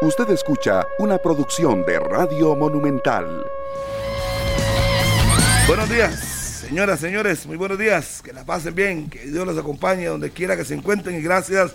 [0.00, 3.44] Usted escucha una producción de Radio Monumental.
[5.66, 6.14] Buenos días,
[6.68, 8.22] señoras, señores, muy buenos días.
[8.22, 11.72] Que la pasen bien, que Dios los acompañe donde quiera que se encuentren y gracias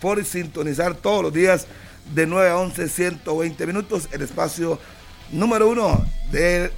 [0.00, 1.68] por sintonizar todos los días
[2.12, 4.80] de 9 a 11, 120 minutos, el espacio
[5.30, 6.72] número uno de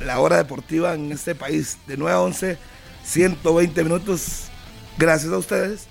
[0.00, 2.58] la hora deportiva en este país, de 9 a 11,
[3.02, 4.48] 120 minutos.
[4.98, 5.86] Gracias a ustedes.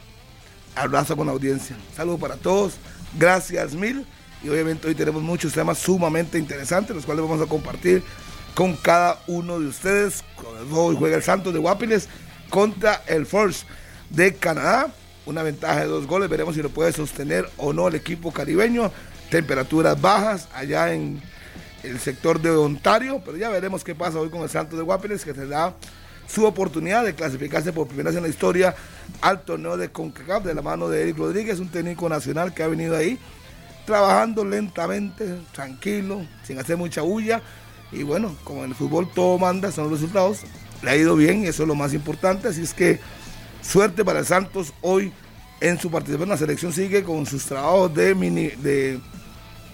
[0.75, 1.75] Abrazo con la audiencia.
[1.95, 2.75] Saludos para todos.
[3.17, 4.05] Gracias mil.
[4.43, 8.03] Y obviamente hoy tenemos muchos temas sumamente interesantes, los cuales vamos a compartir
[8.53, 10.23] con cada uno de ustedes.
[10.69, 12.09] Hoy juega el Santos de Guapiles
[12.49, 13.65] contra el Force
[14.09, 14.93] de Canadá.
[15.25, 16.29] Una ventaja de dos goles.
[16.29, 18.91] Veremos si lo puede sostener o no el equipo caribeño.
[19.29, 21.21] Temperaturas bajas allá en
[21.83, 23.21] el sector de Ontario.
[23.23, 25.73] Pero ya veremos qué pasa hoy con el Santos de Guapiles, que tendrá
[26.27, 28.75] su oportunidad de clasificarse por primera vez en la historia
[29.21, 32.67] al torneo de CONCACAF de la mano de Eric Rodríguez, un técnico nacional que ha
[32.67, 33.17] venido ahí
[33.85, 37.41] trabajando lentamente, tranquilo, sin hacer mucha bulla.
[37.91, 40.41] Y bueno, como en el fútbol todo manda, son los resultados.
[40.81, 42.47] Le ha ido bien y eso es lo más importante.
[42.47, 42.99] Así es que
[43.61, 45.13] suerte para el Santos hoy
[45.61, 46.29] en su participación.
[46.29, 48.99] La selección sigue con sus trabajos de mini, de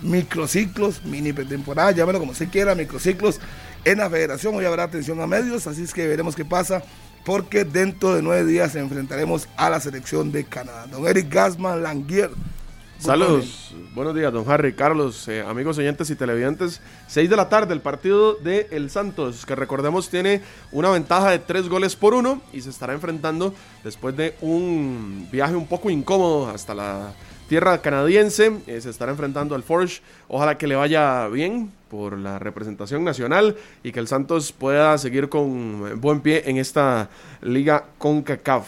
[0.01, 3.39] microciclos, mini pretemporada, llámelo como se quiera, microciclos
[3.85, 4.55] en la federación.
[4.55, 6.83] Hoy habrá atención a medios, así es que veremos qué pasa,
[7.25, 10.87] porque dentro de nueve días enfrentaremos a la selección de Canadá.
[10.87, 12.31] Don Eric Gasman Languier
[12.99, 16.81] Saludos, buenos días, don Harry, Carlos, eh, amigos oyentes y televidentes.
[17.07, 20.41] Seis de la tarde, el partido de El Santos, que recordemos tiene
[20.73, 23.53] una ventaja de tres goles por uno y se estará enfrentando
[23.85, 27.13] después de un viaje un poco incómodo hasta la
[27.47, 28.59] tierra canadiense.
[28.67, 30.01] Eh, se estará enfrentando al Forge.
[30.27, 35.29] Ojalá que le vaya bien por la representación nacional y que el Santos pueda seguir
[35.29, 37.09] con buen pie en esta
[37.41, 38.67] liga con CACAF.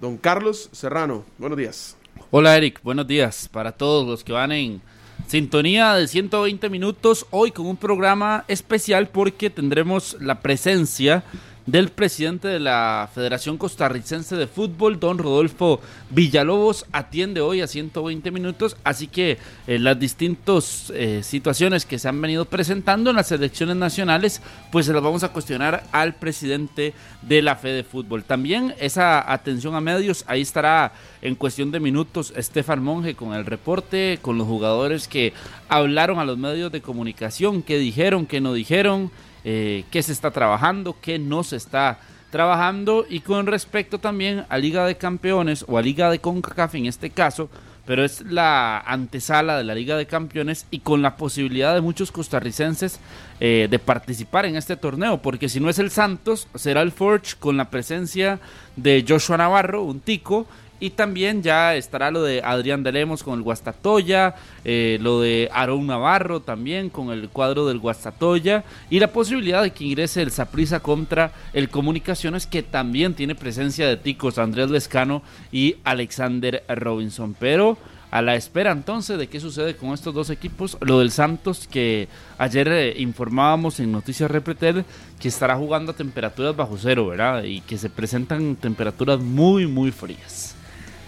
[0.00, 1.96] Don Carlos Serrano, buenos días.
[2.30, 4.80] Hola Eric, buenos días para todos los que van en
[5.26, 11.24] sintonía de 120 minutos, hoy con un programa especial porque tendremos la presencia
[11.66, 15.80] del presidente de la Federación Costarricense de Fútbol, don Rodolfo
[16.10, 22.08] Villalobos, atiende hoy a 120 minutos, así que eh, las distintas eh, situaciones que se
[22.08, 26.92] han venido presentando en las elecciones nacionales, pues se las vamos a cuestionar al presidente
[27.22, 28.24] de la Fede Fútbol.
[28.24, 30.92] También esa atención a medios, ahí estará
[31.22, 35.32] en cuestión de minutos Estefan Monge con el reporte, con los jugadores que
[35.70, 39.10] hablaron a los medios de comunicación, qué dijeron, qué no dijeron
[39.44, 41.98] eh, qué se está trabajando, qué no se está
[42.30, 43.06] trabajando.
[43.08, 47.10] Y con respecto también a Liga de Campeones o a Liga de CONCACAF en este
[47.10, 47.48] caso,
[47.86, 52.10] pero es la antesala de la Liga de Campeones y con la posibilidad de muchos
[52.10, 52.98] costarricenses
[53.40, 57.36] eh, de participar en este torneo, porque si no es el Santos, será el Forge
[57.38, 58.40] con la presencia
[58.76, 60.46] de Joshua Navarro, un tico,
[60.80, 65.48] y también ya estará lo de Adrián de Lemos con el Guastatoya, eh, lo de
[65.52, 70.30] Aarón Navarro también con el cuadro del Guastatoya y la posibilidad de que ingrese el
[70.30, 77.36] Saprisa contra el Comunicaciones que también tiene presencia de ticos Andrés Lescano y Alexander Robinson.
[77.38, 77.78] Pero
[78.10, 80.76] a la espera entonces de qué sucede con estos dos equipos.
[80.80, 82.08] Lo del Santos que
[82.38, 84.84] ayer eh, informábamos en Noticias Repretel
[85.18, 87.42] que estará jugando a temperaturas bajo cero, ¿verdad?
[87.44, 90.54] Y que se presentan temperaturas muy, muy frías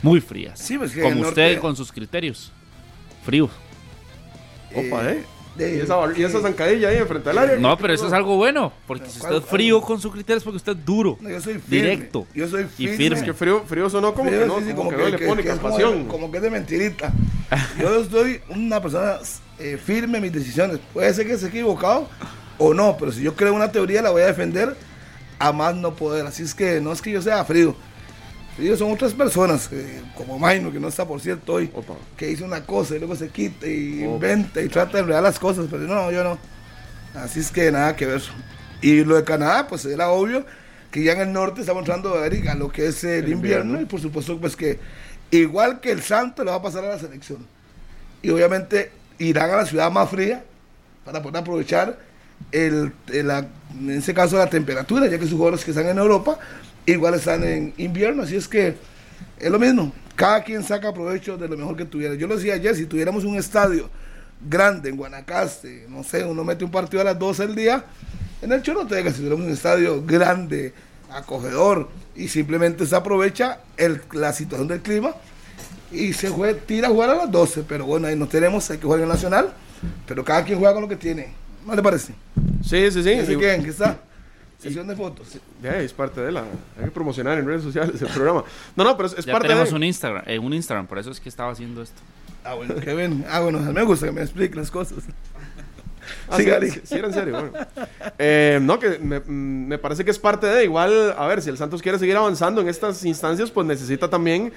[0.02, 0.58] muy frías.
[0.58, 2.52] Sí, pues Como usted con sus criterios.
[3.24, 3.48] Frío.
[4.74, 5.24] Opa, ¿eh?
[5.58, 7.56] ¿Y, esa, zancadilla ahí enfrente al área?
[7.56, 8.72] No, pero eso es algo bueno.
[8.86, 11.18] Porque si usted es frío con sus criterios, porque usted es duro.
[11.22, 12.26] yo soy Directo.
[12.34, 12.94] Yo soy firme.
[12.94, 13.18] Y firme.
[13.18, 16.06] Es que frío, frío sonó como que no, como, que, no le pone pasión.
[16.06, 17.12] Como, que es de mentirita.
[17.80, 19.18] yo soy una persona
[19.58, 20.78] eh, firme en mis decisiones.
[20.92, 22.08] Puede ser que se equivocado
[22.58, 24.76] o no, pero si yo creo una teoría la voy a defender
[25.38, 26.26] a más no poder.
[26.26, 27.74] Así es que no es que yo sea frío
[28.58, 29.68] ellos son otras personas,
[30.14, 31.70] como Maino, que no está por cierto hoy,
[32.16, 35.38] que dice una cosa y luego se quita y inventa y trata de enredar las
[35.38, 36.38] cosas, pero no, yo no.
[37.14, 38.22] Así es que nada que ver.
[38.80, 40.44] Y lo de Canadá, pues era obvio
[40.90, 43.84] que ya en el norte estamos entrando a, a lo que es el, invierno, y
[43.84, 44.78] por supuesto pues que
[45.30, 47.46] igual que el Santo le va a pasar a la selección.
[48.22, 50.44] Y obviamente irán a la ciudad más fría
[51.04, 51.98] para poder aprovechar
[52.52, 56.38] el, en ese caso la temperatura, ya que sus jugadores que están en Europa
[56.86, 58.74] igual están en invierno, así es que
[59.38, 59.92] es lo mismo.
[60.14, 62.14] Cada quien saca provecho de lo mejor que tuviera.
[62.14, 63.90] Yo lo decía ayer, si tuviéramos un estadio
[64.48, 67.84] grande en Guanacaste, no sé, uno mete un partido a las 12 del día,
[68.40, 70.72] en el Chorotega, si tuviéramos un estadio grande,
[71.10, 75.14] acogedor, y simplemente se aprovecha el, la situación del clima
[75.92, 78.78] y se juega, tira a jugar a las 12, pero bueno, ahí nos tenemos, hay
[78.78, 79.52] que jugar en el Nacional,
[80.06, 81.28] pero cada quien juega con lo que tiene.
[81.66, 82.14] ¿No le parece?
[82.62, 83.36] Sí, sí, sí.
[83.38, 83.98] ¿Qué está?
[84.66, 85.38] Sesión de fotos.
[85.62, 86.40] Ya, es parte de la.
[86.78, 88.44] Hay que promocionar en redes sociales el programa.
[88.76, 89.74] No, no, pero es, es Ya parte tenemos de.
[89.76, 92.00] un Instagram, eh, un Instagram, por eso es que estaba haciendo esto.
[92.44, 93.24] Ah, bueno, qué bien.
[93.28, 94.98] Ah, bueno, me gusta que me explique las cosas.
[96.28, 97.32] Ah, Sí, sí, sí, era en serio.
[97.40, 97.66] bueno.
[98.18, 100.64] Eh, no, que me, mm, me parece que es parte de.
[100.64, 104.52] Igual, a ver, si el Santos quiere seguir avanzando en estas instancias, pues necesita también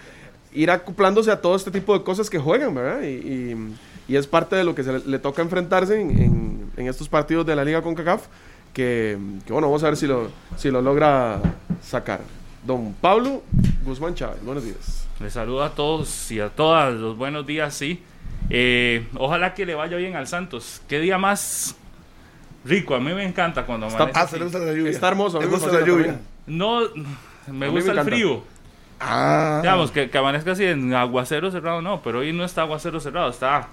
[0.54, 3.02] ir acoplándose a todo este tipo de cosas que juegan, ¿verdad?
[3.02, 3.76] Y, y-
[4.08, 7.08] y es parte de lo que se le, le toca enfrentarse en, en- en estos
[7.10, 8.24] partidos de la Liga CONCACAF.
[8.74, 11.42] Que, que, bueno, vamos a ver si lo, si lo logra
[11.82, 12.22] sacar.
[12.64, 13.42] Don Pablo
[13.84, 15.08] Guzmán Chávez, buenos días.
[15.20, 18.02] Les saludo a todos y a todas los buenos días, sí.
[18.50, 20.82] Eh, ojalá que le vaya bien al Santos.
[20.88, 21.76] Qué día más
[22.64, 22.96] rico.
[22.96, 24.92] A mí me encanta cuando Está- Ah, se le gusta la lluvia.
[24.92, 26.06] Está hermoso, a me gusta la lluvia.
[26.06, 26.26] también.
[26.48, 26.82] No,
[27.48, 28.44] me mí gusta me el frío.
[29.00, 29.60] Ah.
[29.62, 33.30] Digamos, que, que amanezca así en aguacero cerrado, no, pero hoy no está aguacero cerrado,
[33.30, 33.68] está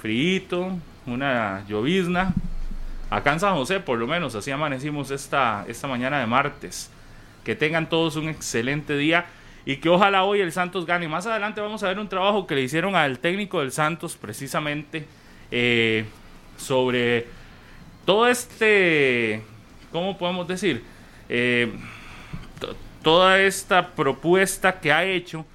[0.00, 0.72] frito,
[1.06, 2.34] una llovizna.
[3.10, 6.90] Acá en San José, por lo menos, así amanecimos esta, esta mañana de martes.
[7.44, 9.26] Que tengan todos un excelente día
[9.64, 11.08] y que ojalá hoy el Santos gane.
[11.08, 15.06] Más adelante vamos a ver un trabajo que le hicieron al técnico del Santos, precisamente,
[15.50, 16.04] eh,
[16.58, 17.26] sobre
[18.04, 19.42] todo este,
[19.92, 20.84] ¿cómo podemos decir?
[21.30, 21.72] Eh,
[22.60, 25.46] to- toda esta propuesta que ha hecho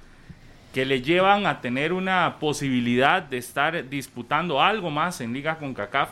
[0.72, 5.72] que le llevan a tener una posibilidad de estar disputando algo más en Liga con
[5.74, 6.08] CACAF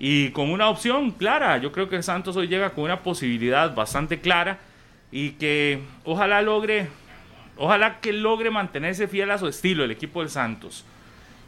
[0.00, 1.58] y con una opción clara.
[1.58, 4.58] Yo creo que el Santos hoy llega con una posibilidad bastante clara
[5.12, 6.88] y que ojalá logre,
[7.56, 10.84] ojalá que logre mantenerse fiel a su estilo el equipo del Santos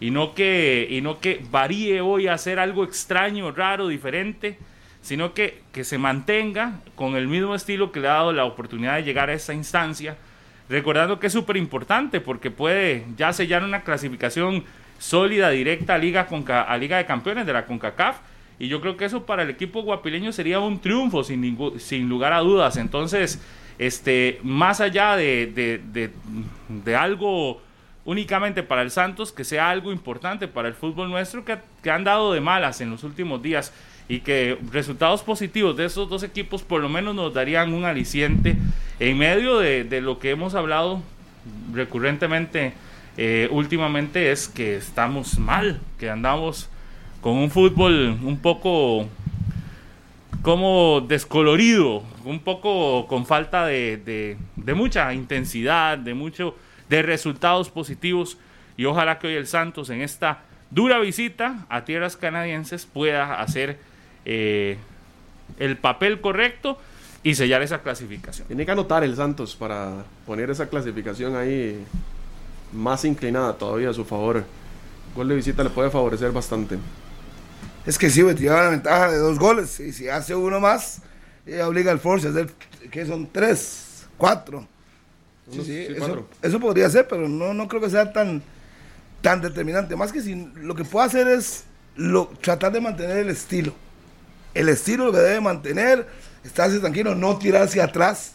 [0.01, 4.59] y no que y no que varíe hoy a hacer algo extraño, raro, diferente,
[5.01, 8.97] sino que, que se mantenga con el mismo estilo que le ha dado la oportunidad
[8.97, 10.17] de llegar a esta instancia,
[10.69, 14.65] recordando que es súper importante porque puede ya sellar una clasificación
[14.99, 18.17] sólida, directa Liga, Conca- a Liga de Campeones de la CONCACAF.
[18.63, 22.33] Y yo creo que eso para el equipo guapileño sería un triunfo, sin, sin lugar
[22.33, 22.77] a dudas.
[22.77, 23.43] Entonces,
[23.77, 26.11] este, más allá de, de- de-
[26.69, 27.61] de algo
[28.05, 32.05] únicamente para el Santos, que sea algo importante para el fútbol nuestro, que, que han
[32.05, 33.73] dado de malas en los últimos días
[34.09, 38.57] y que resultados positivos de esos dos equipos por lo menos nos darían un aliciente
[39.01, 41.03] en medio de, de lo que hemos hablado
[41.73, 42.75] recurrentemente
[43.17, 46.69] eh, últimamente es que estamos mal, que andamos
[47.23, 49.07] con un fútbol un poco
[50.43, 54.37] como descolorido, un poco con falta de,
[54.75, 56.57] mucha intensidad, de mucho
[56.89, 58.37] de resultados positivos
[58.77, 60.41] y ojalá que hoy el Santos en esta
[60.71, 63.79] dura visita a tierras canadienses pueda hacer
[64.25, 64.77] eh,
[65.61, 66.77] el papel correcto
[67.23, 68.49] y sellar esa clasificación.
[68.49, 71.85] Tiene que anotar el Santos para poner esa clasificación ahí
[72.73, 74.45] más inclinada todavía a su favor.
[75.15, 76.79] Gol de visita le puede favorecer bastante.
[77.85, 79.81] Es que sí, güey, lleva la ventaja de dos goles.
[79.81, 81.01] Y si hace uno más,
[81.47, 82.51] eh, obliga al Force a hacer,
[82.91, 84.67] que son tres, cuatro.
[85.51, 86.29] Sí, sí, sí, eso, cuatro.
[86.41, 88.43] eso podría ser, pero no, no creo que sea tan,
[89.21, 89.97] tan determinante.
[89.97, 91.65] Más que si lo que puede hacer es
[91.97, 93.75] lo, tratar de mantener el estilo.
[94.55, 96.07] El estilo lo que debe mantener,
[96.45, 98.35] estarse tranquilo, no tirarse atrás.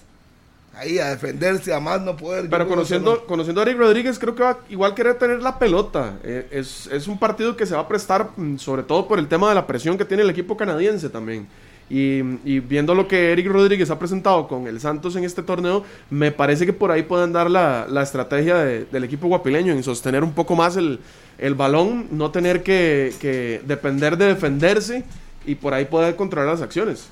[0.79, 2.49] Ahí a defenderse, a más no poder.
[2.49, 3.25] Pero conociendo, no.
[3.25, 6.17] conociendo a Eric Rodríguez, creo que va a igual querer tener la pelota.
[6.23, 9.27] Eh, es, es un partido que se va a prestar, mm, sobre todo por el
[9.27, 11.47] tema de la presión que tiene el equipo canadiense también.
[11.89, 15.83] Y, y viendo lo que Eric Rodríguez ha presentado con el Santos en este torneo,
[16.09, 19.81] me parece que por ahí pueden dar la, la estrategia de- del equipo guapileño en
[19.83, 20.99] sostener un poco más el,
[21.37, 25.05] el balón, no tener que, que depender de defenderse
[25.45, 27.07] y por ahí poder controlar las acciones.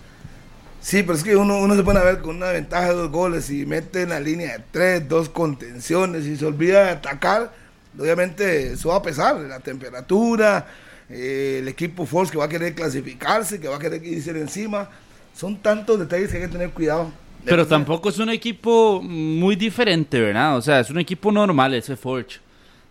[0.86, 3.10] Sí, pero es que uno, uno se pone a ver con una ventaja de dos
[3.10, 7.52] goles y mete en la línea de tres, dos contenciones y se olvida de atacar.
[7.98, 10.68] Obviamente eso va a pesar, la temperatura,
[11.10, 14.88] eh, el equipo Force que va a querer clasificarse, que va a querer irse encima.
[15.36, 17.12] Son tantos detalles que hay que tener cuidado.
[17.44, 20.56] Pero tampoco es un equipo muy diferente, ¿verdad?
[20.56, 22.38] O sea, es un equipo normal ese Forge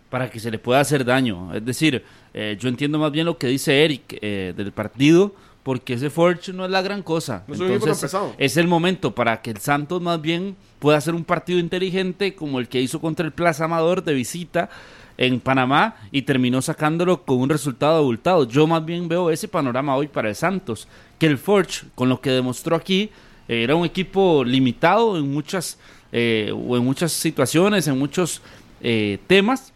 [0.09, 1.55] para que se le pueda hacer daño.
[1.55, 5.33] Es decir, eh, yo entiendo más bien lo que dice Eric eh, del partido,
[5.65, 7.43] porque ese Forge no es la gran cosa.
[7.47, 11.57] No Entonces, es el momento para que el Santos más bien pueda hacer un partido
[11.57, 14.69] inteligente como el que hizo contra el Plaza Amador de visita
[15.17, 18.47] en Panamá y terminó sacándolo con un resultado abultado.
[18.47, 22.21] Yo más bien veo ese panorama hoy para el Santos, que el Forge, con lo
[22.21, 23.09] que demostró aquí,
[23.47, 25.79] era un equipo limitado en muchas,
[26.11, 28.43] eh, o en muchas situaciones, en muchos
[28.81, 29.73] eh, temas,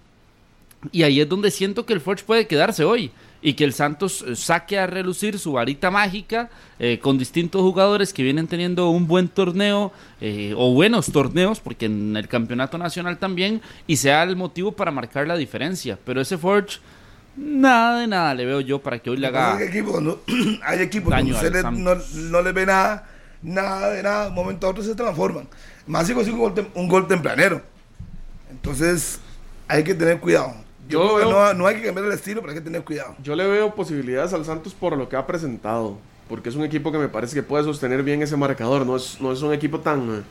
[0.92, 4.24] y ahí es donde siento que el Forge puede quedarse hoy y que el Santos
[4.28, 9.08] eh, saque a relucir su varita mágica eh, con distintos jugadores que vienen teniendo un
[9.08, 9.92] buen torneo
[10.22, 14.92] eh, o buenos torneos, porque en el campeonato nacional también, y sea el motivo para
[14.92, 15.98] marcar la diferencia.
[16.06, 16.80] Pero ese Forge,
[17.38, 19.54] nada de nada le veo yo para que hoy le haga...
[20.64, 21.96] hay equipos daño usted le- no,
[22.30, 23.08] no le ve nada,
[23.42, 25.48] nada de nada, de un momento a otro se transforman.
[25.88, 27.62] Más si consigue un gol, tem- un gol tempranero.
[28.52, 29.20] Entonces,
[29.68, 30.54] hay que tener cuidado.
[30.90, 33.16] Yo, Yo veo- no, no hay que cambiar el estilo, pero hay que tener cuidado.
[33.24, 35.98] Yo le veo posibilidades al Santos por lo que ha presentado.
[36.28, 38.86] Porque es un equipo que me parece que puede sostener bien ese marcador.
[38.86, 40.20] No es, no es un equipo tan.
[40.20, 40.22] eh,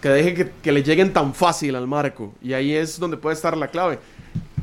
[0.00, 2.32] que deje que, que le lleguen tan fácil al marco.
[2.42, 3.98] Y ahí es donde puede estar la clave.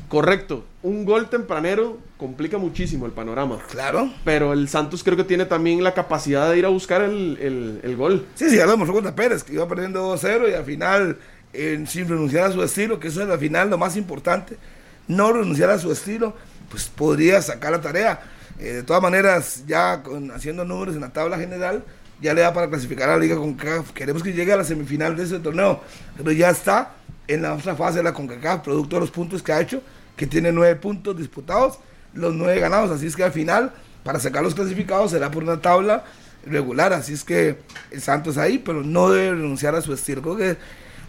[0.09, 0.63] Correcto.
[0.83, 3.59] Un gol tempranero complica muchísimo el panorama.
[3.71, 4.11] Claro.
[4.23, 7.79] Pero el Santos creo que tiene también la capacidad de ir a buscar el, el-
[7.83, 8.25] el gol.
[8.35, 11.17] Sí, sí, demostró contra Pérez, que iba perdiendo 2-0 y al final,
[11.53, 14.57] eh, sin renunciar a su estilo, que eso es al final lo más importante,
[15.07, 16.35] no renunciar a su estilo,
[16.69, 18.21] pues podría sacar la tarea.
[18.59, 21.83] Eh, de todas maneras, ya con- haciendo números en la tabla general,
[22.21, 23.91] ya le da para clasificar a la Liga CONCACAF.
[23.91, 25.81] Queremos que llegue a la semifinal de ese torneo,
[26.17, 26.93] pero ya está
[27.27, 29.81] en la otra fase de la CONCACAF, producto de los puntos que ha hecho,
[30.15, 31.79] que tiene nueve puntos disputados,
[32.13, 35.59] los nueve ganados, así es que al final, para sacar los clasificados, será por una
[35.59, 36.03] tabla
[36.45, 37.57] regular, así es que
[37.89, 40.21] el Santos ahí, pero no debe renunciar a su estilo.
[40.21, 40.57] Creo que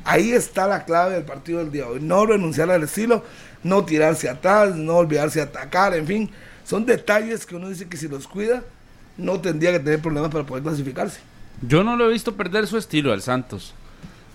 [0.04, 3.24] ahí está la clave del partido del día hoy, no renunciar al estilo,
[3.64, 6.30] no tirarse atrás, no olvidarse de atacar, en fin,
[6.64, 8.62] son detalles que uno dice que si los cuida,
[9.16, 11.20] no tendría que tener problemas para poder clasificarse.
[11.62, 13.74] Yo no lo he visto perder su estilo al Santos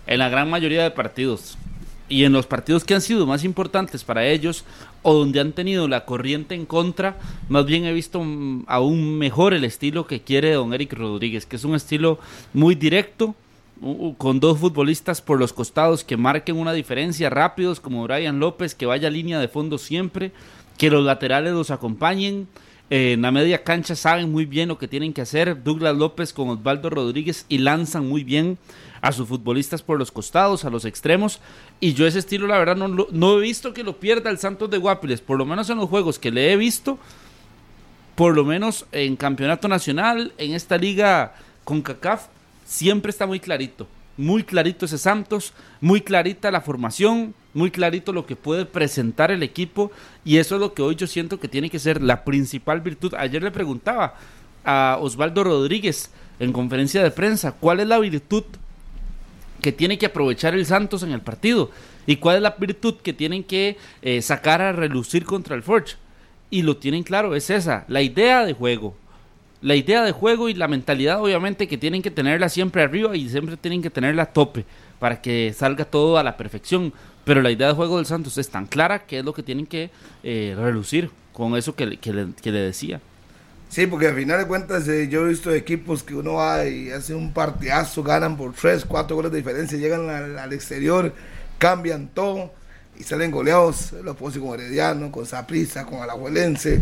[0.07, 1.57] en la gran mayoría de partidos.
[2.07, 4.65] Y en los partidos que han sido más importantes para ellos
[5.03, 7.17] o donde han tenido la corriente en contra,
[7.50, 11.57] más bien he visto mm, aún mejor el estilo que quiere don Eric Rodríguez, que
[11.57, 12.17] es un estilo
[12.53, 13.36] muy directo,
[14.17, 18.86] con dos futbolistas por los costados que marquen una diferencia rápidos, como Brian López, que
[18.86, 20.31] vaya línea de fondo siempre,
[20.77, 22.48] que los laterales los acompañen.
[22.89, 25.63] Eh, en la media cancha saben muy bien lo que tienen que hacer.
[25.63, 28.57] Douglas López con Osvaldo Rodríguez y lanzan muy bien
[29.01, 31.39] a sus futbolistas por los costados, a los extremos.
[31.79, 34.69] Y yo ese estilo, la verdad, no, no he visto que lo pierda el Santos
[34.69, 35.21] de Guapiles.
[35.21, 36.98] Por lo menos en los juegos que le he visto,
[38.15, 42.27] por lo menos en campeonato nacional, en esta liga con CACAF,
[42.69, 43.88] siempre está muy clarito.
[44.15, 49.43] Muy clarito ese Santos, muy clarita la formación, muy clarito lo que puede presentar el
[49.43, 49.91] equipo
[50.23, 53.13] y eso es lo que hoy yo siento que tiene que ser la principal virtud.
[53.17, 54.15] Ayer le preguntaba
[54.63, 58.43] a Osvaldo Rodríguez en conferencia de prensa, ¿cuál es la virtud
[59.61, 61.71] que tiene que aprovechar el Santos en el partido?
[62.05, 65.95] ¿Y cuál es la virtud que tienen que eh, sacar a relucir contra el Forge?
[66.51, 68.95] Y lo tienen claro, es esa, la idea de juego.
[69.61, 73.27] La idea de juego y la mentalidad obviamente que tienen que tenerla siempre arriba y
[73.29, 74.65] siempre tienen que tenerla a tope
[74.99, 76.93] para que salga todo a la perfección.
[77.25, 79.65] Pero la idea de juego del Santos es tan clara que es lo que tienen
[79.67, 79.91] que
[80.23, 83.01] eh, relucir con eso que, que le- que le decía.
[83.67, 86.89] Sí, porque al final de cuentas eh, yo he visto equipos que uno va y
[86.89, 91.13] hace un partidazo, ganan por 3, 4 goles de diferencia, llegan al, exterior,
[91.59, 92.51] cambian todo
[92.99, 93.91] y salen goleados.
[94.03, 96.81] Lo puedo con Herediano, con Saprissa, con Alajuelense.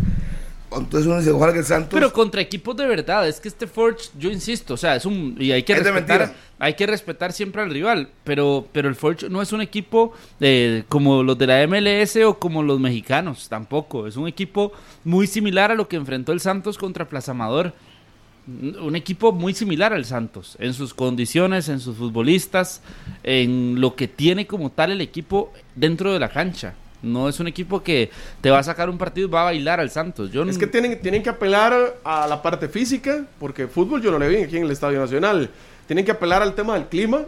[0.70, 1.90] Entonces uno dice, ojalá que el Santos...
[1.92, 5.36] Pero contra equipos de verdad, es que este Forge, yo insisto, o sea, es un
[5.38, 9.30] y hay que Es respetar, hay que respetar siempre al rival, pero pero el Forge
[9.30, 14.06] no es un equipo eh, como los de la MLS o como los mexicanos, tampoco,
[14.06, 14.72] es un equipo
[15.04, 17.72] muy similar a lo que enfrentó el Santos contra Plaza Amador.
[18.80, 22.80] Un equipo muy similar al Santos, en sus condiciones, en sus futbolistas,
[23.22, 26.72] en lo que tiene como tal el equipo dentro de la cancha.
[27.02, 29.80] No es un equipo que te va a sacar un partido y va a bailar
[29.80, 30.32] al Santos.
[30.32, 34.18] Yo Es que tienen, tienen que apelar a la parte física, porque fútbol yo no
[34.18, 35.50] le vi aquí en el Estadio Nacional.
[35.86, 37.22] Tienen que apelar al tema del clima,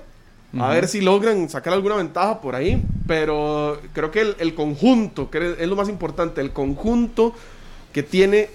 [0.58, 2.82] a ver si logran sacar alguna ventaja por ahí.
[3.06, 7.34] Pero creo que el, el conjunto, que es lo más importante, el conjunto
[7.92, 8.50] que tiene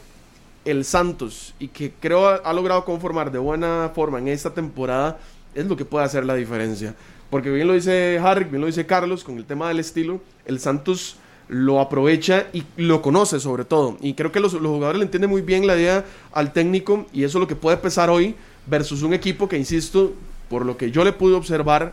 [0.65, 5.19] el Santos y que creo ha, ha logrado conformar de buena forma en esta temporada,
[5.53, 6.95] es lo que puede hacer la diferencia.
[7.35, 10.57] Porque bien lo dice Harry, bien lo dice Carlos, con el tema del estilo, el
[10.61, 11.17] Santos
[11.49, 13.97] lo aprovecha y lo conoce sobre todo.
[13.99, 17.25] Y creo que los, los jugadores le entienden muy bien la idea al técnico y
[17.25, 18.35] eso es lo que puede pesar hoy
[18.67, 20.13] versus un equipo que, insisto,
[20.49, 21.91] por lo que yo le pude observar,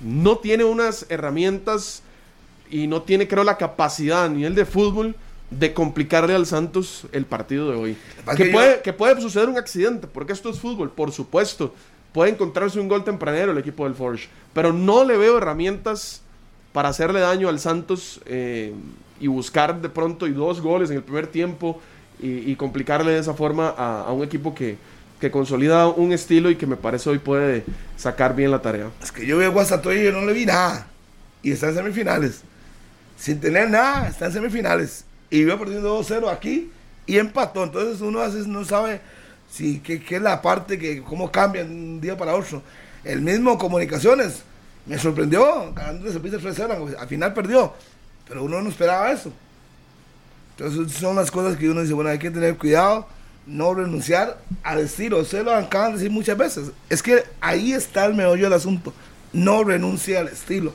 [0.00, 2.02] no tiene unas herramientas
[2.68, 5.14] y no tiene, creo, la capacidad a nivel de fútbol
[5.50, 7.96] de complicarle al Santos el partido de hoy.
[8.36, 11.72] Que yo- que puede suceder un accidente, porque esto es fútbol, por supuesto.
[12.12, 16.22] Puede encontrarse un gol tempranero el equipo del Forge, pero no le veo herramientas
[16.72, 18.72] para hacerle daño al Santos eh,
[19.20, 21.80] y buscar de pronto y dos goles en el primer tiempo
[22.20, 24.76] y, complicarle de esa forma a, a un equipo que,
[25.22, 27.64] que consolida un estilo y que me parece hoy puede
[27.96, 28.90] sacar bien la tarea.
[29.00, 30.88] Es que yo veo a Guastatoya y yo no le vi nada.
[31.44, 32.42] Y está en semifinales.
[33.16, 35.04] Sin tener nada, está en semifinales.
[35.30, 36.72] Y iba perdiendo 2-0 aquí
[37.06, 37.62] y empató.
[37.62, 39.00] Entonces uno a veces no sabe
[39.52, 42.62] si qué, qué es la parte que cómo cambia de un día para otro.
[43.04, 44.42] El mismo Comunicaciones
[44.86, 47.72] me sorprendió, ganando Cepillo 3-0, al final perdió.
[48.26, 49.32] Pero uno no esperaba eso.
[50.56, 53.06] Entonces son las cosas que uno dice, bueno, hay que tener cuidado,
[53.46, 55.18] no renunciar al estilo.
[55.18, 56.70] Ustedes lo acaban de decir muchas veces.
[56.88, 58.94] Es que ahí está el meollo del asunto.
[59.32, 60.72] No renuncie al estilo.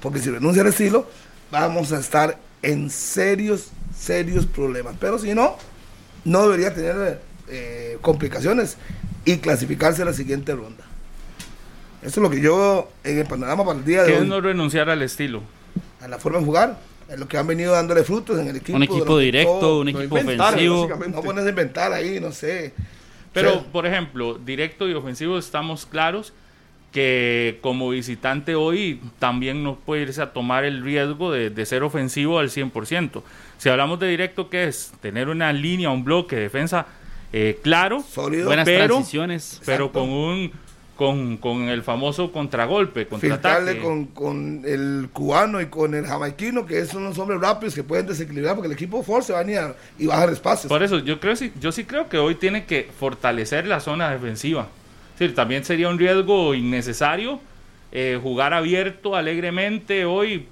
[0.00, 1.08] Porque si renuncia al estilo,
[1.50, 4.94] vamos a estar en serios, serios problemas.
[5.00, 5.56] Pero si no,
[6.24, 7.20] no debería tener
[7.52, 8.78] eh, complicaciones
[9.26, 10.84] y clasificarse a la siguiente ronda.
[12.00, 14.28] Eso es lo que yo en el panorama para el día de ¿Qué es hoy.
[14.28, 15.42] no renunciar al estilo?
[16.00, 16.78] A la forma de jugar.
[17.10, 18.74] En lo que han venido dándole frutos en el equipo.
[18.74, 19.80] Un equipo directo, todo.
[19.82, 20.80] un equipo inventaron, ofensivo.
[20.80, 21.16] básicamente.
[21.16, 22.72] No pones a inventar ahí, no sé.
[23.34, 26.32] Pero, por ejemplo, directo y ofensivo estamos claros
[26.90, 31.82] que como visitante hoy también no puede irse a tomar el riesgo de, de ser
[31.82, 33.22] ofensivo al 100%.
[33.58, 34.92] Si hablamos de directo, ¿qué es?
[35.02, 36.86] Tener una línea, un bloque de defensa
[37.32, 38.46] eh, claro, Sólido.
[38.46, 39.60] Buenas pero- transiciones.
[39.64, 40.00] pero Exacto.
[40.00, 40.52] con un
[40.96, 43.78] con, con el famoso contragolpe, contraataque.
[43.80, 48.06] con, con el cubano y con el jamaiquino, que son unos hombres rápidos que pueden
[48.06, 50.68] desequilibrar, porque el equipo Ford se va a a- y bajar espacios.
[50.68, 54.10] Por eso, yo creo sí- yo sí creo que hoy tiene que fortalecer la zona
[54.10, 54.68] defensiva.
[55.14, 57.40] Es decir, también sería un riesgo innecesario
[57.90, 60.46] eh, jugar abierto alegremente hoy.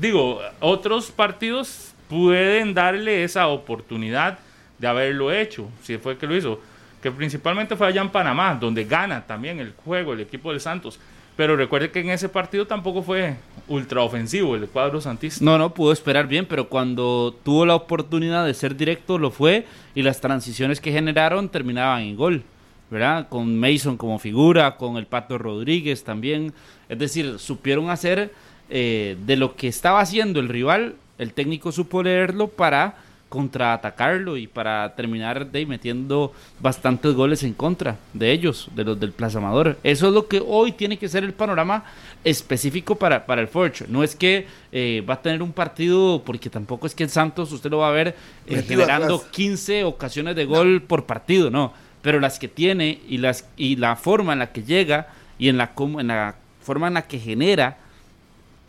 [0.00, 4.38] Digo, otros partidos pueden darle esa oportunidad
[4.78, 6.60] de haberlo hecho, si fue que lo hizo.
[7.02, 10.98] Que principalmente fue allá en Panamá, donde gana también el juego el equipo del Santos.
[11.36, 13.36] Pero recuerde que en ese partido tampoco fue
[13.68, 15.44] ultra ofensivo el cuadro santista.
[15.44, 19.64] No, no pudo esperar bien, pero cuando tuvo la oportunidad de ser directo lo fue
[19.94, 22.42] y las transiciones que generaron terminaban en gol,
[22.90, 23.28] ¿verdad?
[23.28, 26.52] Con Mason como figura, con el Pato Rodríguez también.
[26.88, 28.32] Es decir, supieron hacer
[28.68, 32.96] eh, de lo que estaba haciendo el rival, el técnico supo leerlo para
[33.28, 39.12] contraatacarlo y para terminar de metiendo bastantes goles en contra de ellos, de los del
[39.12, 39.76] Plaza Amador.
[39.82, 41.84] Eso es lo que hoy tiene que ser el panorama
[42.24, 43.84] específico para, para el Forge.
[43.88, 47.52] No es que eh, va a tener un partido, porque tampoco es que el Santos
[47.52, 48.16] usted lo va a ver
[48.46, 49.30] eh, generando atrás.
[49.32, 51.72] 15 ocasiones de gol por partido, no.
[52.00, 55.08] Pero las que tiene y, las, y la forma en la que llega
[55.38, 57.76] y en la, en la forma en la que genera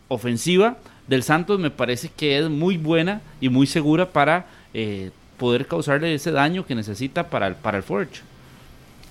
[0.08, 0.76] ofensiva
[1.10, 6.14] del Santos me parece que es muy buena y muy segura para eh, poder causarle
[6.14, 8.20] ese daño que necesita para el, para el Forge.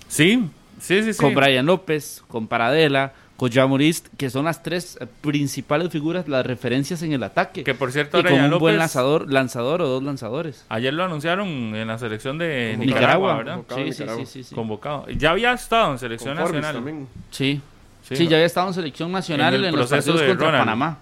[0.07, 1.19] Sí, sí, sí, sí.
[1.21, 6.45] Con Brian López, con Paradela, con Jamorist, que son las tres eh, principales figuras, las
[6.45, 7.63] referencias en el ataque.
[7.65, 10.65] Que por cierto, y con Brian un buen lanzador, lanzador o dos lanzadores.
[10.69, 12.75] Ayer lo anunciaron en la selección de.
[12.79, 13.53] Nicaragua, ¿verdad?
[13.55, 14.25] Convocado Sí, sí, Nicaragua.
[14.25, 14.55] sí, sí, sí.
[14.55, 15.09] Convocado.
[15.09, 16.75] Ya había estado en selección Con Forbes nacional.
[16.83, 17.07] también.
[17.31, 17.61] Sí.
[18.09, 18.31] Sí, Sí, ¿no?
[18.31, 20.65] ya había estado en selección nacional en, los partidos contra Ronald.
[20.65, 20.97] Panamá.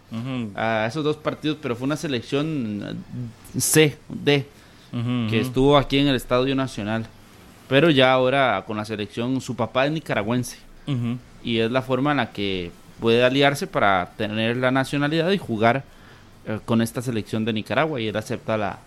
[0.56, 3.04] A esos dos partidos, pero fue una selección
[3.58, 4.46] C, D,
[5.30, 7.08] que estuvo aquí en el Estadio Nacional.
[7.70, 10.58] Pero ya ahora con la selección, su papá es nicaragüense.
[11.44, 15.84] Y es la forma en la que puede aliarse para tener la nacionalidad y jugar
[16.46, 18.02] eh, con esta selección de Nicaragua.
[18.02, 18.80] Y él acepta la,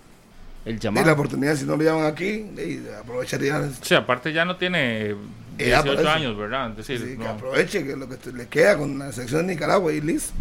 [0.64, 1.12] el Y la llamado.
[1.12, 3.68] oportunidad, si no lo llaman aquí, y aprovecharía.
[3.82, 5.14] Sí, aparte ya no tiene
[5.58, 6.10] Ya, por 18 eso.
[6.10, 6.70] años, ¿verdad?
[6.70, 9.54] Es decir, sí, que aproveche que lo que te- le queda con la selección de
[9.54, 10.32] Nicaragua y listo.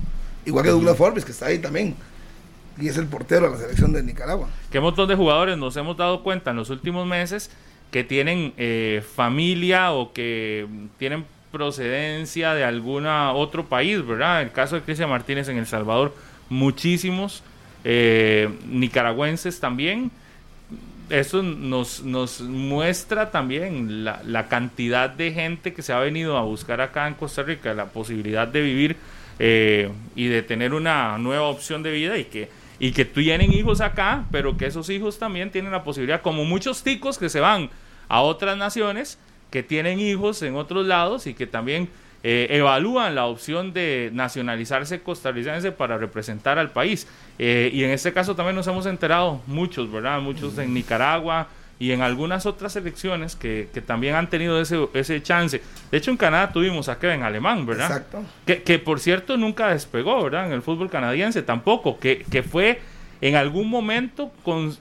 [0.45, 1.95] Igual que Douglas Forbes, que está ahí también.
[2.79, 4.47] Y es el portero de la selección de Nicaragua.
[4.71, 7.51] ¿Qué montón de jugadores nos hemos dado cuenta en los últimos meses
[7.91, 10.65] que tienen eh, familia o que
[10.97, 14.41] tienen procedencia de alguna otro país, ¿verdad?
[14.43, 16.13] El caso de Cristian Martínez en El Salvador,
[16.49, 17.43] muchísimos
[17.83, 20.11] eh, nicaragüenses también.
[21.09, 26.43] Eso nos, nos muestra también la, la cantidad de gente que se ha venido a
[26.43, 28.95] buscar acá en Costa Rica, la posibilidad de vivir
[29.41, 33.79] eh, y de tener una nueva opción de vida y que, y que tienen hijos
[33.79, 37.69] acá, pero que esos hijos también tienen la posibilidad, como muchos ticos que se van
[38.09, 39.17] a otras naciones,
[39.49, 41.87] que tienen hijos en otros lados y que también
[42.23, 47.07] eh, evalúan la opción de nacionalizarse costarricense para representar al país.
[47.37, 50.19] Eh, y en este caso también nos hemos enterado muchos, ¿verdad?
[50.19, 51.47] Muchos en Nicaragua
[51.79, 55.61] y en algunas otras elecciones que, que también han tenido ese, ese chance.
[55.89, 57.87] De hecho, en Canadá tuvimos a Kevin Alemán, ¿verdad?
[57.87, 58.23] Exacto.
[58.45, 60.47] Que, que, por cierto nunca despegó, ¿verdad?
[60.47, 62.81] En el fútbol canadiense tampoco, que, que fue
[63.21, 64.75] en algún momento con-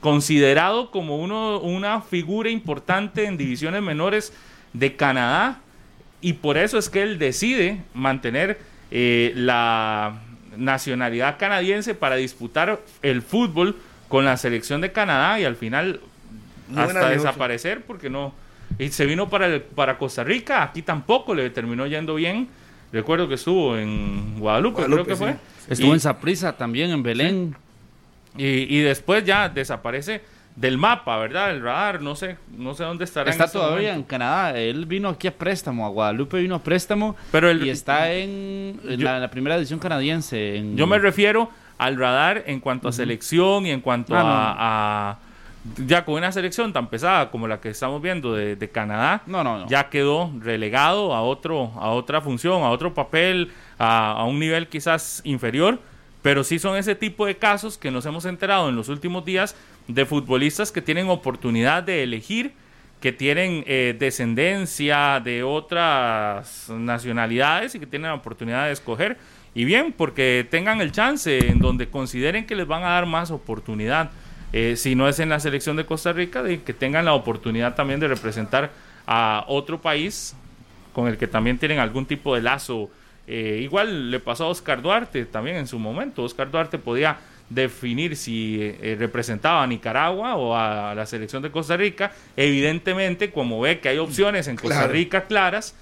[0.00, 4.32] considerado como uno, una figura importante en divisiones menores
[4.72, 5.60] de Canadá
[6.20, 8.58] y por eso es que él decide mantener
[8.90, 10.20] eh, la
[10.56, 13.76] nacionalidad canadiense para disputar el fútbol
[14.08, 16.00] con la selección de Canadá y al final
[16.68, 17.16] Muy hasta negocio.
[17.18, 18.34] desaparecer porque no
[18.78, 22.48] y se vino para el- para Costa Rica aquí tampoco le terminó yendo bien
[22.92, 25.38] recuerdo que estuvo en Guadalupe, Guadalupe, creo que sí.
[25.38, 27.54] fue Estuvo Y- en Saprissa también, en Belén.
[28.36, 28.44] y,
[28.76, 30.20] y después ya desaparece
[30.56, 31.50] del mapa, ¿verdad?
[31.52, 33.26] El radar, no sé, no sé dónde estará.
[33.28, 34.02] en Está este todavía en.
[34.02, 34.58] Canadá.
[34.58, 37.16] Él vino aquí a préstamo, a Guadalupe vino a préstamo.
[37.32, 40.56] Pero el- y está en, en Yo- la, primera edición canadiense.
[40.56, 44.28] en- Yo me refiero al radar en cuanto a selección y en cuanto Ah, no.
[44.28, 45.18] a,
[45.86, 49.42] ya con una selección tan pesada como la que estamos viendo de, de Canadá, No,
[49.44, 49.66] no, no.
[49.68, 54.68] ya quedó relegado a otro a otra función, a otro papel, a, a un nivel
[54.68, 55.78] quizás inferior,
[56.22, 59.54] pero sí son ese tipo de casos que nos hemos enterado en los últimos días
[59.94, 62.52] de futbolistas que tienen oportunidad de elegir,
[63.00, 69.16] que tienen eh, descendencia de otras nacionalidades y que tienen la oportunidad de escoger.
[69.54, 73.30] Y bien, porque tengan el chance en donde consideren que les van a dar más
[73.30, 74.10] oportunidad.
[74.52, 77.74] Eh, si no es en la selección de Costa Rica, de que tengan la oportunidad
[77.74, 78.70] también de representar
[79.06, 80.36] a otro país
[80.92, 82.90] con el que también tienen algún tipo de lazo.
[83.26, 86.22] Eh, igual le pasó a Oscar Duarte también en su momento.
[86.22, 87.18] Oscar Duarte podía
[87.50, 92.12] definir si eh, representaba a Nicaragua o a la selección de Costa Rica.
[92.36, 94.92] Evidentemente, como ve que hay opciones en Costa Claro.
[94.92, 95.74] Rica claras,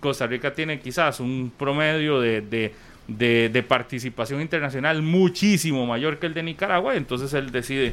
[0.00, 2.72] Costa Rica tiene quizás un promedio de, de-
[3.08, 7.92] de- de participación internacional muchísimo mayor que el de Nicaragua, entonces él decide,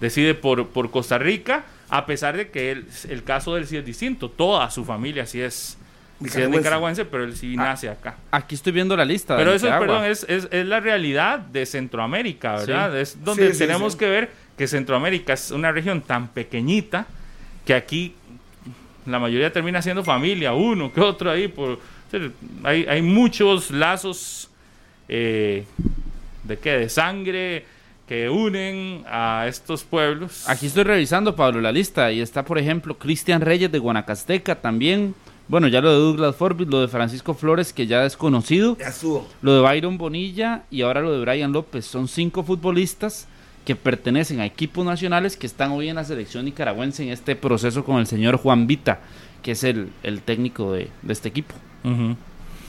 [0.00, 3.76] decide por, por Costa Rica, a pesar de que él- el caso de él sí
[3.76, 5.78] es distinto, toda su familia sí es,
[6.28, 7.04] sí es Nicaragüense.
[7.04, 8.16] pero él sí nace acá.
[8.30, 9.36] Aquí estoy viendo la lista.
[9.36, 12.92] Pero eso, perdón, es, es, es la realidad de Centroamérica, ¿verdad?
[12.92, 12.98] Sí.
[12.98, 17.06] Es donde Sí, tenemos que ver que Centroamérica es una región tan pequeñita
[17.64, 18.14] que aquí
[19.06, 21.48] la mayoría termina siendo familia, uno que otro ahí.
[21.48, 21.78] Por,
[22.62, 24.50] hay, hay muchos lazos
[25.08, 25.64] eh,
[26.44, 27.64] de qué, de sangre
[28.06, 30.48] que unen a estos pueblos.
[30.48, 32.12] Aquí estoy revisando, Pablo, la lista.
[32.12, 35.14] Y está, por ejemplo, Cristian Reyes de Guanacasteca también.
[35.48, 38.76] Bueno, ya lo de Douglas Forbes, lo de Francisco Flores, que ya es conocido.
[38.78, 38.92] Ya.
[39.42, 41.84] Lo de Byron Bonilla y ahora lo de Brian López.
[41.84, 43.28] Son cinco futbolistas
[43.64, 47.84] que pertenecen a equipos nacionales que están hoy en la selección nicaragüense en este proceso
[47.84, 49.00] con el señor Juan Vita,
[49.42, 51.54] que es el, el técnico de, de este equipo.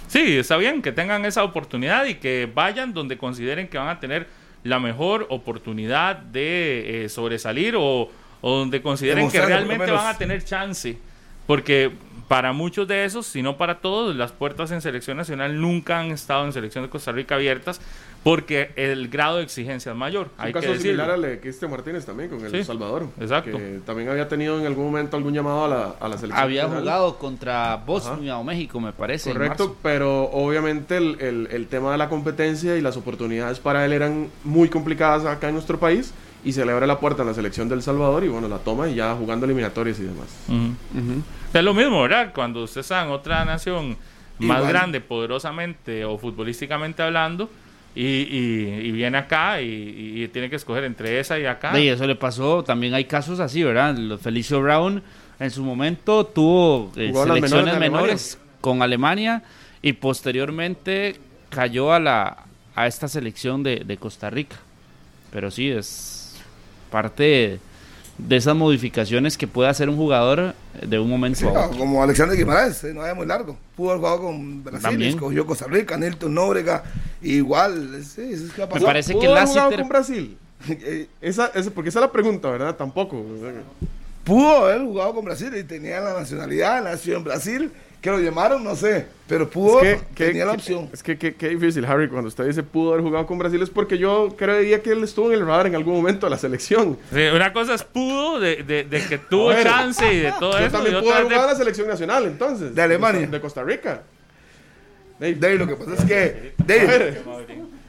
[0.08, 4.00] Sí, está bien que tengan esa oportunidad y que vayan donde consideren que van a
[4.00, 4.28] tener
[4.64, 8.10] la mejor oportunidad de eh, sobresalir o,
[8.42, 10.98] o donde consideren que realmente van a tener chance.
[11.48, 11.92] Porque
[12.28, 16.12] para muchos de esos, si no para todos, las puertas en selección nacional nunca han
[16.12, 17.82] estado en selección de Costa Rica abiertas
[18.24, 20.28] porque el grado de exigencia es mayor.
[20.38, 23.08] Un Hay que caso similar al de Cristian Martínez también con El Sí, Salvador.
[23.20, 23.58] exacto.
[23.58, 26.42] Que también había tenido en algún momento algún llamado a la, a la selección.
[26.44, 26.84] Había nacional.
[26.84, 29.34] jugado contra Bosnia o México, me parece.
[29.34, 33.92] Correcto, pero obviamente el, el- el tema de la competencia y las oportunidades para él
[33.92, 36.14] eran muy complicadas acá en nuestro país
[36.45, 38.89] y se le abre la puerta en la selección del Salvador y bueno, la toma
[38.89, 40.27] y ya jugando eliminatorias y demás.
[41.53, 42.32] Es lo mismo, ¿verdad?
[42.34, 43.97] Cuando usted está en otra nación
[44.39, 44.67] más Igual.
[44.73, 47.49] grande, poderosamente o futbolísticamente hablando,
[47.95, 51.79] y, y- y viene acá y, y tiene que escoger entre esa y acá.
[51.79, 53.95] Y eso le pasó, también hay casos así, ¿verdad?
[54.19, 55.03] Felicio Brown
[55.39, 59.43] en su momento tuvo eh, selecciones menores con Alemania
[59.84, 61.17] y posteriormente
[61.49, 62.38] cayó a la
[62.75, 64.56] a esta selección de, de Costa Rica.
[65.32, 66.12] Pero sí, es
[66.93, 67.60] parte
[68.19, 70.53] de esas modificaciones que puede hacer un jugador
[70.86, 71.79] de un momento Sí, a otro.
[71.79, 73.58] como Alexander Guimaraes, eh, no es muy largo.
[73.75, 75.10] Pudo haber jugado con Brasil, También.
[75.15, 76.84] escogió Costa Rica, Nilton Nóbrega,
[77.23, 78.03] igual.
[78.03, 78.86] Sí, eso es que pasado.
[78.86, 80.38] parece que ¿Pudo haber Lassiter- jugado con Brasil?
[80.69, 82.75] Eh, Esa, esa- porque esa es la pregunta, ¿verdad?
[82.75, 83.17] Tampoco.
[83.17, 83.51] o sea,
[84.23, 87.71] pudo haber jugado con Brasil y tenía la nacionalidad, nació en Brasil,
[88.04, 90.89] que lo llamaron, no sé, pero pudo, Es que, que- tenía la que- opción.
[90.94, 93.98] Es que qué difícil, Harry, cuando usted dice pudo haber jugado con Brasil es porque
[93.98, 96.98] yo creería que él estuvo en el radar en algún momento de la selección.
[97.13, 100.52] Sí, una cosa es pudo de, de- de que tuvo ver, chance y de todo
[100.60, 100.72] Yo eso.
[100.76, 102.76] también pudo haber de- jugado en la selección nacional, entonces.
[102.76, 103.26] De Alemania.
[103.26, 104.02] De Costa Rica.
[105.20, 107.22] Dave, Dave, lo que pasa es que, Dave, ver,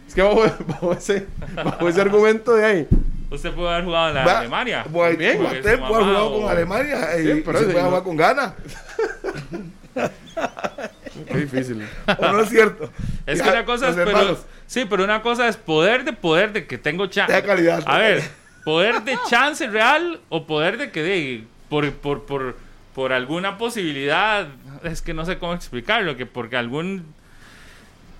[0.07, 2.89] es que bajo, bajo ese, bajo ese argumento de ahí.
[3.33, 4.85] Usted pudo haber jugado en la va- Alemania.
[5.19, 5.39] Bien.
[5.39, 8.03] Su puede haber jugado o- con Alemania y, Sí, pero y se puede no- jugar
[8.05, 8.55] con Ghana.
[11.29, 11.87] Qué difícil.
[12.19, 12.91] ¿O no es cierto?
[13.27, 16.53] Es Ya, que una cosa es, pero, sí, pero una cosa es poder de poder
[16.53, 17.43] de que tengo chance.
[17.43, 17.83] Calidad.
[17.87, 18.23] A ver,
[18.65, 22.57] poder de chance real o poder de que de, por, por, por,
[22.95, 24.49] por alguna posibilidad,
[24.83, 27.07] es que no sé cómo explicarlo, que porque algún...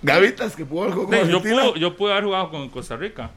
[0.01, 2.95] Gavitas que pudo haber jugado con de- yo, puedo, yo pude haber jugado con Costa
[2.95, 3.31] Rica.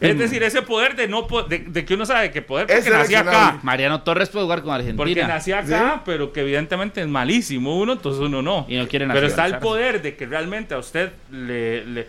[0.00, 2.90] Es decir, ese poder de no po- de, de que uno sabe que poder porque
[2.90, 3.60] nací acá.
[3.62, 4.96] Mariano Torres puede jugar con Argentina.
[4.96, 8.66] Porque nací acá, pero que evidentemente es malísimo uno, entonces uno no.
[8.68, 12.06] Y no quiere Pero está el poder de que realmente a usted le, le-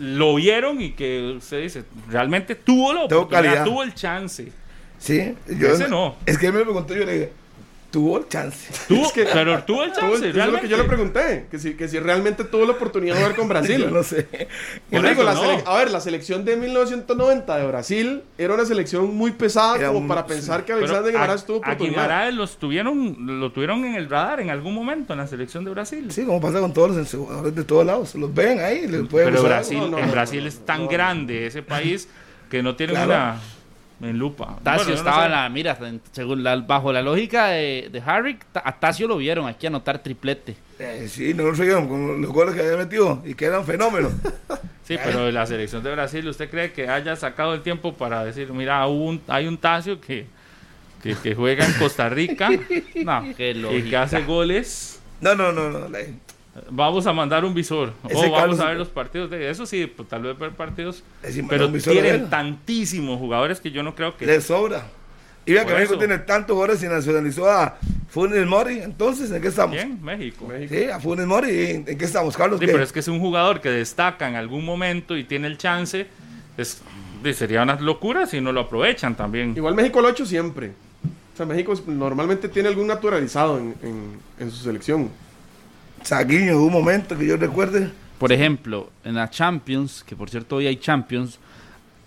[0.00, 3.64] lo vieron y que usted dice, realmente tuvo la oportunidad, calidad.
[3.64, 4.52] tuvo el chance.
[4.98, 6.16] Sí, yo Ese no.
[6.26, 7.32] Es que él me preguntó yo le dije,
[7.90, 8.70] tuvo el chance.
[8.86, 11.46] Tuvo, Es que- pero tuvo el Tuvo- chance, eso es lo que yo le pregunté,
[11.50, 13.78] que si, que si realmente tuvo la oportunidad de jugar con Brasil.
[13.80, 14.28] Yo no sé.
[14.90, 15.42] Yo Por digo, eso la no.
[15.42, 19.86] sele- a ver, la selección de 1990 de Brasil era una selección muy pesada Era
[19.88, 21.92] como un- para pensar que Pero Alexander a- Guimaraes tuvo a oportunidad.
[22.02, 25.70] Guimaraes los tuvieron, lo tuvieron en el radar en algún momento en la selección de
[25.70, 26.10] Brasil.
[26.12, 28.14] Sí, como pasa con todos los jugadores de todos lados.
[28.14, 29.42] Los ven ahí, les pueden pero.
[29.42, 32.08] Brasil, no, en Brasil es tan grande ese país
[32.50, 33.10] que no tiene Claro.
[33.12, 33.40] una
[34.00, 34.58] en lupa.
[34.62, 35.26] Bueno, no estaba sé.
[35.26, 35.78] en la mira,
[36.12, 40.56] según la- bajo la lógica de, de Harry, a Tacio lo vieron aquí anotar triplete.
[40.78, 44.12] Eh, sí, no lo seguían con los goles que había metido y que eran fenómenos.
[44.88, 48.24] Sí, pero de la selección de Brasil, ¿usted cree que haya sacado el tiempo para
[48.24, 50.24] decir, mira, un- hay un Tacio que,
[51.02, 52.48] que, que juega en Costa Rica
[53.04, 54.98] No, y que hace goles?
[55.20, 55.88] No, no, no, no.
[55.90, 55.98] la-
[56.70, 57.92] Vamos a mandar un visor.
[58.08, 59.30] Ese o vamos Carlos- a ver los partidos.
[59.30, 61.02] De, eso sí, pues, tal vez ver partidos.
[61.22, 64.26] Decir, Pero tienen tantísimos jugadores que yo no creo que...
[64.26, 64.86] Le sobra.
[65.46, 65.98] Y vea que México eso.
[65.98, 67.78] tiene tantos jugadores y nacionalizó a
[68.10, 68.80] Funes Mori.
[68.80, 69.76] Entonces, ¿en qué estamos?
[69.76, 70.02] ¿Quién?
[70.04, 70.46] México.
[70.68, 71.70] Sí, a Funes Mori.
[71.70, 72.60] ¿En en qué estamos, Carlos?
[72.60, 72.72] Sí, ¿Qué?
[72.72, 76.06] pero es que es un jugador que destaca en algún momento y tiene el chance.
[76.58, 76.82] Es,
[77.34, 79.54] sería una locura si no lo aprovechan también.
[79.56, 80.72] Igual México lo ha hecho siempre.
[81.32, 85.08] O sea, México normalmente tiene algún naturalizado en, en- en su selección.
[86.12, 87.90] Saguiño, hubo un momento que yo recuerde.
[88.18, 91.38] Por ejemplo, en la Champions, que por cierto hoy hay Champions,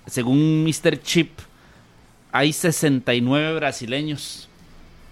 [0.07, 0.99] según Mr.
[1.03, 1.29] Chip,
[2.31, 4.49] hay 69 brasileños.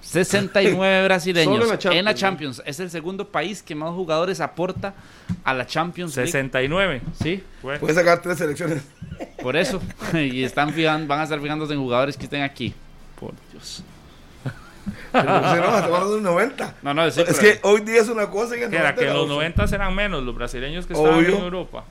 [0.02, 2.18] 69 brasileños en la en Champions, la ¿no?
[2.18, 2.64] Champions.
[2.66, 4.96] Es el segundo país que más jugadores aporta
[5.44, 6.32] a la Champions League.
[6.32, 7.02] 69.
[7.22, 8.82] Sí, Bueno, Puede sacar tres selecciones.
[9.44, 9.80] por eso.
[10.16, 12.74] y están fijan- van a estar fijándose en jugadores que estén aquí.
[13.20, 13.84] Por Dios.
[15.12, 16.76] Pero, si no, estamos hablando de un 90.
[16.82, 19.02] No, no, sí, es pero- que hoy día es una cosa y en era 90
[19.02, 19.34] que los otra.
[19.36, 21.38] 90 eran menos los brasileños que estaban Obvio.
[21.38, 21.84] en Europa.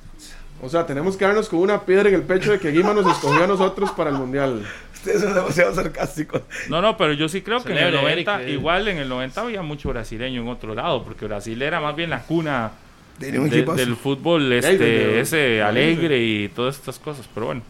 [0.61, 3.07] O sea, tenemos que darnos con una piedra en el pecho de que Guima nos
[3.07, 4.62] escogió a nosotros para el Mundial.
[4.92, 6.42] Ustedes son demasiado sarcásticos.
[6.68, 8.53] No, no, pero yo sí creo que en el Celebre, 90, Eric, eh.
[8.55, 12.11] igual en el 90 había mucho brasileño en otro lado, porque Brasil era más bien
[12.11, 12.72] la cuna
[13.20, 17.29] de- del fútbol este, ese alegre y todas estas cosas.
[17.33, 17.62] Pero bueno,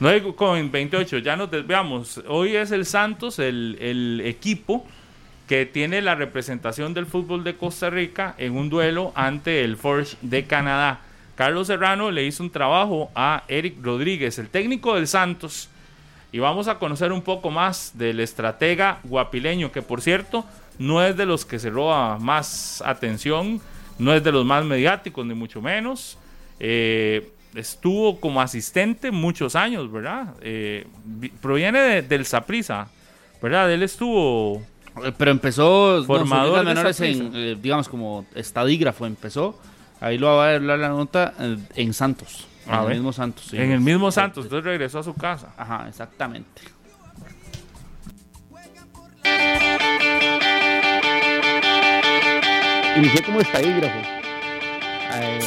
[0.00, 2.22] no hay con 28, ya nos desviamos.
[2.28, 4.86] Hoy es el Santos, el, el equipo
[5.48, 10.16] que tiene la representación del fútbol de Costa Rica en un duelo ante el Forge
[10.20, 11.00] de Canadá.
[11.34, 15.68] Carlos Serrano le hizo un trabajo a Eric Rodríguez, el técnico del Santos,
[16.32, 20.44] y vamos a conocer un poco más del estratega guapileño, que por cierto
[20.78, 23.60] no es de los que se roba más atención,
[23.98, 26.18] no es de los más mediáticos, ni mucho menos.
[26.60, 30.34] Eh, estuvo como asistente muchos años, ¿verdad?
[30.42, 32.88] Eh, vi- proviene de- del Saprisa,
[33.42, 33.70] ¿verdad?
[33.72, 34.62] Él estuvo
[35.04, 37.38] Eh, Pero empezó Formador de menores en, Saprissa.
[37.38, 39.56] eh, digamos, como estadígrafo empezó.
[40.00, 42.48] Ahí lo va a hablar la nota eh, en Santos.
[42.66, 42.94] A en el ver.
[42.96, 43.44] mismo Santos.
[43.48, 43.56] sí.
[43.58, 45.54] en el mismo Santos, entonces regresó a su casa.
[45.56, 46.62] Ajá, exactamente.
[52.96, 53.98] Inicié como estadígrafo
[55.14, 55.38] eh,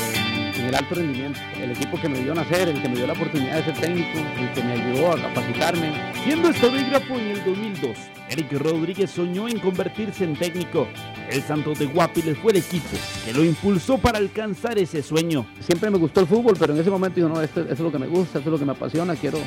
[0.72, 1.40] el alto rendimiento.
[1.62, 4.20] El equipo que me vio nacer, el que me dio la oportunidad de ser técnico,
[4.40, 5.92] el que me ayudó a capacitarme.
[6.24, 7.98] Siendo estadígrafo en el 2002,
[8.30, 10.88] Eric Rodríguez soñó en convertirse en técnico.
[11.30, 15.46] El Santos de Guapiles fue el equipo que lo impulsó para alcanzar ese sueño.
[15.60, 17.92] Siempre me gustó el fútbol, pero en ese momento digo, no, esto, esto es lo
[17.92, 19.40] que me gusta, esto es lo que me apasiona, quiero,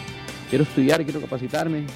[0.50, 1.87] quiero estudiar, quiero capacitarme.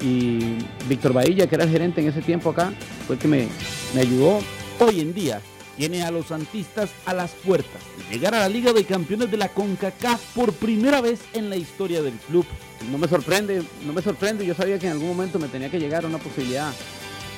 [0.00, 0.56] Y
[0.88, 2.72] Víctor Bahía, que era el gerente en ese tiempo acá,
[3.06, 3.48] fue el que me,
[3.94, 4.38] me ayudó.
[4.78, 5.40] Hoy en día
[5.76, 9.48] tiene a los santistas a las puertas llegar a la Liga de Campeones de la
[9.48, 12.46] CONCACAF por primera vez en la historia del club.
[12.90, 15.78] No me sorprende, no me sorprende, yo sabía que en algún momento me tenía que
[15.78, 16.72] llegar a una posibilidad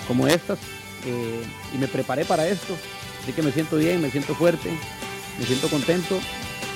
[0.06, 0.58] como estas
[1.06, 1.42] eh,
[1.74, 2.74] y me preparé para esto.
[3.22, 4.70] Así que me siento bien, me siento fuerte,
[5.38, 6.18] me siento contento.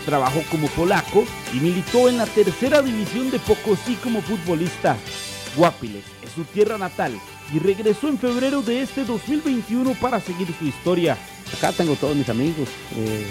[0.07, 4.97] Trabajó como polaco y militó en la tercera división de Pocosí como futbolista.
[5.57, 7.13] Guapiles es su tierra natal
[7.55, 11.17] y regresó en febrero de este 2021 para seguir su historia.
[11.57, 13.27] Acá tengo todos mis amigos, eh,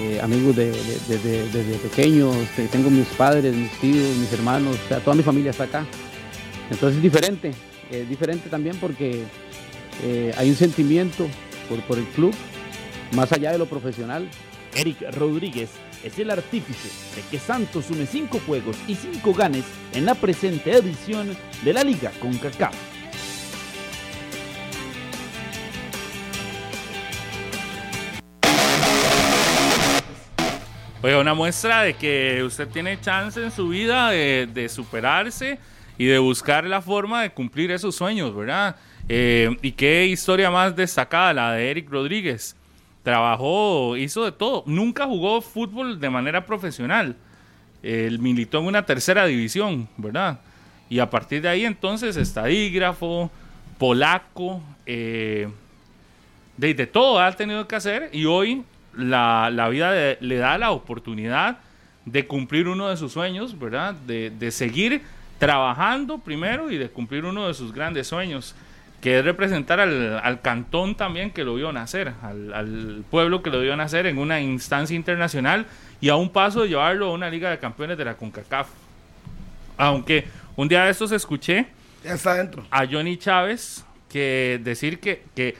[0.00, 4.32] eh, amigos de- de- de- de- desde pequeños, este, tengo mis padres, mis tíos, mis
[4.32, 5.84] hermanos, o sea, toda mi familia está acá.
[6.70, 7.52] Entonces es diferente,
[7.90, 9.24] es diferente también porque
[10.04, 11.26] eh, hay un sentimiento
[11.68, 12.32] por, por el club,
[13.12, 14.28] más allá de lo profesional.
[14.76, 15.70] Eric Rodríguez
[16.04, 20.72] es el artífice de que Santos sume cinco juegos y cinco ganes en la presente
[20.72, 22.74] edición de la Liga CONCACAF.
[31.00, 35.58] Oiga, una muestra de que usted tiene chance en su vida de, de superarse
[35.96, 38.76] y de buscar la forma de cumplir esos sueños, ¿verdad?
[39.08, 42.56] Eh, y qué historia más destacada la de Eric Rodríguez.
[43.02, 44.64] Trabajó, hizo de todo.
[44.66, 47.16] Nunca jugó fútbol de manera profesional.
[47.82, 50.40] Él militó en una tercera división, ¿verdad?
[50.90, 53.30] Y a partir de ahí entonces estadígrafo,
[53.78, 55.48] polaco, eh,
[56.56, 58.64] de, todo ha tenido que hacer y hoy
[58.96, 61.58] la, la vida le da la oportunidad
[62.04, 63.94] de cumplir uno de sus sueños, ¿verdad?
[63.94, 65.02] De, de seguir
[65.38, 68.54] trabajando primero y de cumplir uno de sus grandes sueños,
[69.00, 73.50] que es representar al, al cantón también que lo vio nacer, al, al pueblo que
[73.50, 75.66] lo vio nacer en una instancia internacional
[76.00, 78.68] y a un paso de llevarlo a una liga de campeones de la CONCACAF.
[79.76, 81.66] Aunque Un día de estos escuché
[82.04, 82.64] Ya está adentro.
[82.70, 85.56] a Johnny Chávez que decir que, que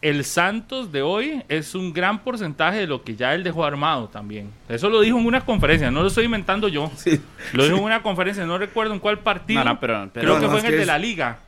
[0.00, 4.08] el Santos de hoy es un gran porcentaje de lo que ya él dejó armado
[4.08, 4.50] también.
[4.68, 6.90] Eso lo dijo en una conferencia, no lo estoy inventando yo.
[6.96, 7.20] Sí.
[7.52, 9.62] Lo dijo en una conferencia, no recuerdo en cuál partido.
[9.64, 11.38] No, no, pero- pero- creo que no, fue en el que de la Liga.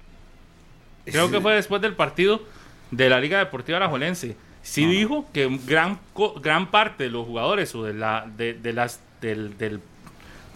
[1.13, 2.43] Creo que fue después del partido
[2.91, 4.37] de la Liga Deportiva Alajuelense.
[4.63, 8.73] Sí dijo que gran co- gran parte de los jugadores o de la de, de
[8.73, 9.81] las del, del-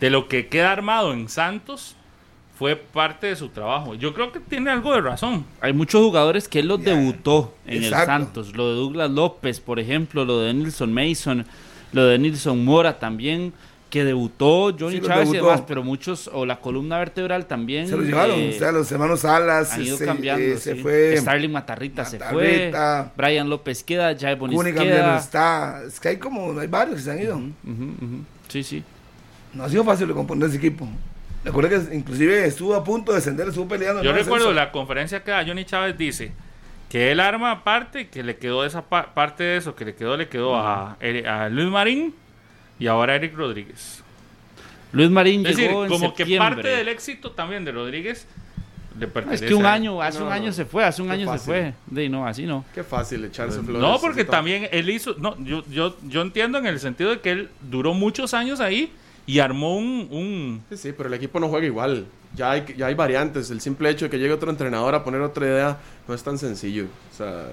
[0.00, 1.96] de lo que queda armado en Santos
[2.58, 3.94] fue parte de su trabajo.
[3.94, 5.44] Yo creo que tiene algo de razón.
[5.60, 7.90] Hay muchos jugadores que él los debutó en el.
[8.06, 8.54] Santos.
[8.54, 11.46] Lo de Douglas López, por ejemplo, lo de Nilson Mason,
[11.92, 13.52] lo de Nilson Mora también,
[13.94, 15.52] que debutó Johnny Sí, Chávez y debutó.
[15.52, 17.86] demás, pero muchos, o la columna vertebral también.
[17.86, 18.40] Se lo llevaron.
[18.40, 19.72] eh, o sea, los hermanos Salas.
[19.72, 20.42] han ido se, cambiando.
[20.44, 20.80] eh, se sí.
[20.82, 21.16] fue.
[21.16, 23.12] Starling Matarrita, se Matarrita.
[23.16, 23.28] fue.
[23.28, 25.18] Brian López queda, Jai Bonis Cunningham ya no queda.
[25.18, 25.82] está.
[25.86, 26.58] Es que hay como.
[26.58, 27.36] Hay varios que se han ido.
[27.36, 28.24] Ujú, ujú.
[28.48, 28.82] Sí, sí.
[29.52, 30.88] No ha sido fácil de componer ese equipo.
[31.44, 34.02] Recuerdo que inclusive estuvo a punto de descender, estuvo peleando.
[34.02, 34.52] Yo recuerdo Ascenso.
[34.54, 36.32] la conferencia que da Johnny Chávez dice
[36.88, 40.16] que él arma aparte, que le quedó esa pa- parte de eso, que le quedó,
[40.16, 42.12] le quedó a, Eri- a Luis Marín
[42.78, 44.02] y ahora Eric Rodríguez.
[44.92, 46.54] Luis Marín Es decir, llegó en como que septiembre.
[46.54, 48.26] parte del éxito también de Rodríguez
[48.98, 49.74] le Es pertenece que un a él.
[49.82, 50.34] año, hace No, un no.
[50.36, 51.40] año se fue, hace un Qué año fácil.
[51.40, 51.74] se fue.
[51.86, 52.64] De, no, así no.
[52.72, 53.82] Qué fácil echarse flores.
[53.82, 57.30] No, porque también él hizo, no, yo, yo, yo entiendo en el sentido de que
[57.32, 58.92] él duró muchos años ahí
[59.26, 62.06] y armó un, un Sí, sí, pero el equipo no juega igual.
[62.36, 63.50] Ya hay, ya hay variantes.
[63.50, 66.38] El simple hecho de que llegue otro entrenador a poner otra idea no es tan
[66.38, 66.84] sencillo.
[67.12, 67.46] O sea,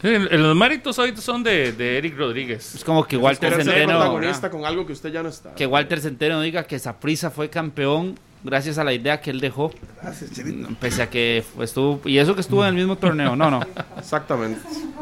[0.00, 2.74] Sí, los méritos hoy son de, de Eric Rodríguez.
[2.76, 5.54] Es como que Walter Centeno, protagonista con algo que usted ya no está.
[5.54, 9.72] que Walter Centeno diga que Saprissa fue campeón gracias a la idea que él dejó,
[10.00, 10.68] Gracias, Chelito.
[10.80, 13.34] pese a que fue- estuvo y eso que estuvo en el mismo torneo.
[13.34, 13.60] No, no,
[13.98, 14.60] Exactamente.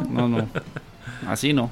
[0.08, 0.48] no, no.
[1.26, 1.70] Así no.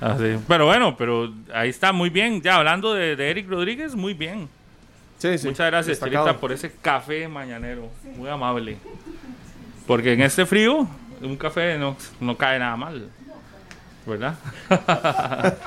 [0.00, 0.36] Ah, sí.
[0.48, 2.40] Pero bueno, pero ahí está muy bien.
[2.40, 4.48] Ya hablando de, de Eric Rodríguez, muy bien.
[5.18, 5.48] Sí, sí.
[5.48, 5.98] Muchas gracias.
[6.00, 7.88] Chelita, por ese café mañanero.
[8.16, 8.78] Muy amable.
[9.86, 10.86] Porque en este frío,
[11.22, 13.08] un café no, no cae nada mal.
[14.06, 14.34] ¿Verdad?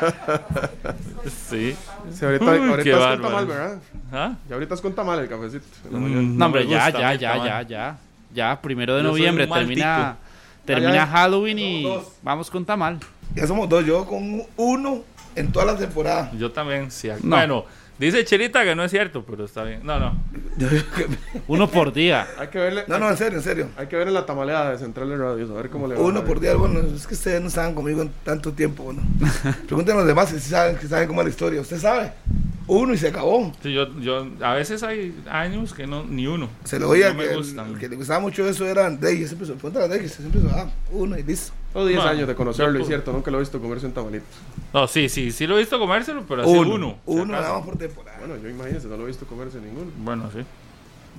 [1.50, 1.76] sí.
[2.12, 3.78] Sí, ahorita, Uy, ahorita qué es con tamal, ¿verdad?
[4.12, 4.34] ¿Ah?
[4.50, 5.66] Y ahorita es con tamal el cafecito.
[5.92, 6.38] Mm.
[6.38, 7.98] No, hombre, ya, gusta, ya, ya, ya, ya.
[8.34, 10.18] Ya, primero de Yo noviembre termina, Ya,
[10.66, 11.08] termina ya.
[11.08, 12.08] Halloween y dos.
[12.24, 13.00] vamos con Tamal.
[13.36, 15.04] Ya somos dos, yo con uno
[15.36, 16.32] en toda la temporada.
[16.38, 17.10] Yo también, sí.
[17.22, 17.36] No.
[17.36, 17.66] Bueno,
[18.06, 19.82] dice Chelita que no es cierto, pero está bien.
[19.84, 20.18] No, no.
[21.48, 22.28] Uno por día.
[22.38, 22.84] Hay que verle.
[22.88, 23.70] No, no, en serio, en serio.
[23.78, 26.02] Hay que ver en la tamaleada de Central de Radio, a ver cómo le va.
[26.02, 29.02] Uno por día, bueno, es que ustedes no estaban conmigo en tanto tiempo, bueno.
[29.68, 31.62] Pregúntenle a los demás si saben, que saben cómo es la historia.
[31.62, 32.12] Usted sabe.
[32.68, 33.52] Uno y se acabó.
[33.62, 36.50] Sí, yo, yo, a veces hay años que no, ni uno.
[36.64, 39.20] Se lo oía No me que el, que le gustaba mucho eso era Andrés.
[39.20, 41.54] Yo siempre se Andrés, que siempre se ah, uno y listo.
[41.74, 43.12] Todo 10 No, años de conocerlo, es cierto.
[43.14, 44.26] Nunca lo he visto comerse un tamalito.
[44.74, 46.76] No, sí, sí, sí lo he visto comérselo, pero así Uno.
[46.76, 46.98] uno.
[47.06, 48.18] Uno nada más por temporada.
[48.20, 49.90] Bueno, yo imagínense, no lo he visto comerse ninguno.
[49.98, 50.40] Bueno, sí.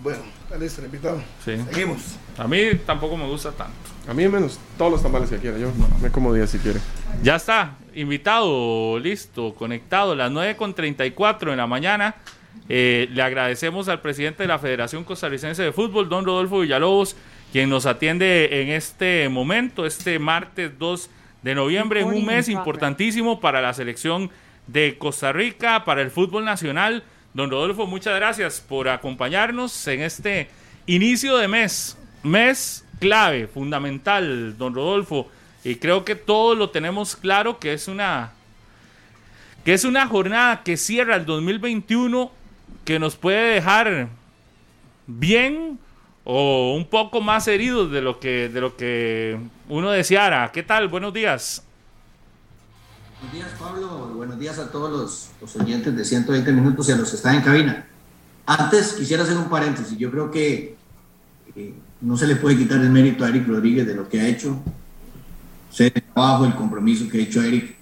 [0.02, 1.22] Bueno, está listo el invitado.
[1.44, 1.52] Sí.
[1.70, 2.16] Seguimos.
[2.38, 3.72] A mí tampoco me gusta tanto.
[4.08, 5.58] A mí menos todos los tamales que quiera.
[5.58, 6.80] Yo me como 10 si quiere.
[7.22, 12.14] Ya está, invitado, listo, conectado, las 9.34 en la mañana.
[12.68, 17.16] Eh, le agradecemos al presidente de la Federación Costarricense de Fútbol, don Rodolfo Villalobos,
[17.52, 21.10] quien nos atiende en este momento, este martes 2
[21.42, 24.30] de noviembre, en un mes importantísimo para la selección
[24.66, 27.04] de Costa Rica, para el fútbol nacional.
[27.34, 30.48] Don Rodolfo, muchas gracias por acompañarnos en este
[30.86, 35.28] inicio de mes, mes clave, fundamental, don Rodolfo.
[35.62, 38.32] Y creo que todos lo tenemos claro que es una
[39.62, 42.32] que es una jornada que cierra el 2021
[42.84, 44.08] que nos puede dejar
[45.06, 45.78] bien
[46.24, 50.50] o un poco más heridos de lo que de lo que uno deseara.
[50.52, 50.88] ¿Qué tal?
[50.88, 51.62] Buenos días.
[53.20, 54.12] Buenos días, Pablo.
[54.14, 57.36] Buenos días a todos los, los oyentes de 120 minutos y a los que están
[57.36, 57.86] en cabina.
[58.46, 59.96] Antes quisiera hacer un paréntesis.
[59.96, 60.76] Yo creo que
[61.54, 64.26] eh, no se le puede quitar el mérito a Eric Rodríguez de lo que ha
[64.26, 64.60] hecho.
[65.78, 67.76] El trabajo, el compromiso que ha hecho Eric.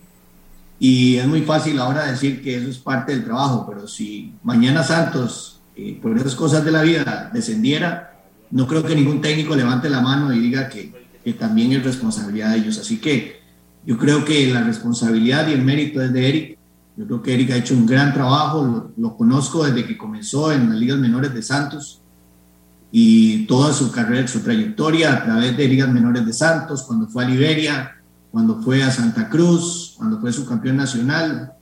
[0.78, 4.82] Y es muy fácil ahora decir que eso es parte del trabajo, pero si mañana
[4.82, 8.09] Santos, eh, por esas cosas de la vida, descendiera,
[8.50, 10.98] no creo que ningún técnico levante la mano y diga que,
[11.38, 12.78] también es responsabilidad de ellos.
[12.78, 13.40] Así que
[13.86, 16.58] yo creo que la responsabilidad y el mérito es de Eric.
[16.96, 20.68] Yo creo que Eric ha hecho un gran trabajo, lo, conozco desde que comenzó en
[20.68, 22.02] las ligas menores de Santos
[22.90, 27.24] y toda su carrera, su trayectoria a través de ligas menores de Santos, cuando fue
[27.24, 27.96] a Liberia,
[28.32, 31.52] cuando fue a Santa Cruz, cuando fue subcampeón nacional,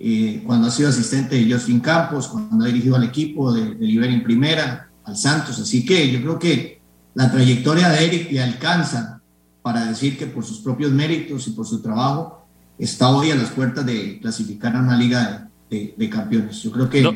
[0.00, 4.16] eh, cuando ha sido asistente de Justin Campos, cuando ha dirigido al equipo de Liberia
[4.16, 5.58] en primera, al Santos.
[5.60, 6.80] Así que yo creo que
[7.14, 9.20] la trayectoria de Eric le alcanza
[9.62, 12.44] para decir que por sus propios méritos y por su trabajo
[12.78, 16.62] está hoy a las puertas de clasificar a una liga de, de- de campeones.
[16.62, 17.12] Yo creo que No.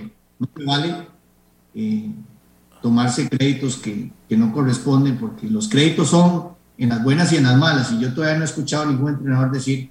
[0.65, 1.09] vale
[1.75, 2.11] eh,
[2.83, 7.45] tomarse créditos que, que, no corresponden, porque los créditos son en las buenas y en
[7.45, 9.91] las malas, y yo todavía no he escuchado a ningún entrenador decir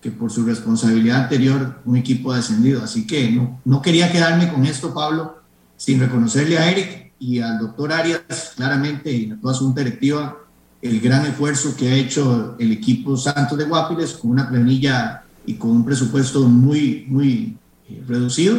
[0.00, 4.50] que por su responsabilidad anterior un equipo ha descendido, así que no, no quería quedarme
[4.52, 5.38] con esto, Pablo,
[5.76, 10.38] sin reconocerle a Eric y al doctor Arias, claramente, y a toda su directiva,
[10.82, 15.54] el gran esfuerzo que ha hecho el equipo Santos de Guapiles con una planilla y
[15.54, 17.56] con un presupuesto muy, muy
[17.88, 18.58] eh, reducido,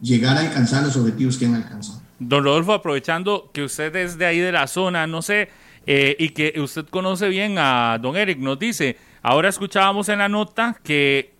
[0.00, 2.02] llegar a alcanzar los objetivos que han alcanzado.
[2.18, 5.50] Don Rodolfo, aprovechando que usted es de ahí de la zona, no sé,
[5.86, 10.28] eh, y que usted conoce bien a don Eric, nos dice, ahora escuchábamos en la
[10.28, 11.34] nota que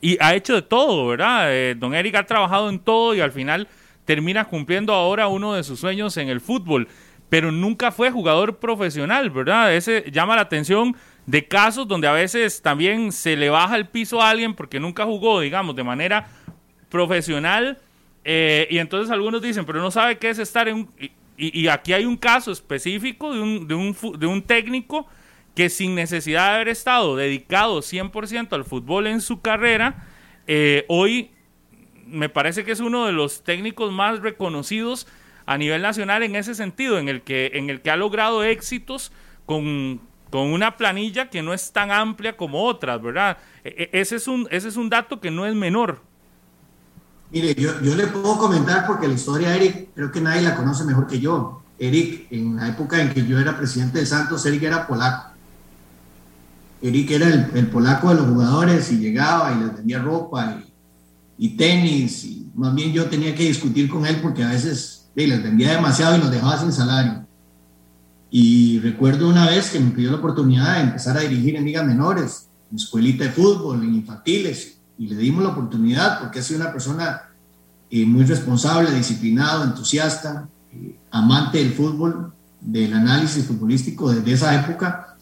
[0.00, 1.52] y ha hecho de todo, ¿verdad?
[1.52, 3.68] Eh, don Eric ha trabajado en todo y al final
[4.08, 6.88] termina cumpliendo ahora uno de sus sueños en el fútbol
[7.28, 9.74] pero nunca fue jugador profesional, ¿verdad?
[9.74, 10.96] Ese llama la atención
[11.26, 15.04] de casos donde a veces también se le baja el piso a alguien porque nunca
[15.04, 16.26] jugó, digamos, de manera
[16.88, 17.76] profesional.
[18.24, 20.90] Eh, y entonces algunos dicen, pero no sabe qué es estar en un...
[21.36, 25.06] Y, aquí hay un caso específico de un, técnico
[25.54, 30.08] que sin necesidad de haber estado dedicado 100% al fútbol en su carrera,
[30.46, 31.30] eh, hoy
[32.10, 35.06] me parece que es uno de los técnicos más reconocidos
[35.46, 39.12] a nivel nacional en ese sentido, en el que, en el que ha logrado éxitos
[39.46, 40.00] con,
[40.30, 43.38] una planilla que no es tan amplia como otras, ¿verdad?
[43.64, 46.02] E, e, ese es un, ese es un dato que no es menor.
[47.30, 50.84] Mire, yo, yo le puedo comentar porque la historia Eric creo que nadie la conoce
[50.84, 51.62] mejor que yo.
[51.78, 55.32] Eric, en la época en que yo era presidente de Santos, Eric era polaco.
[56.82, 60.67] Eric era el, polaco de los jugadores y llegaba y les vendía ropa y,
[61.38, 62.24] y, tenis.
[62.24, 66.16] Y más bien yo tenía que discutir con él porque a veces les vendía demasiado
[66.16, 67.26] y nos dejaba sin salario.
[68.30, 71.86] Y recuerdo una vez que me pidió la oportunidad de empezar a dirigir en ligas
[71.86, 76.60] menores, en escuelita de fútbol, en infantiles, y le dimos la oportunidad porque ha sido
[76.60, 77.22] una persona
[77.90, 85.16] eh, muy responsable, disciplinado, entusiasta, eh, amante del fútbol, del análisis futbolístico desde esa época.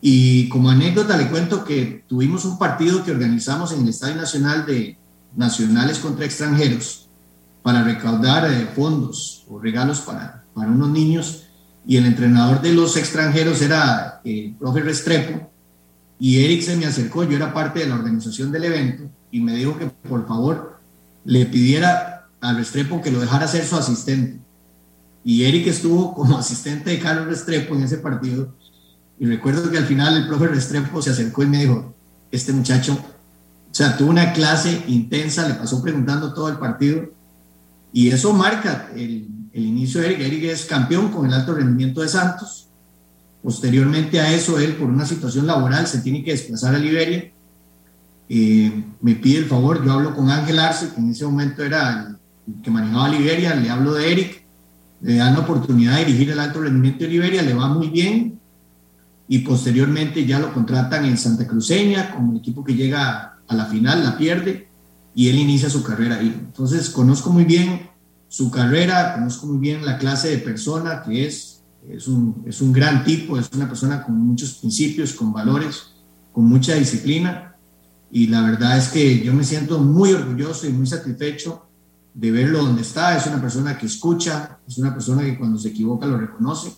[0.00, 4.66] Y como anécdota le cuento que tuvimos un partido que organizamos en el Estadio Nacional
[4.66, 4.98] de
[5.36, 7.08] Nacionales contra Extranjeros,
[7.62, 11.44] para recaudar eh, fondos o regalos para, para unos niños.
[11.86, 15.50] Y el entrenador de los extranjeros era el eh, profe Restrepo.
[16.18, 19.56] Y Eric se me acercó, yo era parte de la organización del evento y me
[19.56, 20.78] dijo que por favor
[21.24, 24.40] le pidiera a Restrepo que lo dejara ser su asistente.
[25.24, 28.54] Y Eric estuvo como asistente de Carlos Restrepo en ese partido.
[29.18, 31.94] Y recuerdo que al final el profe Restrepo se acercó y me dijo,
[32.30, 32.98] este muchacho,
[33.72, 37.10] o sea, tuvo una clase intensa, le pasó preguntando todo el partido
[37.90, 40.20] y eso marca el, el inicio de Eric.
[40.20, 42.68] Eric es campeón con el alto rendimiento de Santos.
[43.42, 47.32] Posteriormente a eso, él por una situación laboral se tiene que desplazar a Liberia.
[48.28, 52.14] Eh, me pide el favor, yo hablo con Ángel Arce, que en ese momento era
[52.46, 54.44] el que manejaba Liberia, le hablo de Eric,
[55.00, 58.38] le dan la oportunidad de dirigir el alto rendimiento de Liberia, le va muy bien
[59.28, 63.66] y posteriormente ya lo contratan en Santa Cruceña con el equipo que llega a la
[63.66, 64.68] final, la pierde
[65.14, 66.34] y él inicia su carrera ahí.
[66.38, 67.90] Entonces, conozco muy bien
[68.28, 72.72] su carrera, conozco muy bien la clase de persona que es, es un, es un
[72.72, 75.92] gran tipo, es una persona con muchos principios, con valores,
[76.32, 77.52] con mucha disciplina
[78.14, 81.66] y la verdad es que yo me siento muy orgulloso y muy satisfecho
[82.12, 85.68] de verlo donde está, es una persona que escucha, es una persona que cuando se
[85.68, 86.74] equivoca lo reconoce.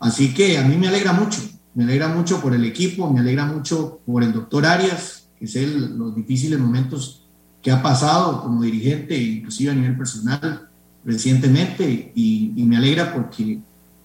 [0.00, 1.42] Así que a mí me alegra mucho,
[1.74, 5.66] me alegra mucho por el equipo, me alegra mucho por el doctor Arias, que sé
[5.66, 7.26] los difíciles momentos
[7.60, 10.68] que ha pasado como dirigente, inclusive a nivel personal,
[11.04, 13.58] recientemente, y, me alegra porque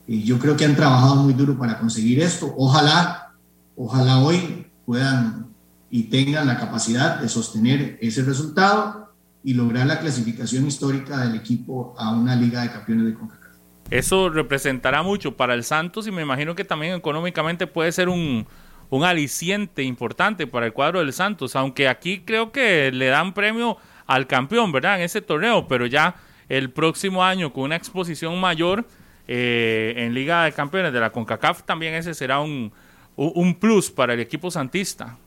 [0.07, 2.51] eh, yo creo que han trabajado muy duro para conseguir esto.
[2.57, 3.35] Ojalá,
[3.75, 5.45] ojalá hoy puedan
[5.91, 9.13] y tengan la capacidad de sostener ese resultado
[9.43, 13.51] y lograr la clasificación histórica del equipo a una Liga de Campeones de CONCACAF.
[13.91, 18.47] Eso representará mucho para el Santos y me imagino que también económicamente puede ser un,
[18.89, 23.77] un aliciente importante para el cuadro del Santos, aunque aquí creo que le dan premio
[24.05, 24.97] al campeón, ¿verdad?
[24.97, 26.15] En ese torneo, pero ya
[26.49, 28.85] el próximo año con una exposición mayor
[29.27, 32.71] eh, en Liga de Campeones de la CONCACAF, también ese será un,
[33.17, 35.17] un plus para el equipo santista.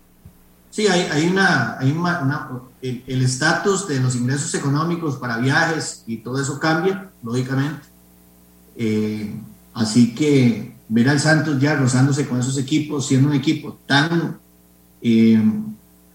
[0.70, 1.92] Sí, hay, una, hay
[2.80, 7.88] el estatus de los ingresos económicos para viajes y todo eso cambia, lógicamente.
[8.76, 9.34] Eh,
[9.74, 14.38] así que ver al Santos ya rozándose con esos equipos, siendo un equipo tan,
[15.01, 15.41] eh,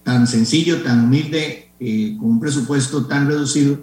[0.04, 3.80] tan sencillo, tan humilde, eh, con un presupuesto tan reducido,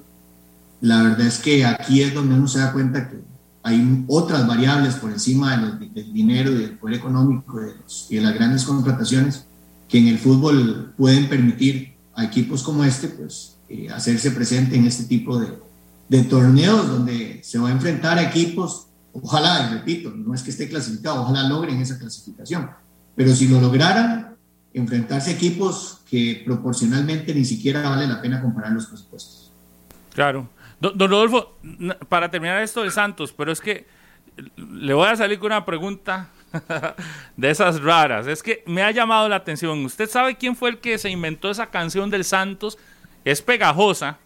[0.83, 3.17] la verdad es que aquí es donde uno se da cuenta que
[3.63, 7.61] hay otras variables por encima del dinero del poder económico
[8.11, 9.47] y de las grandes contrataciones
[9.89, 14.87] que en el fútbol pueden permitir a equipos como este pues eh, hacerse presente en
[14.87, 15.41] este tipo
[16.09, 20.51] de torneos donde se va a enfrentar a equipos, ojalá, y repito, no es que
[20.51, 22.71] esté clasificado, ojalá logren esa clasificación,
[23.15, 24.37] pero si lo lograran,
[24.75, 29.53] enfrentarse a equipos que proporcionalmente ni siquiera vale la pena comparar los presupuestos.
[30.15, 30.49] Claro.
[30.81, 31.59] Don, Rodolfo,
[32.09, 33.87] para terminar esto de Santos, pero es que
[34.57, 36.29] le voy a salir con una pregunta
[37.37, 38.27] de esas raras.
[38.27, 39.85] Es que me ha llamado la atención.
[39.85, 42.79] ¿Usted sabe quién fue el que se inventó esa canción del Santos?
[43.25, 44.19] Es pegajosa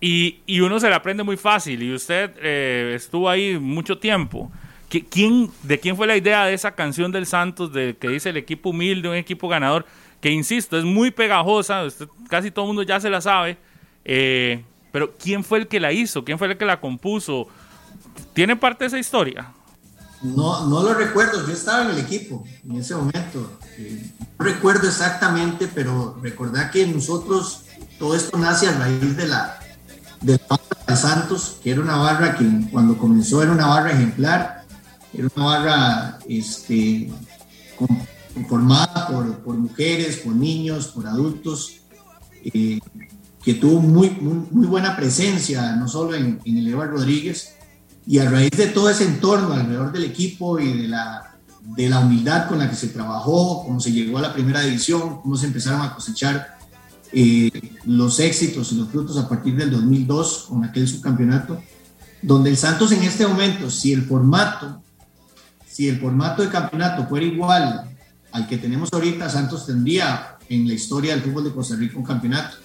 [0.00, 1.82] y, uno se la aprende muy fácil.
[1.82, 4.50] Y usted eh, estuvo ahí mucho tiempo.
[4.88, 8.38] ¿Quién, ¿De quién fue la idea de esa canción del Santos de que dice el
[8.38, 9.84] equipo humilde, un equipo ganador?
[10.20, 11.82] Que insisto, es muy pegajosa.
[12.28, 13.58] casi todo el mundo ya se la sabe.
[14.04, 16.24] Eh, pero ¿quién fue el que la hizo?
[16.24, 17.48] ¿Quién fue el que la compuso?
[18.32, 19.52] ¿Tiene parte de esa historia?
[20.22, 23.58] No, no lo recuerdo, yo estaba en el equipo en ese momento.
[24.38, 27.64] No recuerdo exactamente, pero recordad que nosotros,
[27.98, 29.58] todo esto nace a raíz de la,
[30.20, 30.38] de
[30.96, 34.64] Santos, que era una barra que cuando comenzó era una barra ejemplar,
[35.12, 37.10] era una barra este,
[38.48, 41.80] formada por, por mujeres, por niños, por adultos,
[42.44, 42.80] eh,
[43.42, 47.54] que tuvo muy, muy, buena presencia, no solo en, en el Rodríguez,
[48.06, 52.00] y a raíz de todo ese entorno alrededor del equipo y de la, de la
[52.00, 55.46] humildad con la que se trabajó, cómo se llegó a la primera división, cómo se
[55.46, 56.57] empezaron a cosechar
[57.12, 57.50] eh,
[57.84, 61.62] los éxitos y los frutos a partir del 2002 con aquel subcampeonato,
[62.22, 64.82] donde el Santos en este momento, si el formato,
[65.66, 67.96] si el formato de campeonato fuera igual
[68.32, 72.04] al que tenemos ahorita, Santos tendría en la historia del fútbol de Costa Rica un
[72.04, 72.56] campeonato.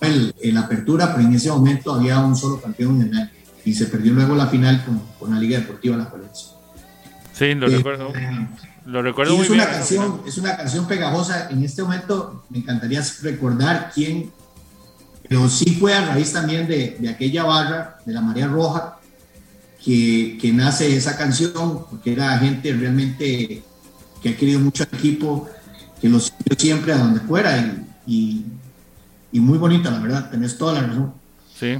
[0.00, 3.30] En la apertura, pero en ese momento había un solo campeón en el
[3.64, 6.48] y se perdió luego la final con, con la Liga Deportiva La Palencia.
[7.32, 8.12] Sí, lo eh, recuerdo.
[8.86, 11.48] Lo recuerdo muy es una Canción, es una canción pegajosa.
[11.50, 14.30] En este momento me encantaría recordar quién,
[15.28, 18.98] pero sí fue a raíz también de, de aquella barra, de la María Roja,
[19.82, 23.62] que, que, nace esa canción, porque era gente realmente
[24.22, 25.48] que ha querido mucho al equipo,
[26.00, 28.44] que lo siguió siempre a donde fuera y, y,
[29.32, 31.14] y muy bonita, la verdad, tenés toda la razón.
[31.54, 31.78] Sí.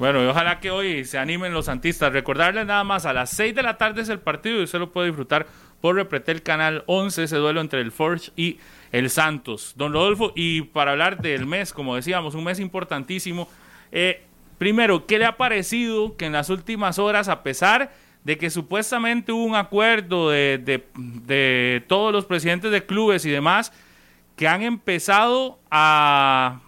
[0.00, 2.10] Bueno, y ojalá que hoy se animen los santistas.
[2.10, 4.90] Recordarles nada más, a las 6 de la tarde es el partido y usted lo
[4.90, 5.46] puede disfrutar
[5.80, 8.58] por Repretel Canal 11, ese duelo entre el Forge y
[8.92, 9.74] el Santos.
[9.76, 13.48] Don Rodolfo, y para hablar del mes, como decíamos, un mes importantísimo.
[13.92, 14.22] Eh,
[14.58, 17.92] primero, ¿qué le ha parecido que en las últimas horas, a pesar
[18.24, 20.58] de que supuestamente hubo un acuerdo de,
[20.94, 23.72] de todos los presidentes de clubes y demás,
[24.36, 26.60] que han empezado a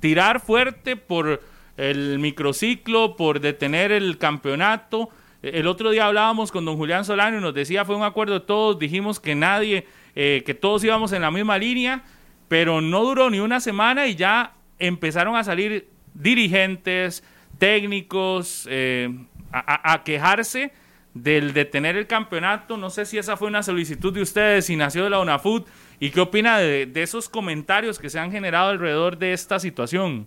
[0.00, 1.40] tirar fuerte por
[1.76, 5.08] el microciclo, por detener el campeonato.
[5.42, 8.40] El otro día hablábamos con don Julián Solano y nos decía, fue un acuerdo de
[8.40, 12.04] todos, dijimos que nadie, eh, que todos íbamos en la misma línea,
[12.46, 17.24] pero no duró ni una semana y ya empezaron a salir dirigentes,
[17.58, 19.10] técnicos, eh,
[19.52, 20.72] a, quejarse
[21.12, 22.76] del detener el campeonato.
[22.76, 25.66] No sé si esa fue una solicitud de ustedes, si nació de la UNAFUT,
[25.98, 30.26] y qué opina de esos comentarios que se han generado alrededor de esta situación.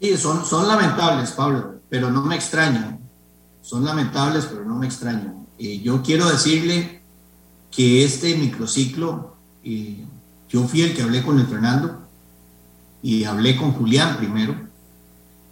[0.00, 3.05] Sí, son, son lamentables, Pablo, pero no me extrañan.
[3.66, 5.44] Son lamentables, pero no me extrañan.
[5.58, 7.02] Eh, yo quiero decirle
[7.68, 10.04] que este microciclo, eh,
[10.48, 12.00] yo fui el que hablé con el Fernando
[13.02, 14.54] y hablé con Julián primero.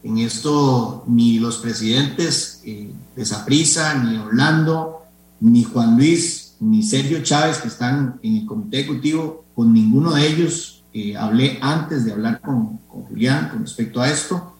[0.04, 5.02] En esto ni los presidentes eh, de Saprisa, ni Orlando,
[5.40, 10.24] ni Juan Luis, ni Sergio Chávez, que están en el comité ejecutivo, con ninguno de
[10.24, 14.53] ellos eh, hablé antes de hablar con, con, Julián con respecto a esto,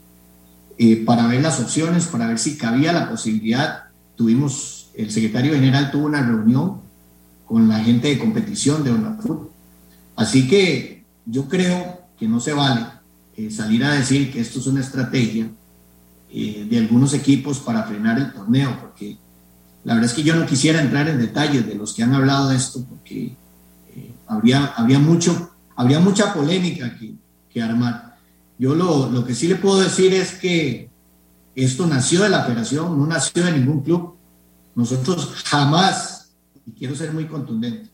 [0.78, 3.84] eh, para ver las opciones, para ver si cabía la posibilidad.
[4.16, 6.80] Tuvimos, el secretario general tuvo una reunión
[7.46, 9.50] con la gente de competición de UNAFUT.
[10.16, 12.86] Así que yo creo que no se vale
[13.36, 15.48] eh, salir a decir que esto es una estrategia
[16.34, 19.16] de algunos equipos para frenar el torneo, porque
[19.84, 22.48] la verdad es que yo no quisiera entrar en detalles de los que han hablado
[22.48, 23.36] de esto, porque
[24.26, 27.14] habría, habría mucho habría mucha polémica que,
[27.50, 28.13] que armar.
[28.58, 30.90] Yo lo, lo, que sí le puedo decir es que
[31.54, 34.16] esto nació de la federación, no nació de ningún club.
[34.74, 36.32] Nosotros jamás,
[36.66, 37.90] y quiero ser muy contundente,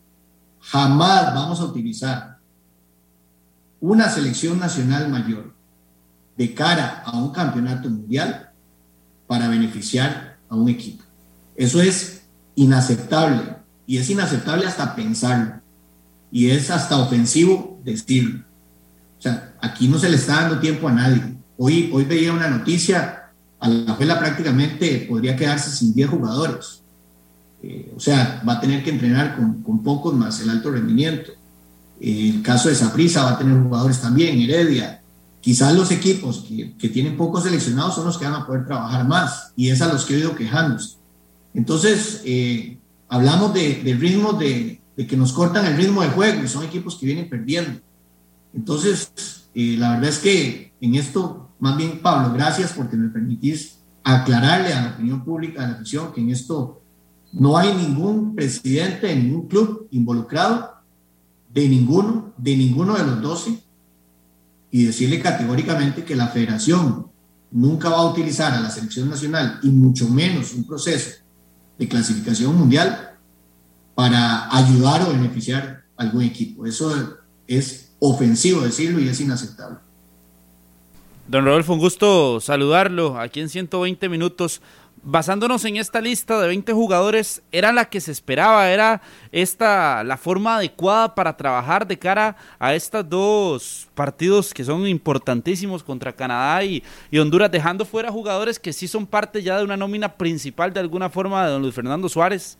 [0.61, 2.39] jamás vamos a utilizar
[3.81, 5.55] una selección nacional mayor
[6.37, 8.51] de cara a un campeonato mundial
[9.27, 11.05] para beneficiar a un equipo.
[11.57, 12.23] Eso es
[12.55, 13.57] inaceptable
[13.87, 15.61] y es inaceptable hasta pensarlo
[16.31, 18.45] y es hasta ofensivo decirlo.
[19.21, 21.23] O sea, aquí no se le está dando tiempo a nadie.
[21.59, 26.81] Hoy, hoy veía una noticia, a la Juela prácticamente podría quedarse sin 10 jugadores.
[27.63, 31.33] Eh, o sea, va a tener que entrenar con, con pocos más el alto rendimiento.
[32.01, 35.03] el caso de Saprisa va a tener jugadores también, Heredia.
[35.43, 39.53] quizás los equipos que, tienen pocos seleccionados son los que van a poder trabajar más
[39.55, 40.97] y es a los que he ido quejándose.
[41.53, 46.65] Entonces, eh, hablamos de, ritmo de, que nos cortan el ritmo de juego y son
[46.65, 47.81] equipos que vienen perdiendo.
[48.55, 49.13] Entonces,
[49.55, 54.73] eh, la verdad es que en esto, más bien, Pablo, gracias porque me permitís aclararle
[54.73, 56.81] a la opinión pública de la afición que en esto
[57.33, 60.75] no hay ningún presidente de ningún club involucrado,
[61.53, 63.59] de ninguno, de ninguno de los 12,
[64.73, 67.07] y decirle categóricamente que la federación
[67.51, 71.11] nunca va a utilizar a la selección nacional y mucho menos un proceso
[71.79, 73.17] de clasificación mundial
[73.95, 76.67] para ayudar o beneficiar a algún equipo.
[76.67, 79.79] Eso es ofensivo decirlo y es inaceptable.
[81.29, 84.61] Don Rodolfo, un gusto saludarlo aquí en 120 minutos
[85.03, 89.01] basándonos en esta lista de 20 jugadores, era la que se esperaba, era
[89.33, 95.83] esta la forma adecuada para trabajar de cara a estos dos partidos que son importantísimos
[95.83, 96.83] contra Canadá y,
[97.19, 101.09] Honduras, dejando fuera jugadores que sí son parte ya de una nómina principal de alguna
[101.09, 102.59] forma de don Luis Fernando Suárez.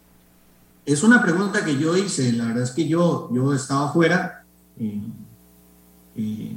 [0.87, 4.45] Es una pregunta que yo hice, la verdad es que yo, yo estaba fuera
[4.79, 4.99] eh,
[6.17, 6.57] eh,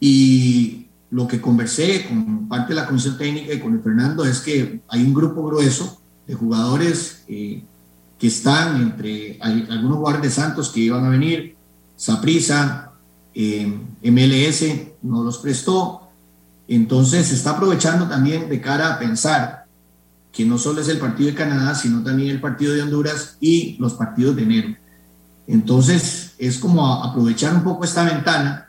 [0.00, 4.40] y lo que conversé con parte de la comisión técnica y con el Fernando es
[4.40, 7.62] que hay un grupo grueso de jugadores eh,
[8.18, 11.56] que están entre algunos jugadores de Santos que iban a venir,
[11.96, 12.92] Saprisa,
[13.34, 13.72] eh,
[14.02, 14.64] MLS
[15.02, 16.08] no los prestó,
[16.66, 19.64] entonces se está aprovechando también de cara a pensar
[20.32, 23.76] que no solo es el partido de Canadá, sino también el partido de Honduras y
[23.78, 24.76] los partidos de enero.
[25.48, 28.68] Entonces es como aprovechar un poco esta ventana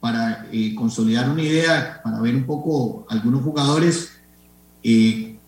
[0.00, 4.10] para eh, consolidar una idea, para ver un poco algunos jugadores
[4.82, 5.38] eh,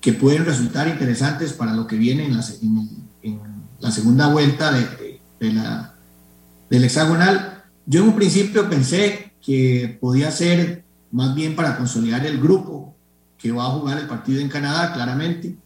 [0.00, 2.44] que pueden resultar interesantes para lo que viene en la,
[3.22, 3.40] en,
[3.78, 5.94] la segunda vuelta de, de, la,
[6.68, 7.64] del hexagonal.
[7.86, 12.96] Yo en un principio pensé que podía ser más bien para consolidar el grupo
[13.38, 15.56] que va a jugar el partido en Canadá, claramente,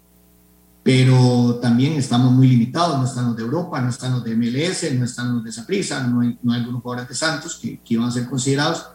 [0.83, 4.93] pero también estamos muy limitados, no están los de Europa, no están los de MLS,
[4.95, 7.95] no están los de Saprissa, no hay, no hay algunos jugadores de Santos que, que,
[7.95, 8.87] iban a ser considerados.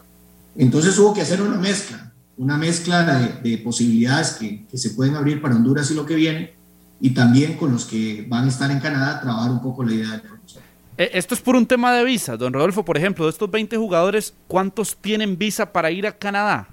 [0.56, 5.14] Entonces hubo que hacer una mezcla, una mezcla de, de posibilidades que, que, se pueden
[5.14, 6.54] abrir para Honduras y lo que viene,
[7.00, 10.10] y también con los que van a estar en Canadá, trabajar un poco la idea
[10.10, 10.62] del profesor.
[10.98, 13.76] Eh, esto es por un tema de visa, don Rodolfo, por ejemplo, de estos 20
[13.76, 16.68] jugadores, ¿cuántos tienen visa para ir a Canadá?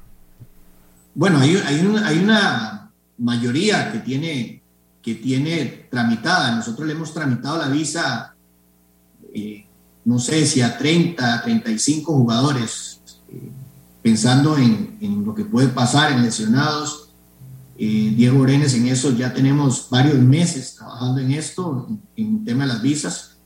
[1.13, 4.62] Bueno, hay, hay, una, hay una mayoría que tiene
[5.03, 6.55] que tiene tramitada.
[6.55, 8.33] Nosotros le hemos tramitado la visa,
[9.33, 9.65] eh,
[10.05, 13.51] no sé si a 30, 35 jugadores, eh,
[14.01, 17.09] pensando en, en, lo que puede pasar en lesionados.
[17.77, 22.65] Eh, Diego Orenes, en eso ya tenemos varios meses trabajando en esto, en, el tema
[22.65, 23.37] de las visas.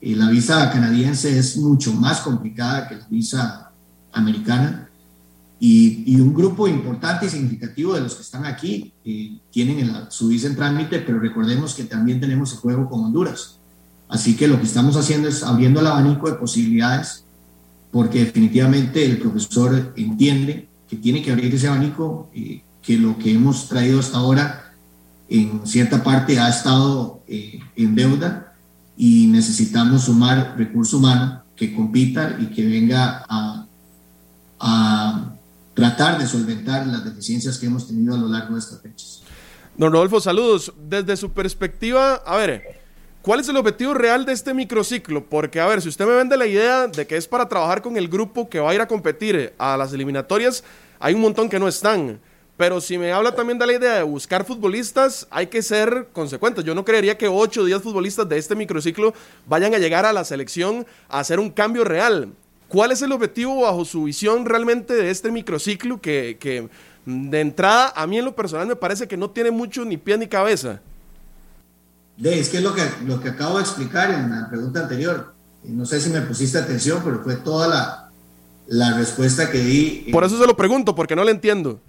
[0.00, 3.70] la visa canadiense es mucho más complicada que la visa
[4.12, 4.89] americana
[5.62, 10.28] y, un grupo importante y significativo de los que están aquí eh, tienen el, su
[10.28, 13.58] visa en trámite, pero recordemos que también tenemos el juego con Honduras.
[14.08, 17.24] Así que lo que estamos haciendo es abriendo el abanico de posibilidades,
[17.92, 23.34] porque definitivamente el profesor entiende que tiene que abrir ese abanico, eh, que lo que
[23.34, 24.72] hemos traído hasta ahora
[25.28, 28.54] en cierta parte ha estado eh, en deuda
[28.96, 33.66] y necesitamos sumar recurso humano que compita y que venga a,
[34.58, 35.34] a
[35.80, 39.22] tratar de solventar las deficiencias que hemos tenido a lo largo de estas fechas.
[39.76, 40.72] Don Rodolfo, saludos.
[40.88, 42.80] Desde su perspectiva, a ver,
[43.22, 45.24] ¿cuál es el objetivo real de este microciclo?
[45.24, 47.96] Porque, a ver, si usted me vende la idea de que es para trabajar con
[47.96, 50.62] el grupo que va a ir a competir a las eliminatorias,
[50.98, 52.20] hay un montón que no están.
[52.58, 56.62] Pero si me habla también de la idea de buscar futbolistas, hay que ser consecuentes.
[56.62, 59.14] Yo no creería que 8 o 10 futbolistas de este microciclo
[59.46, 62.34] vayan a llegar a la selección a hacer un cambio real.
[62.70, 66.68] ¿Cuál es el objetivo bajo su visión realmente de este microciclo que,
[67.04, 70.16] de entrada a mí en lo personal me parece que no tiene mucho ni pie
[70.16, 70.80] ni cabeza?
[72.22, 75.34] es que es lo que, lo que acabo de explicar en la pregunta anterior.
[75.64, 78.10] No sé si me pusiste atención, pero fue toda la,
[78.68, 80.08] la respuesta que di.
[80.12, 81.80] Por eso se lo pregunto, porque no le entiendo.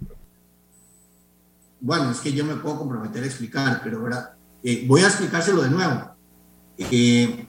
[1.80, 4.04] Bueno, es que yo me puedo comprometer a explicar, pero
[4.64, 6.10] eh, voy a explicárselo de nuevo.
[6.76, 7.46] Eh,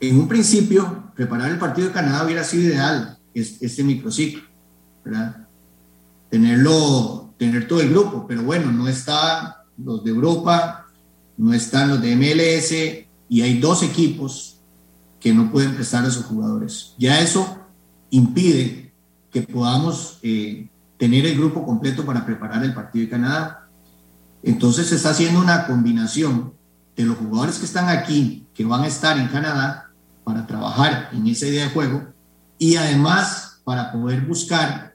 [0.00, 4.42] en un principio, preparar el partido de Canadá hubiera sido ideal, este microciclo,
[5.04, 5.48] ¿verdad?
[6.30, 10.86] Tenerlo, tener todo el grupo, pero bueno, no están los de Europa,
[11.36, 14.60] no están los de MLS y hay dos equipos
[15.20, 16.94] que no pueden prestar a sus jugadores.
[16.98, 17.58] Ya eso
[18.10, 18.92] impide
[19.30, 23.68] que podamos eh, tener el grupo completo para preparar el partido de Canadá.
[24.42, 26.54] Entonces se está haciendo una combinación
[26.96, 29.87] de los jugadores que están aquí, que van a estar en Canadá,
[30.28, 32.12] para trabajar en esa idea de juego
[32.58, 34.94] y además para poder buscar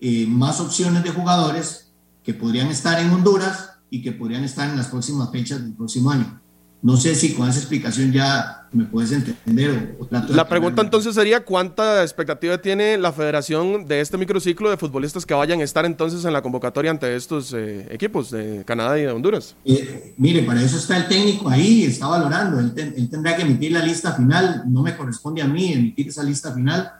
[0.00, 1.92] eh, más opciones de jugadores
[2.24, 6.10] que podrían estar en Honduras y que podrían estar en las próximas fechas del próximo
[6.10, 6.40] año.
[6.80, 9.96] No sé si con esa explicación ya me puedes entender.
[9.98, 15.26] O, la pregunta entonces sería, ¿cuánta expectativa tiene la federación de este microciclo de futbolistas
[15.26, 19.02] que vayan a estar entonces en la convocatoria ante estos eh, equipos de Canadá y
[19.02, 19.56] de Honduras?
[19.64, 22.60] Eh, mire, para eso está el técnico ahí, está valorando.
[22.60, 22.72] Él,
[23.10, 24.62] tendrá que emitir la lista final.
[24.68, 26.92] No me corresponde a mí emitir esa lista final.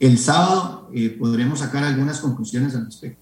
[0.00, 3.20] El sábado eh, podremos sacar algunas conclusiones al respecto.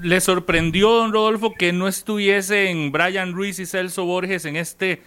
[0.00, 5.02] ¿Le sorprendió, don Rodolfo, que no estuviesen Brian Ruiz y Celso Borges en este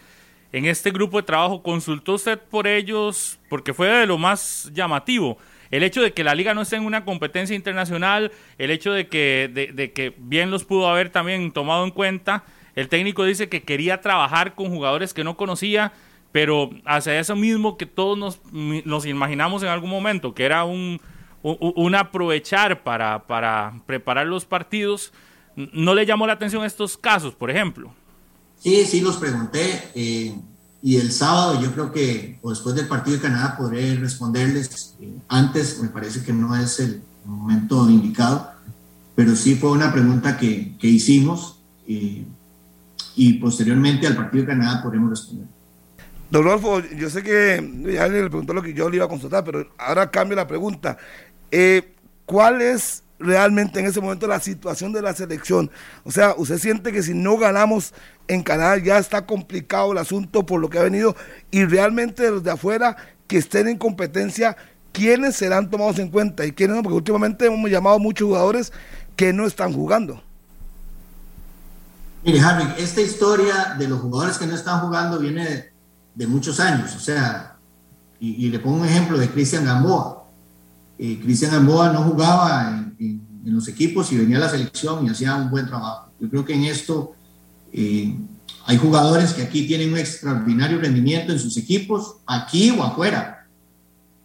[0.52, 1.62] en este grupo de trabajo.
[1.62, 3.38] ¿Consultó usted por ellos?
[3.48, 5.38] Porque fue de lo más llamativo.
[5.70, 9.06] El hecho de que la liga no esté en una competencia internacional, el hecho de
[9.06, 12.44] que, de, que bien los pudo haber también tomado en cuenta.
[12.74, 15.92] El técnico dice que quería trabajar con jugadores que no conocía,
[16.32, 21.00] pero hacia eso mismo que todos nos, nos imaginamos en algún momento, que era un,
[21.42, 25.12] un, aprovechar para, para preparar los partidos.
[25.54, 27.92] ¿No le llamó la atención estos casos, por ejemplo?
[28.62, 29.90] Sí, sí, los pregunté.
[29.94, 30.34] Eh,
[30.82, 34.94] y el sábado yo creo que, o después del partido de Canadá, podré responderles.
[35.00, 38.50] Eh, antes me parece que no es el momento indicado,
[39.14, 42.24] pero sí fue una pregunta que, que hicimos eh,
[43.16, 45.46] y posteriormente al partido de Canadá podremos responder.
[46.30, 49.42] Don Rodolfo, yo sé que ya le preguntó lo que yo le iba a consultar,
[49.42, 50.96] pero ahora cambio la pregunta.
[52.24, 55.70] ¿Cuál es realmente en ese momento la situación de la selección.
[56.04, 57.92] O sea, usted siente que si no ganamos
[58.26, 61.14] en Canadá ya está complicado el asunto por lo que ha venido
[61.50, 62.96] y realmente los de afuera
[63.26, 64.56] que estén en competencia,
[64.92, 66.82] ¿quiénes serán tomados en cuenta y quiénes no?
[66.82, 68.72] Porque últimamente hemos llamado a muchos jugadores
[69.14, 70.22] que no están jugando.
[72.24, 75.72] Mire, Harry, esta historia de los jugadores que no están jugando viene
[76.14, 76.94] de, muchos años.
[76.96, 77.56] O sea,
[78.18, 80.24] y, le pongo un ejemplo de Cristian Gamboa.
[80.98, 82.89] Eh, Cristian Gamboa no jugaba en
[83.44, 86.10] en, los equipos y venía a la selección y hacía un buen trabajo.
[86.20, 87.14] Yo creo que en esto
[87.72, 88.14] eh,
[88.66, 93.46] hay jugadores que aquí tienen un extraordinario rendimiento en sus equipos, aquí o afuera,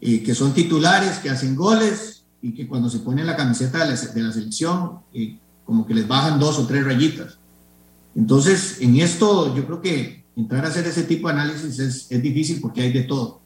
[0.02, 3.92] eh, que son titulares, que hacen goles y que cuando se ponen la camiseta de
[3.92, 7.38] la, de la selección, eh, como que les bajan dos o tres rayitas.
[8.16, 12.22] Entonces, en esto yo creo que entrar a hacer ese tipo de análisis es, es
[12.22, 13.42] difícil porque hay de todo.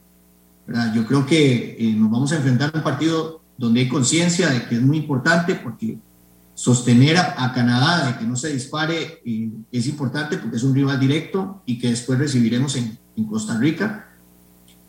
[0.68, 0.94] ¿verdad?
[0.94, 4.76] Yo creo que nos vamos a enfrentar a un partido donde hay conciencia de que
[4.76, 6.00] es muy importante porque
[6.54, 10.98] sostener a, Canadá de que no se dispare eh, es importante porque es un rival
[10.98, 12.98] directo y que después recibiremos en,
[13.30, 14.08] Costa Rica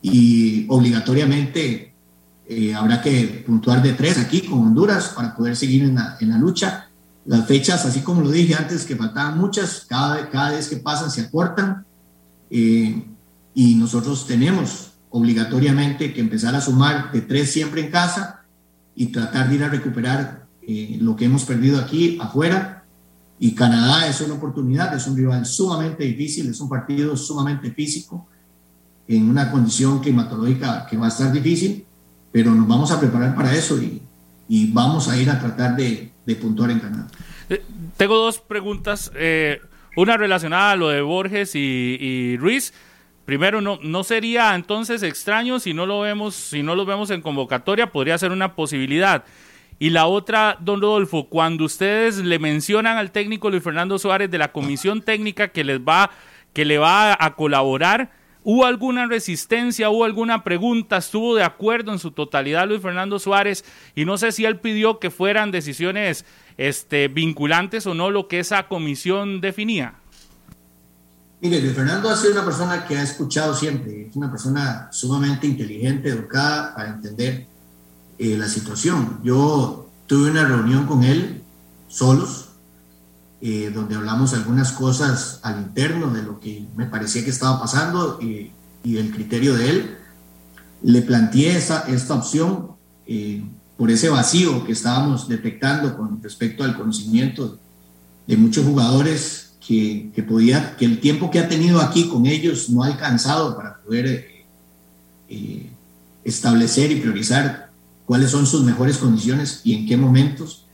[0.00, 1.96] y obligatoriamente
[2.48, 6.28] eh, habrá que puntuar de tres aquí con Honduras para poder seguir en la, en
[6.28, 6.90] la, lucha.
[7.24, 11.10] Las fechas, así como lo dije antes, que faltaban muchas, cada, cada vez que pasan
[11.10, 11.84] se acortan
[12.50, 13.04] eh,
[13.52, 18.39] y nosotros tenemos obligatoriamente que empezar a sumar de tres siempre en casa
[18.94, 22.84] y tratar de ir a recuperar eh, lo que hemos perdido aquí afuera.
[23.38, 28.28] Y Canadá es una oportunidad, es un rival sumamente difícil, es un partido sumamente físico,
[29.08, 31.84] en una condición climatológica que va a estar difícil,
[32.30, 34.02] pero nos vamos a preparar para eso y,
[34.48, 37.08] y vamos a ir a tratar de, de puntuar en Canadá.
[37.48, 37.64] Eh,
[37.96, 39.60] tengo dos preguntas, eh,
[39.96, 42.72] una relacionada a lo de Borges y, y Ruiz.
[43.30, 47.22] Primero, no, no sería entonces extraño si no lo vemos, si no lo vemos en
[47.22, 49.22] convocatoria, podría ser una posibilidad.
[49.78, 54.38] Y la otra, don Rodolfo, cuando ustedes le mencionan al técnico Luis Fernando Suárez de
[54.38, 56.10] la comisión técnica que les va,
[56.52, 58.10] que le va a colaborar,
[58.42, 60.96] ¿hubo alguna resistencia, hubo alguna pregunta?
[60.96, 63.64] ¿Estuvo de acuerdo en su totalidad Luis Fernando Suárez?
[63.94, 66.26] Y no sé si él pidió que fueran decisiones
[66.56, 69.99] este, vinculantes o no lo que esa comisión definía.
[71.42, 76.10] Mire, Fernando ha sido una persona que ha escuchado siempre, es una persona sumamente inteligente,
[76.10, 77.46] educada para entender
[78.18, 79.20] eh, la situación.
[79.24, 81.42] Yo tuve una reunión con él
[81.88, 82.50] solos,
[83.40, 88.18] eh, donde hablamos algunas cosas al interno de lo que me parecía que estaba pasando
[88.20, 88.52] y,
[88.84, 89.96] el criterio de él.
[90.82, 92.72] Le planteé esta opción
[93.06, 93.42] eh,
[93.78, 97.58] por ese vacío que estábamos detectando con respecto al conocimiento
[98.26, 99.49] de muchos jugadores
[100.12, 103.80] que, podía, que el tiempo que ha tenido aquí con ellos no ha alcanzado para
[103.80, 104.46] poder eh,
[105.28, 105.70] eh,
[106.24, 107.70] establecer y priorizar
[108.04, 110.66] cuáles son sus mejores condiciones y en qué momentos.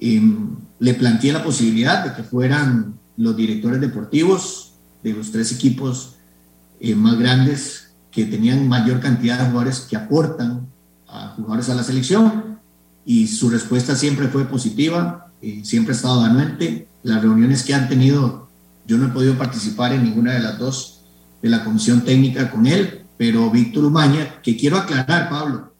[0.00, 4.72] Em, le planteé la posibilidad de que fueran los directores deportivos
[5.02, 6.14] de los tres equipos
[6.80, 10.68] eh, más grandes que tenían mayor cantidad de jugadores que aportan
[11.06, 12.58] a jugadores a la selección
[13.04, 15.30] y su respuesta siempre fue positiva,
[15.64, 18.48] siempre ha estado anuente las reuniones que han tenido,
[18.86, 21.04] yo no he podido participar en ninguna de las dos
[21.40, 25.72] de la comisión técnica con él, pero Víctor Umaña, que quiero aclarar, Pablo,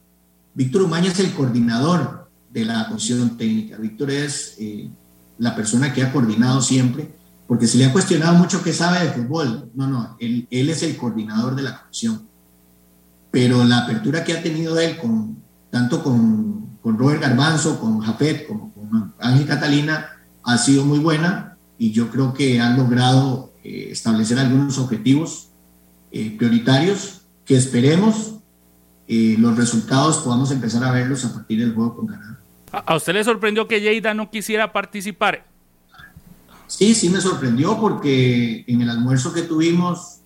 [0.53, 3.77] Víctor Umaña es el coordinador de la comisión técnica.
[3.77, 4.89] Víctor es eh,
[5.37, 7.15] la persona que ha coordinado siempre,
[7.47, 9.71] porque se le ha cuestionado mucho qué sabe de fútbol.
[9.73, 12.27] No, no, él, él es el coordinador de la comisión.
[13.31, 15.37] Pero la apertura que ha tenido él, con,
[15.71, 20.12] tanto con, con Robert Garbanzo, con Jafet, como con Ángel Catalina,
[20.43, 25.49] ha sido muy buena y yo creo que han logrado eh, establecer algunos objetivos
[26.11, 28.35] eh, prioritarios que esperemos
[29.07, 32.39] eh, los resultados podamos empezar a verlos a partir del juego con Canadá.
[32.71, 35.45] ¿A usted le sorprendió que Lleida no quisiera participar?
[36.67, 40.21] Sí, sí me sorprendió porque en el almuerzo que tuvimos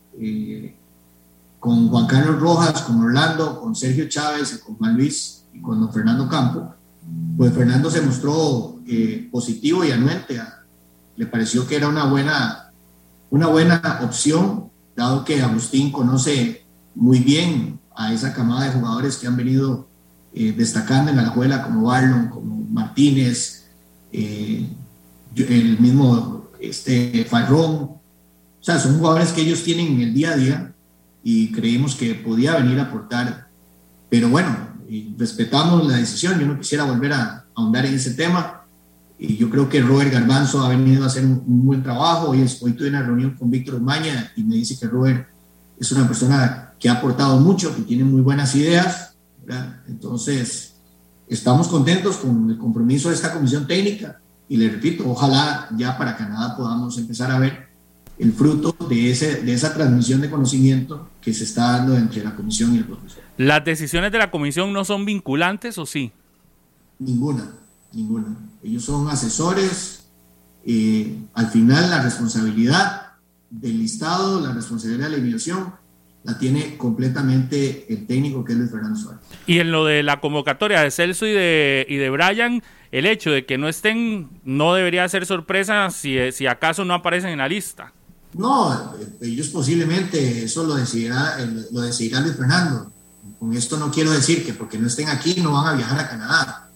[1.60, 5.92] con Juan Carlos Rojas, con Orlando, con Sergio Chávez, con Juan Luis y con don
[5.92, 6.74] Fernando Campo,
[7.36, 8.77] pues Fernando se mostró
[9.32, 10.42] positivo y anuente.
[11.16, 12.72] Le pareció que era una buena,
[13.30, 16.66] una buena opción, dado que Agustín conoce
[16.96, 19.88] muy bien a esa camada de jugadores que han venido
[20.34, 23.66] eh, destacando en la escuela, como Barlon, como Martínez,
[24.12, 24.68] eh,
[25.36, 27.74] el mismo este, Farrón.
[27.74, 28.00] O
[28.62, 30.74] sea, son jugadores que ellos tienen en el día a día
[31.24, 33.48] y creímos que podía venir a aportar.
[34.10, 34.56] Pero bueno,
[35.18, 36.40] respetamos la decisión.
[36.40, 38.62] Yo no quisiera volver a ahondar en ese tema.
[39.20, 42.30] Y yo creo que Robert Garbanzo ha venido a hacer un, buen trabajo.
[42.30, 45.28] Hoy, hoy tuve una reunión con Víctor Umaña y me dice que Robert
[45.80, 49.16] es una persona que ha aportado mucho, que tiene muy buenas ideas.
[49.88, 50.76] Entonces,
[51.28, 56.16] estamos contentos con el compromiso de esta comisión técnica y le repito, ojalá ya para
[56.16, 57.68] Canadá podamos empezar a ver
[58.18, 62.36] el fruto de, ese, de esa transmisión de conocimiento que se está dando entre la
[62.36, 63.24] comisión y el profesor.
[63.38, 66.12] ¿Las decisiones de la comisión no son vinculantes o sí?
[67.00, 67.52] Ninguna,
[67.94, 68.36] ninguna.
[68.64, 70.10] Ellos son asesores.
[70.66, 73.14] Eh, al final la responsabilidad
[73.50, 75.74] del listado, la responsabilidad de la eliminación,
[76.24, 79.22] la tiene completamente el técnico que es Luis Fernando Suárez.
[79.46, 82.62] Y en lo de la convocatoria de Celso y de, y de Brian,
[82.92, 87.30] el hecho de que no estén no debería ser sorpresa si, si acaso no aparecen
[87.32, 87.94] en la lista.
[88.34, 91.38] No, ellos posiblemente eso lo decidirá,
[91.72, 92.92] lo decidirá Luis Fernando.
[93.40, 96.10] Con esto no quiero decir que porque no estén aquí no van a viajar a
[96.10, 96.67] Canadá.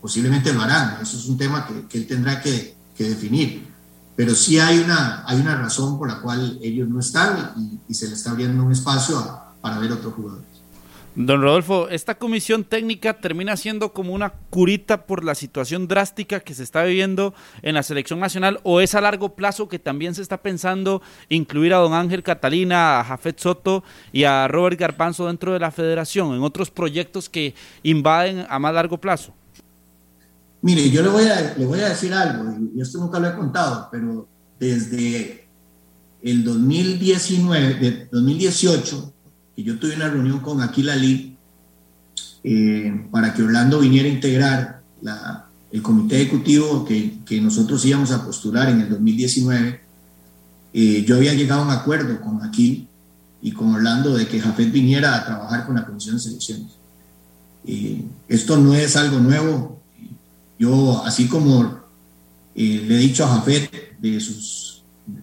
[0.00, 3.66] Posiblemente lo harán, eso es un tema que, él tendrá que, definir.
[4.14, 8.06] Pero sí hay una, hay una razón por la cual ellos no están y, se
[8.06, 10.50] les está abriendo un espacio para ver otros jugadores.
[11.16, 16.54] Don Rodolfo, esta comisión técnica termina siendo como una curita por la situación drástica que
[16.54, 20.22] se está viviendo en la selección nacional o es a largo plazo que también se
[20.22, 23.82] está pensando incluir a don Ángel Catalina, a Jafet Soto
[24.12, 28.72] y a Robert Garpanzo dentro de la federación en otros proyectos que invaden a más
[28.72, 29.34] largo plazo.
[30.62, 33.34] Mire, yo le voy a, le voy a decir algo, y esto nunca lo he
[33.34, 35.48] contado, pero desde
[36.22, 39.14] el 2019, de 2018,
[39.64, 41.36] yo tuve una reunión con Aquila Lee
[42.42, 44.82] eh, para que Orlando viniera a integrar
[45.70, 49.80] el comité ejecutivo que, que, nosotros íbamos a postular en el 2019.
[50.72, 52.88] Eh, yo había llegado a un acuerdo con Aquil
[53.42, 56.72] y con Orlando de que Jafet viniera a trabajar con la Comisión de Selecciones.
[57.66, 59.79] Eh, esto no es algo nuevo.
[60.60, 61.80] Yo, así como
[62.54, 64.70] le he dicho a Jafet de sus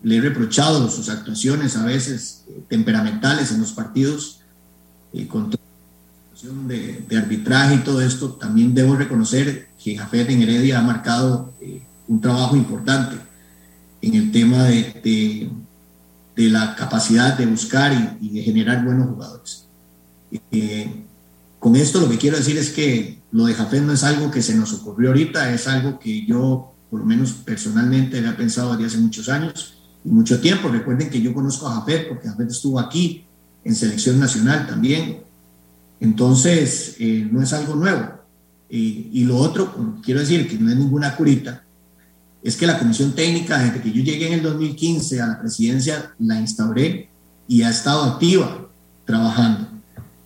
[0.03, 4.41] le he reprochado sus actuaciones a veces eh, temperamentales en los partidos,
[5.13, 5.63] eh, con toda
[6.67, 11.53] de, de, arbitraje y todo esto, también debo reconocer que Jafet en Heredia ha marcado
[11.59, 13.17] eh, un trabajo importante
[14.01, 15.49] en el tema de,
[16.35, 19.65] de, la capacidad de buscar y, de generar buenos jugadores.
[21.59, 24.41] con esto lo que quiero decir es que lo de Jafet no es algo que
[24.41, 28.85] se nos ocurrió ahorita, es algo que yo por lo menos personalmente había pensado desde
[28.85, 29.73] hace muchos años
[30.05, 30.69] y mucho tiempo.
[30.69, 33.25] Recuerden que yo conozco a Jafet porque Jafet estuvo aquí
[33.63, 35.23] en selección nacional también.
[35.99, 38.15] Entonces, eh, no es algo nuevo.
[38.69, 41.63] y lo otro, quiero decir que no es ninguna curita,
[42.43, 46.13] es que la comisión técnica, desde que yo llegué en el 2015 a la presidencia,
[46.19, 47.09] la instauré
[47.47, 48.67] y ha estado activa
[49.05, 49.67] trabajando.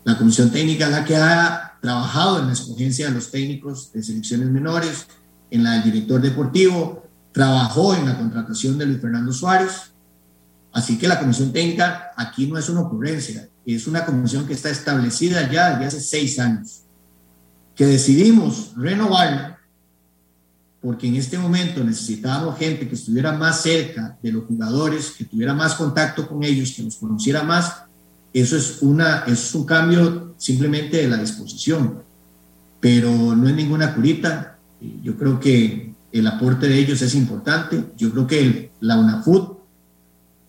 [0.03, 4.03] La comisión técnica es la que ha trabajado en la escogencia de los técnicos de
[4.03, 5.07] selecciones menores,
[5.49, 7.03] en la del director deportivo,
[7.33, 9.91] trabajó en la contratación de Luis Fernando Suárez.
[10.71, 14.69] Así que la comisión técnica aquí no es una ocurrencia, es una comisión que está
[14.69, 16.83] establecida ya desde hace seis años,
[17.75, 19.51] que decidimos renovarla
[20.81, 25.53] porque en este momento necesitábamos gente que estuviera más cerca de los jugadores, que tuviera
[25.53, 27.83] más contacto con ellos, que los conociera más.
[28.33, 32.03] Eso es, una, es un cambio simplemente de la disposición,
[32.79, 34.57] pero no es ninguna curita.
[35.03, 37.85] Yo creo que el aporte de ellos es importante.
[37.97, 39.59] Yo creo que la UNAFUT,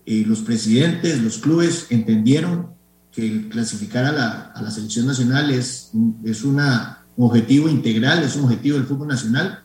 [0.05, 2.67] eh, los presidentes, los clubes entendieron
[3.11, 5.91] que clasificar a la, a la selección nacional es,
[6.23, 6.59] es un
[7.17, 9.63] objetivo integral, es un objetivo del fútbol nacional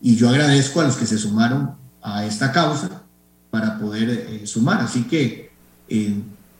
[0.00, 3.02] y yo agradezco a los que se sumaron a esta causa
[3.50, 4.80] para poder eh, sumar.
[4.80, 5.50] Así que
[5.88, 6.14] eh,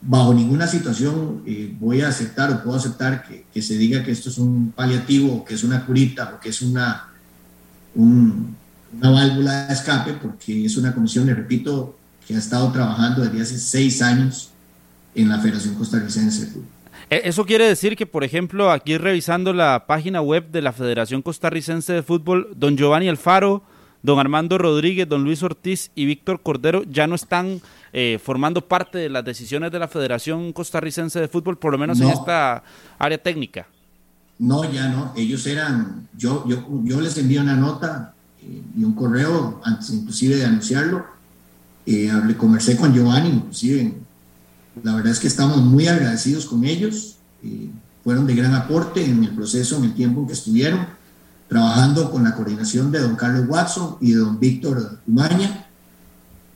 [0.07, 4.28] bajo ninguna situación eh, voy a aceptar o puedo aceptar que, se diga que esto
[4.28, 7.09] es un paliativo, que es una curita o que es una,
[7.94, 8.57] un,
[8.96, 11.96] una válvula de escape, porque es una comisión, le repito,
[12.26, 14.50] que ha estado trabajando desde hace seis años
[15.14, 16.70] en la Federación Costarricense de Fútbol.
[17.09, 21.92] Eso quiere decir que, por ejemplo, aquí revisando la página web de la Federación Costarricense
[21.92, 23.62] de Fútbol, don Giovanni Alfaro,
[24.02, 27.61] don Armando Rodríguez, don Luis Ortiz y Víctor Cordero ya no están
[27.99, 31.99] eh, formando parte de las decisiones de la Federación Costarricense de Fútbol, por lo menos
[31.99, 32.05] no.
[32.05, 32.62] en esta
[32.99, 33.66] área técnica.
[34.38, 35.14] No, ya no.
[35.16, 40.36] Ellos eran, yo, yo, yo les envié una nota eh, y un correo antes inclusive
[40.36, 41.07] de anunciarlo.
[41.86, 43.94] Eh, hablé, conversé con Giovanni, inclusive
[44.82, 47.16] la verdad es que estamos muy agradecidos con ellos.
[47.42, 47.70] Eh,
[48.05, 50.86] fueron de gran aporte en el proceso, en el tiempo en que estuvieron,
[51.49, 55.65] trabajando con la coordinación de don Carlos Watson y de don Víctor Umaña.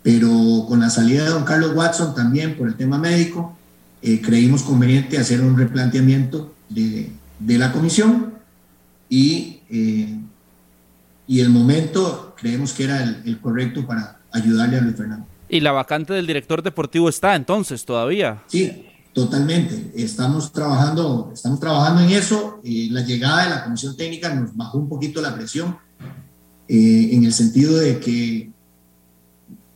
[0.03, 3.57] Pero con la salida de don Carlos Watson también por el tema médico,
[4.03, 8.35] eh, creímos conveniente hacer un replanteamiento de, de la comisión
[9.09, 10.19] y, eh,
[11.27, 15.27] y el momento creemos que era el, el correcto para ayudarle a Luis Fernando.
[15.49, 18.43] ¿Y la vacante del director deportivo está entonces todavía?
[18.47, 19.91] Sí, totalmente.
[19.97, 22.61] Estamos trabajando, estamos trabajando en eso.
[22.63, 25.77] Eh, la llegada de la comisión técnica nos bajó un poquito la presión
[26.69, 28.51] eh, en el sentido de que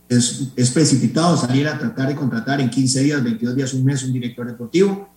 [0.09, 4.03] es, es, precipitado salir a tratar de contratar en 15 días, 22 días, un mes
[4.03, 5.09] un director deportivo.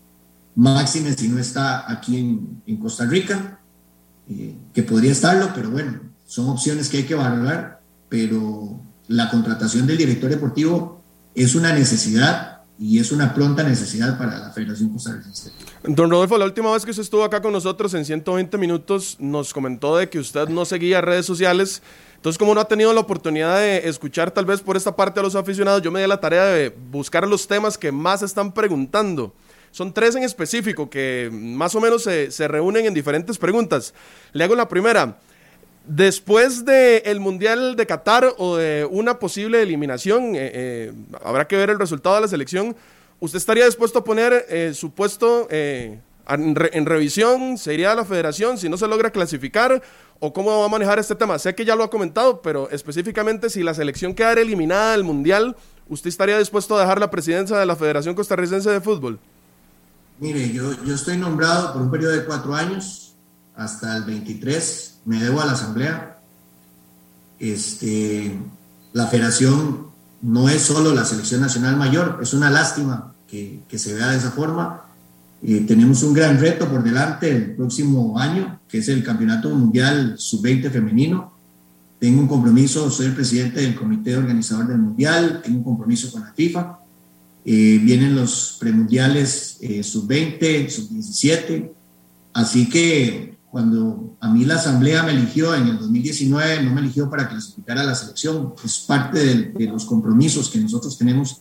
[0.54, 3.60] Máxime si no está aquí en, en Costa Rica,
[4.28, 9.86] eh, que podría estarlo, pero bueno, son opciones que hay que valorar, pero la contratación
[9.86, 11.02] del director deportivo
[11.34, 15.50] es una necesidad y es una pronta necesidad para la Federación Costarricense.
[15.84, 19.52] Don Rodolfo, la última vez que usted estuvo acá con nosotros en 120 minutos nos
[19.52, 21.82] comentó de que usted no seguía redes sociales.
[22.18, 25.22] Entonces, como no ha tenido la oportunidad de escuchar tal vez por esta parte a
[25.22, 29.32] los aficionados, yo me di la tarea de buscar los temas que más están preguntando.
[29.70, 33.94] Son tres en específico que más o menos se, se reúnen en diferentes preguntas.
[34.32, 35.16] Le hago la primera.
[35.86, 40.92] Después del el Mundial de Qatar o de una posible eliminación, eh, eh,
[41.22, 42.74] habrá que ver el resultado de la selección.
[43.20, 45.46] ¿Usted estaría dispuesto a poner eh, su puesto
[46.28, 47.58] en, re, en, revisión?
[47.58, 49.82] ¿Se iría la federación si no se logra clasificar?
[50.20, 51.38] ¿O cómo va a manejar este tema?
[51.38, 55.56] Sé que ya lo ha comentado, pero específicamente si la selección quedara eliminada del Mundial,
[55.88, 59.18] ¿usted estaría dispuesto a dejar la presidencia de la Federación Costarricense de Fútbol?
[60.18, 63.14] Mire, yo, yo estoy nombrado por un periodo de cuatro años
[63.54, 66.20] hasta el 23 me debo a la asamblea.
[67.38, 68.38] Este,
[68.92, 69.88] la federación
[70.22, 74.18] no es solo la selección nacional mayor, es una lástima que, que se vea de
[74.18, 74.84] esa forma.
[75.42, 80.14] Eh, tenemos un gran reto por delante el próximo año, que es el Campeonato Mundial
[80.18, 81.32] Sub-20 femenino.
[81.98, 86.22] Tengo un compromiso, soy el presidente del comité organizador del Mundial, tengo un compromiso con
[86.22, 86.78] la FIFA.
[87.44, 91.70] Eh, vienen los premundiales eh, Sub-20, Sub-17.
[92.34, 97.08] Así que cuando a mí la Asamblea me eligió en el 2019, no me eligió
[97.08, 101.40] para clasificar a la selección, es parte de, los compromisos que nosotros tenemos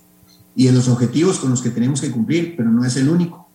[0.55, 3.46] y de los objetivos con los que tenemos que cumplir, pero no es el único.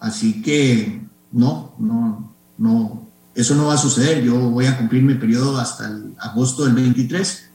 [0.00, 4.22] Así que no, no, no, eso no va a suceder.
[4.22, 7.50] Yo voy a cumplir mi periodo hasta el agosto del 23,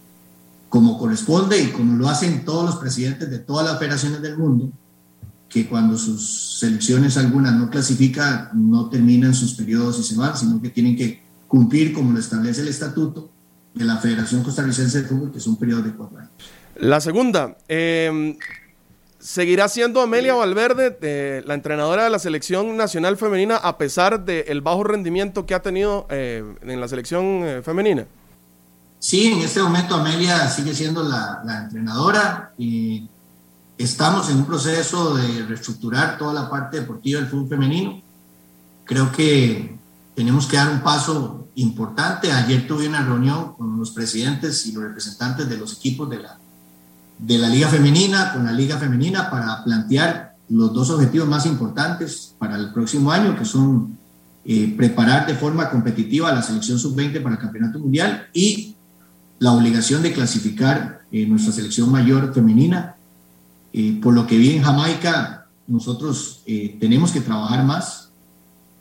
[0.70, 4.72] como corresponde y como lo hacen todos los presidentes de todas las federaciones del mundo
[5.50, 10.62] que cuando sus selecciones algunas no clasifican, no terminan sus periodos y se van, sino
[10.62, 13.32] que tienen que cumplir como lo establece el estatuto
[13.74, 16.32] de la Federación Costarricense de Fútbol, que es un periodo de cuatro años.
[16.76, 18.38] La segunda, eh,
[19.20, 24.45] ¿seguirá siendo Amelia Valverde eh, la entrenadora de la selección nacional femenina a pesar del
[24.45, 28.05] de bajo rendimiento que ha tenido eh, en la selección eh, femenina?
[28.99, 33.07] Sí, en este momento Amelia sigue siendo la, la entrenadora y
[33.80, 38.01] Estamos en un proceso de reestructurar toda la parte deportiva del fútbol femenino.
[38.84, 39.80] Creo que
[40.13, 42.30] tenemos que dar un paso importante.
[42.30, 46.38] Ayer tuve una reunión con los presidentes y los representantes de los equipos de la,
[47.20, 52.34] de la Liga Femenina, con la Liga Femenina, para plantear los dos objetivos más importantes
[52.39, 53.97] para el próximo año, que son
[54.45, 58.76] eh, preparar de forma competitiva a la selección sub-20 para el Campeonato Mundial y
[59.38, 62.95] la obligación de clasificar eh, nuestra selección mayor femenina
[63.72, 68.09] eh, por lo que vi en Jamaica, nosotros eh, tenemos que trabajar más,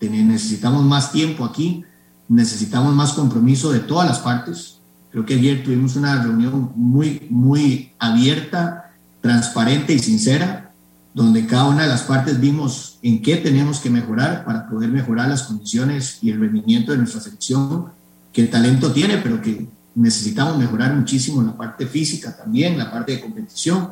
[0.01, 1.85] necesitamos más tiempo aquí,
[2.29, 4.78] necesitamos más compromiso de todas las partes.
[5.11, 10.73] Creo que ayer tuvimos una reunión muy, muy abierta, transparente y sincera,
[11.15, 15.29] donde cada una de las partes vimos en qué tenemos que mejorar para poder mejorar
[15.29, 17.87] las condiciones y el rendimiento de nuestra selección,
[18.33, 23.13] que el talento tiene, pero que necesitamos mejorar muchísimo la parte física también, la parte
[23.13, 23.91] de competición.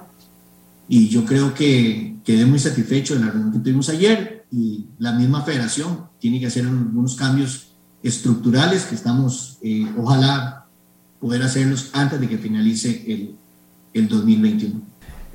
[0.88, 5.12] Y yo creo que quedé muy satisfecho de la reunión que tuvimos ayer y la
[5.12, 10.65] misma federación tiene que hacer algunos cambios estructurales que estamos, eh, ojalá,
[11.20, 13.34] poder hacerlos antes de que finalice el,
[13.94, 14.80] el 2021.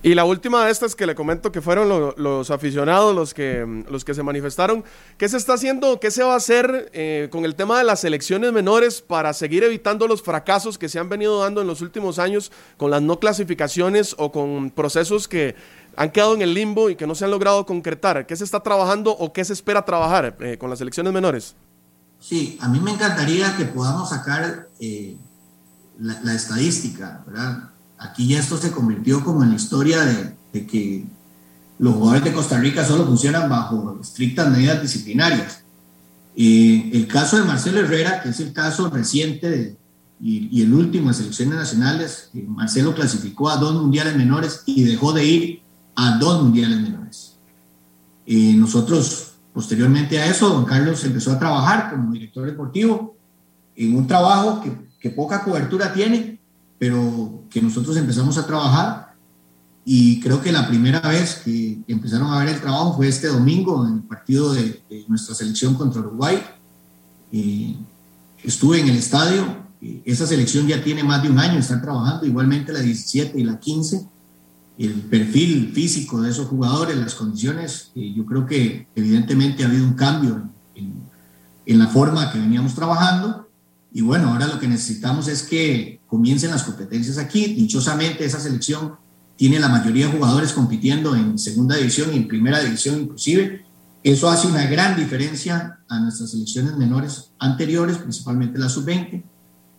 [0.04, 4.04] Y la última de estas que le comento que fueron los aficionados los que, los
[4.04, 4.84] que se manifestaron,
[5.20, 8.04] ¿qué se está haciendo, qué se va a hacer eh, con el tema de las
[8.04, 12.18] elecciones menores para seguir evitando los fracasos que se han venido dando en los últimos
[12.18, 15.56] años con las no clasificaciones o con procesos que
[15.96, 18.26] han quedado en el limbo y que no se han logrado concretar?
[18.26, 21.56] ¿Qué se está trabajando o qué se espera trabajar eh, con las elecciones menores?
[22.20, 25.16] Sí, a mí me encantaría que podamos sacar eh,
[26.00, 27.70] la, estadística, ¿verdad?
[27.98, 30.04] Aquí ya esto se convirtió como en la historia
[30.52, 31.06] de, que
[31.78, 35.64] los jugadores de Costa Rica solo funcionan bajo estrictas medidas disciplinarias.
[36.36, 39.78] Eh, el caso de Marcelo Herrera, que es el caso reciente
[40.20, 45.14] y, el último en selecciones nacionales, eh, Marcelo clasificó a dos mundiales menores y dejó
[45.14, 45.62] de ir
[45.96, 47.36] a dos mundiales menores.
[48.26, 53.16] Eh, nosotros, posteriormente a eso, don Carlos empezó a trabajar como director deportivo
[53.76, 56.40] en un trabajo que, que poca cobertura tiene,
[56.78, 59.16] pero que nosotros empezamos a trabajar
[59.84, 63.86] y creo que la primera vez que empezaron a ver el trabajo fue este domingo
[63.88, 66.42] en el partido de, nuestra selección contra Uruguay.
[67.32, 67.76] Eh,
[68.44, 69.58] estuve en el estadio,
[70.06, 73.60] esa selección ya tiene más de un año, están trabajando igualmente la 17 y la
[73.60, 74.08] 15.
[74.78, 79.84] El perfil físico de esos jugadores, las condiciones, eh, yo creo que evidentemente ha habido
[79.84, 80.94] un cambio en,
[81.66, 83.51] en la forma que veníamos trabajando
[83.94, 87.54] y bueno, ahora lo que necesitamos es que comiencen las competencias aquí.
[87.56, 88.94] Dichosamente, esa selección
[89.36, 93.66] tiene la mayoría de jugadores compitiendo en segunda división y en primera división inclusive.
[94.04, 99.24] Eso hace una gran diferencia a nuestras selecciones menores anteriores, principalmente la sub-20,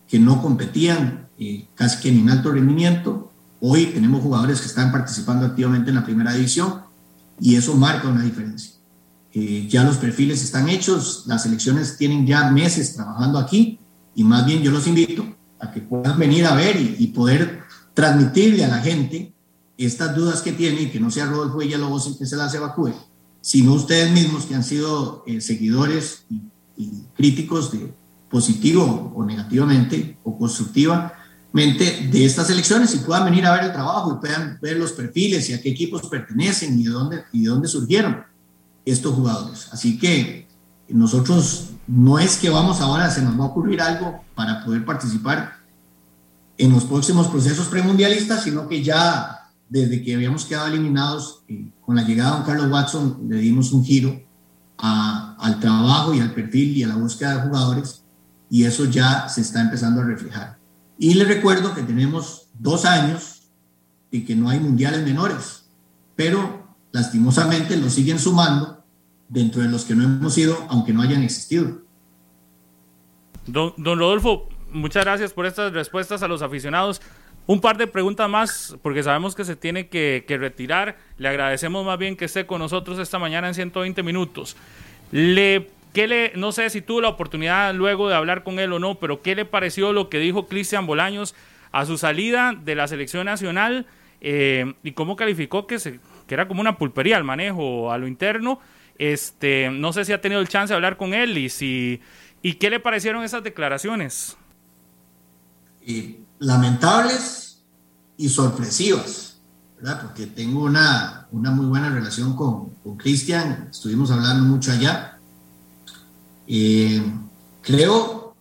[0.07, 3.31] que no competían eh, casi que ni en alto rendimiento.
[3.61, 6.81] Hoy tenemos jugadores que están participando activamente en la primera división
[7.39, 8.73] y eso marca una diferencia.
[9.33, 13.79] Eh, ya los perfiles están hechos, las selecciones tienen ya meses trabajando aquí
[14.15, 15.25] y más bien yo los invito
[15.59, 19.33] a que puedan venir a ver y, poder transmitirle a la gente
[19.77, 22.93] estas dudas que tienen y que no sea Rodolfo Villalobos el que se las evacúe,
[23.41, 26.41] sino ustedes mismos que han sido eh, seguidores y,
[27.15, 27.93] críticos de
[28.29, 34.15] positivo o negativamente o constructivamente de estas elecciones y puedan venir a ver el trabajo
[34.15, 37.49] y puedan ver los perfiles y a qué equipos pertenecen y de dónde, y de
[37.49, 38.23] dónde surgieron
[38.83, 39.67] estos jugadores.
[39.71, 40.47] Así que
[40.89, 45.57] nosotros no es que vamos ahora, se nos va a ocurrir algo para poder participar
[46.57, 51.95] en los próximos procesos premundialistas, sino que ya desde que habíamos quedado eliminados eh, con
[51.95, 54.21] la llegada de don Carlos Watson, le dimos un giro
[54.77, 58.03] al trabajo y al perfil y a la búsqueda de jugadores,
[58.49, 60.57] y eso ya se está empezando a reflejar.
[60.97, 63.49] Y les recuerdo que tenemos dos años
[64.11, 65.65] y que no hay mundiales menores,
[66.15, 68.72] pero lastimosamente lo siguen sumando
[69.33, 71.81] dentro de los que no hemos ido, aunque no hayan existido.
[73.47, 77.01] Don, Rodolfo, muchas gracias por estas respuestas a los aficionados.
[77.45, 80.97] Un par de preguntas más, porque sabemos que se tiene que, retirar.
[81.17, 84.55] Le agradecemos más bien que esté con nosotros esta mañana en 120 minutos.
[85.11, 88.79] Le, ¿qué le, no sé si tuvo la oportunidad luego de hablar con él o
[88.79, 91.35] no, pero ¿qué le pareció lo que dijo Cristian Bolaños
[91.71, 93.87] a su salida de la selección nacional
[94.21, 98.07] eh, y cómo calificó que, se, que era como una pulpería al manejo a lo
[98.07, 98.61] interno?
[98.97, 102.01] Este, no sé si ha tenido el chance de hablar con él y si
[102.41, 104.35] y qué le parecieron esas declaraciones.
[106.39, 107.63] lamentables
[108.17, 109.37] y sorpresivas,
[109.77, 110.01] ¿verdad?
[110.01, 115.17] Porque tengo una, una muy buena relación con Cristian, estuvimos hablando mucho allá.
[116.47, 117.01] Eh,
[117.61, 118.35] creo,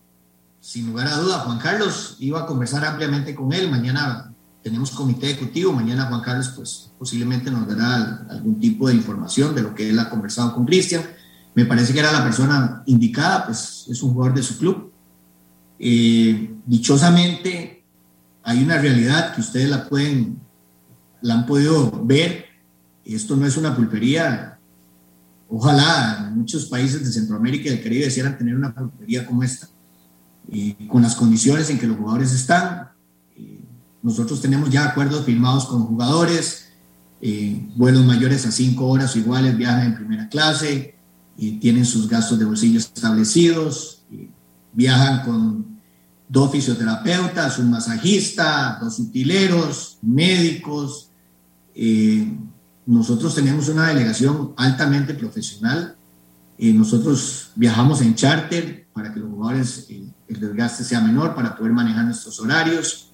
[0.61, 3.70] sin lugar a duda, Juan Carlos iba a conversar ampliamente con él.
[3.70, 4.32] Mañana
[4.62, 9.62] tenemos comité ejecutivo, mañana Juan Carlos pues posiblemente nos dará algún tipo de información de
[9.62, 11.02] lo que él ha conversado con Cristian.
[11.55, 14.93] Me parece que era la persona indicada, pues es un jugador de su club.
[15.78, 17.84] Eh, dichosamente
[18.44, 20.40] hay una realidad que ustedes la pueden,
[21.20, 22.47] la han podido ver.
[23.05, 24.59] Esto no es una pulpería.
[25.48, 29.68] Ojalá muchos países de Centroamérica y del Caribe quisieran tener una pulpería como esta,
[30.51, 32.91] eh, con las condiciones en que los jugadores están,
[34.03, 36.69] nosotros tenemos ya acuerdos firmados con jugadores,
[37.20, 40.97] eh, vuelos mayores a cinco horas iguales viajan en primera clase,
[41.37, 44.03] y tienen sus gastos de bolsillo establecidos,
[44.73, 45.81] viajan con
[46.29, 51.11] dos fisioterapeutas, un masajista, dos utileros, médicos,
[51.74, 52.37] eh,
[52.87, 55.97] nosotros tenemos una delegación altamente profesional.
[56.59, 61.73] nosotros viajamos en charter para que los jugadores, eh, el desgaste sea menor, para poder
[61.73, 63.11] manejar nuestros horarios.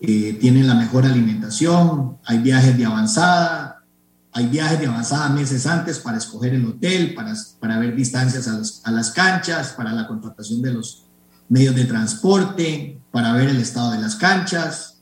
[0.00, 3.84] Eh, tienen la mejor alimentación, hay viajes de avanzada,
[4.32, 8.88] hay viajes de avanzada meses antes para escoger el hotel, para, para ver distancias a,
[8.88, 11.06] a las canchas, para la contratación de los
[11.48, 15.00] medios de transporte, para ver el estado de las canchas.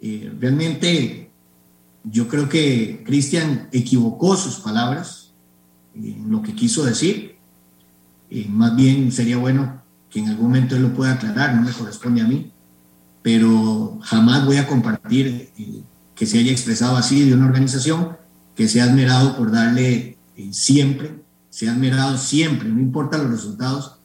[0.00, 1.30] Eh, realmente
[2.04, 5.32] yo creo que Cristian equivocó sus palabras
[5.94, 7.36] en lo que quiso decir.
[8.30, 11.72] Eh, más bien sería bueno que en algún momento él lo pueda aclarar, no me
[11.72, 12.52] corresponde a mí,
[13.24, 15.82] pero jamás voy a compartir eh,
[16.14, 18.18] que se haya expresado así de una organización
[18.54, 20.18] que se ha admirado por darle
[20.50, 21.10] siempre,
[21.48, 23.98] se ha admirado siempre, no importa los resultados,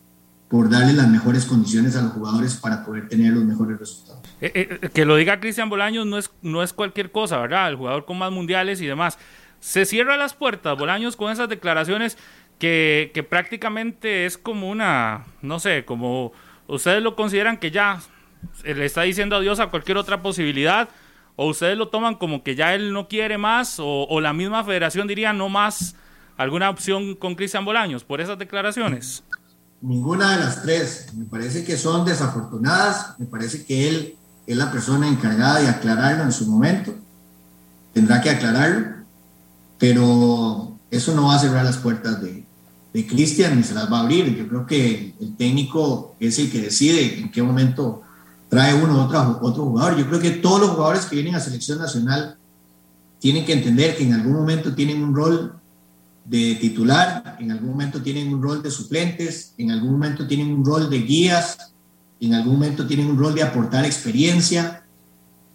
[0.47, 4.21] por darle las mejores condiciones a los jugadores para poder tener los mejores resultados.
[4.39, 7.67] Eh, eh, que lo diga Cristian Bolaños no es, no es cualquier cosa, ¿verdad?
[7.67, 9.19] El jugador con más mundiales y demás.
[9.59, 12.17] Se cierra las puertas, Bolaños, con esas declaraciones
[12.57, 16.31] que, que prácticamente es como una, no sé, como
[16.67, 17.99] ustedes lo consideran que ya
[18.64, 20.90] le está diciendo adiós a cualquier otra posibilidad,
[21.36, 25.07] o ustedes lo toman como que ya él no quiere más, o, la misma federación
[25.07, 25.95] diría no más
[26.36, 29.24] alguna opción con Cristian Bolaños por esas declaraciones.
[29.82, 31.14] Ninguna de las tres.
[31.16, 33.18] Me parece que son desafortunadas.
[33.18, 36.94] Me parece que él es la persona encargada de aclararlo en su momento.
[37.94, 39.06] Tendrá que aclararlo.
[39.78, 42.44] Pero eso no va a cerrar las puertas de,
[42.94, 44.36] de Cristian ni se las va a abrir.
[44.36, 48.02] Yo creo que el técnico es el que decide en qué momento
[48.49, 49.97] trae uno otro, otro jugador.
[49.97, 52.35] Yo creo que todos los jugadores que vienen a selección nacional
[53.19, 55.53] tienen que entender que en algún momento tienen un rol
[56.26, 60.63] de titular, en algún momento tienen un rol de suplentes, en algún momento tienen un
[60.63, 61.73] rol de guías,
[62.19, 64.84] en algún momento tienen un rol de aportar experiencia.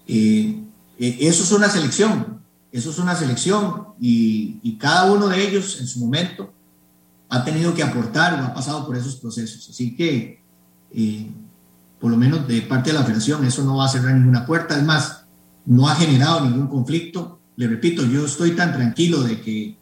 [0.07, 0.63] Eh,
[0.99, 2.41] eh, eso es una selección,
[2.73, 6.53] eso es una selección y, cada uno de ellos en su momento
[7.31, 9.69] ha tenido que aportar o ha pasado por esos procesos.
[9.71, 10.43] Así que,
[10.93, 11.31] eh,
[12.05, 14.77] por lo menos de parte de la federación, eso no va a cerrar ninguna puerta.
[14.77, 15.25] Es más,
[15.65, 17.41] no ha generado ningún conflicto.
[17.57, 19.79] Le repito, yo estoy tan tranquilo de que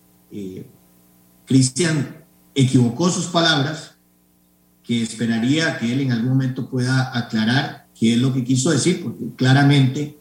[1.45, 2.19] Cristian
[2.55, 3.97] equivocó sus palabras,
[4.85, 9.03] que esperaría que él en algún momento pueda aclarar qué es lo que quiso decir,
[9.03, 10.17] porque claramente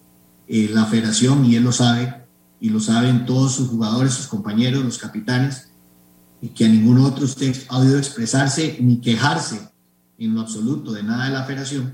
[0.47, 2.15] eh, la federación, y él lo sabe,
[2.59, 5.69] y lo saben todos sus jugadores, sus compañeros, los capitanes,
[6.41, 9.70] y que a ningún otro usted ha oído expresarse ni quejarse
[10.25, 11.93] en lo absoluto de nada de la federación,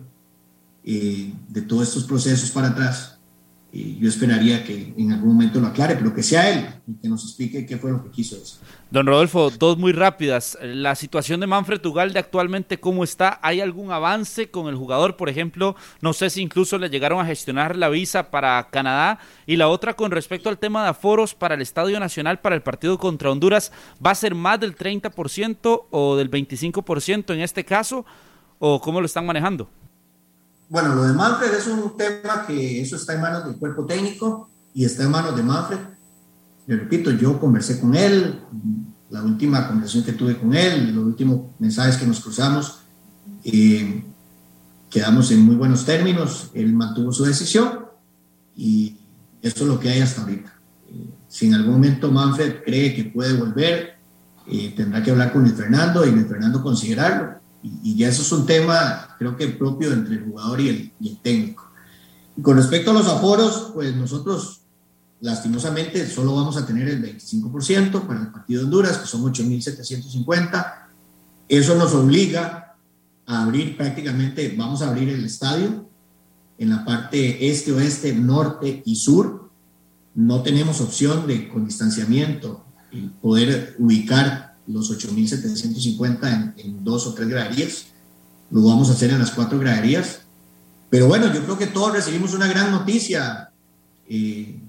[0.84, 3.16] eh, de todos estos procesos para atrás
[3.73, 7.23] yo esperaría que en algún momento lo aclare, pero que sea él y que nos
[7.23, 8.60] explique qué fue lo que quiso decir.
[8.89, 10.57] Don Rodolfo, dos muy rápidas.
[10.61, 13.39] La situación de Manfred Ugalde actualmente, ¿cómo está?
[13.44, 15.18] ¿Hay algún avance con el jugador?
[15.18, 19.19] Por ejemplo, no sé si incluso le llegaron a gestionar la visa para Canadá.
[19.45, 22.61] Y la otra con respecto al tema de aforos para el Estadio Nacional para el
[22.61, 23.73] partido contra Honduras,
[24.03, 28.06] ¿va a ser más del 30% o del 25% en este caso?
[28.60, 29.69] ¿O cómo lo están manejando?
[30.69, 34.49] Bueno, lo de Manfred es un tema que eso está en manos del cuerpo técnico
[34.73, 35.80] y está en manos de Manfred.
[36.65, 38.41] Le repito, yo conversé con él,
[39.10, 42.80] la última conversación que tuve con él, los últimos mensajes que nos cruzamos,
[43.45, 44.03] eh,
[44.89, 47.85] quedamos en muy buenos términos, él mantuvo su decisión
[48.56, 48.98] y
[49.41, 50.53] esto es lo que hay hasta ahorita.
[50.89, 53.95] Eh, si en algún momento Manfred cree que puede volver,
[54.48, 58.31] eh, tendrá que hablar con el Fernando y el Fernando considerarlo y, ya eso es
[58.31, 60.69] un tema, creo que propio entre el jugador y
[60.99, 61.72] el, técnico.
[62.35, 64.61] Y con respecto a los aforos, pues nosotros
[65.19, 70.73] lastimosamente solo vamos a tener el 25% para el partido de Honduras, que son 8.750.
[71.49, 72.76] Eso nos obliga
[73.26, 75.89] a abrir prácticamente, vamos a abrir el estadio
[76.57, 79.49] en la parte este, oeste, norte y sur.
[80.15, 82.64] No tenemos opción de con distanciamiento
[83.22, 87.88] poder ubicar los 8.750 en, en dos o tres graderías.
[88.52, 90.22] Lo vamos a hacer en las cuatro graderías.
[90.90, 93.52] Pero bueno, yo creo que todos recibimos una gran noticia
[94.07, 94.60] eh,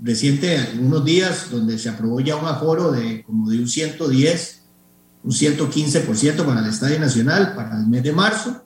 [0.00, 4.62] reciente, unos días, donde se aprobó ya un aforo de como de un 110,
[5.24, 8.64] un 115% para el Estadio Nacional para el mes de marzo.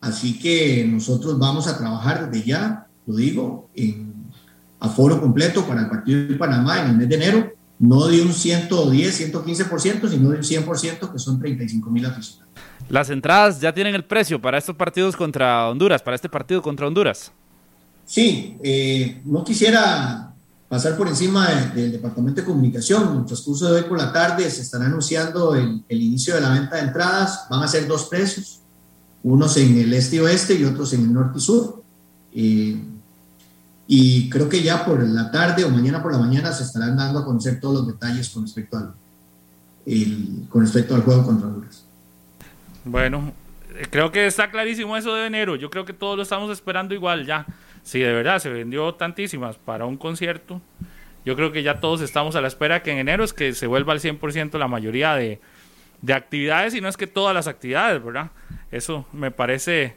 [0.00, 4.12] Así que nosotros vamos a trabajar desde ya, lo digo, en
[4.80, 8.32] aforo completo para el partido de Panamá en el mes de enero no de un
[8.32, 12.43] 110, 115%, sino de un 100%, que son 35 mil aficionados.
[12.88, 16.86] Las entradas ya tienen el precio para estos partidos contra Honduras, para este partido contra
[16.86, 17.32] Honduras.
[18.06, 20.34] Sí, eh, no quisiera
[20.68, 23.12] pasar por encima del Departamento de Comunicación.
[23.12, 26.50] En el transcurso de hoy por la tarde se estará anunciando el, inicio de la
[26.50, 27.46] venta de entradas.
[27.48, 28.60] Van a ser dos precios,
[29.22, 31.82] unos en el este y oeste y otros en el norte y sur.
[32.34, 32.82] Eh,
[33.86, 37.20] y creo que ya por la tarde o mañana por la mañana se estarán dando
[37.20, 38.94] a conocer todos los detalles con respecto al,
[40.48, 41.83] con respecto al juego contra Honduras.
[42.84, 43.32] Bueno,
[43.76, 45.56] eh, creo que está clarísimo eso de enero.
[45.56, 47.46] Yo creo que todos lo estamos esperando igual ya.
[47.82, 50.60] Si de verdad se vendió tantísimas para un concierto,
[51.24, 53.66] yo creo que ya todos estamos a la espera que en enero es que se
[53.66, 55.40] vuelva al 100% la mayoría de,
[56.02, 58.30] de actividades y no es que todas las actividades, ¿verdad?
[58.70, 59.96] Eso me parece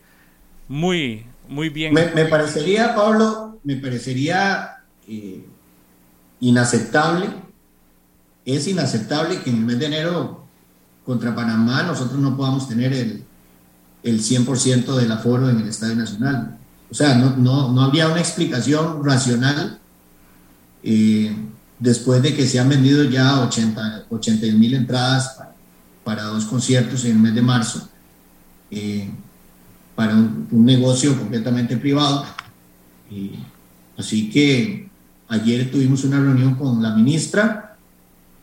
[0.68, 1.94] muy, muy bien.
[1.94, 5.44] Me, parecería, Pablo, me parecería eh,
[6.40, 7.28] inaceptable,
[8.46, 10.47] es inaceptable que en el mes de enero
[11.08, 13.24] contra Panamá nosotros no podamos tener el,
[14.04, 16.58] el 100% del aforo en el Estadio Nacional.
[16.92, 19.80] O sea, no, no, no habría una explicación racional
[20.84, 21.34] eh,
[21.80, 25.56] después de que se han vendido ya 80 mil entradas para,
[26.04, 27.88] para, dos conciertos en el mes de marzo,
[28.70, 29.10] eh,
[29.96, 32.26] para un, un, negocio completamente privado.
[33.10, 33.40] Eh,
[33.98, 34.90] así que
[35.30, 37.78] ayer tuvimos una reunión con la ministra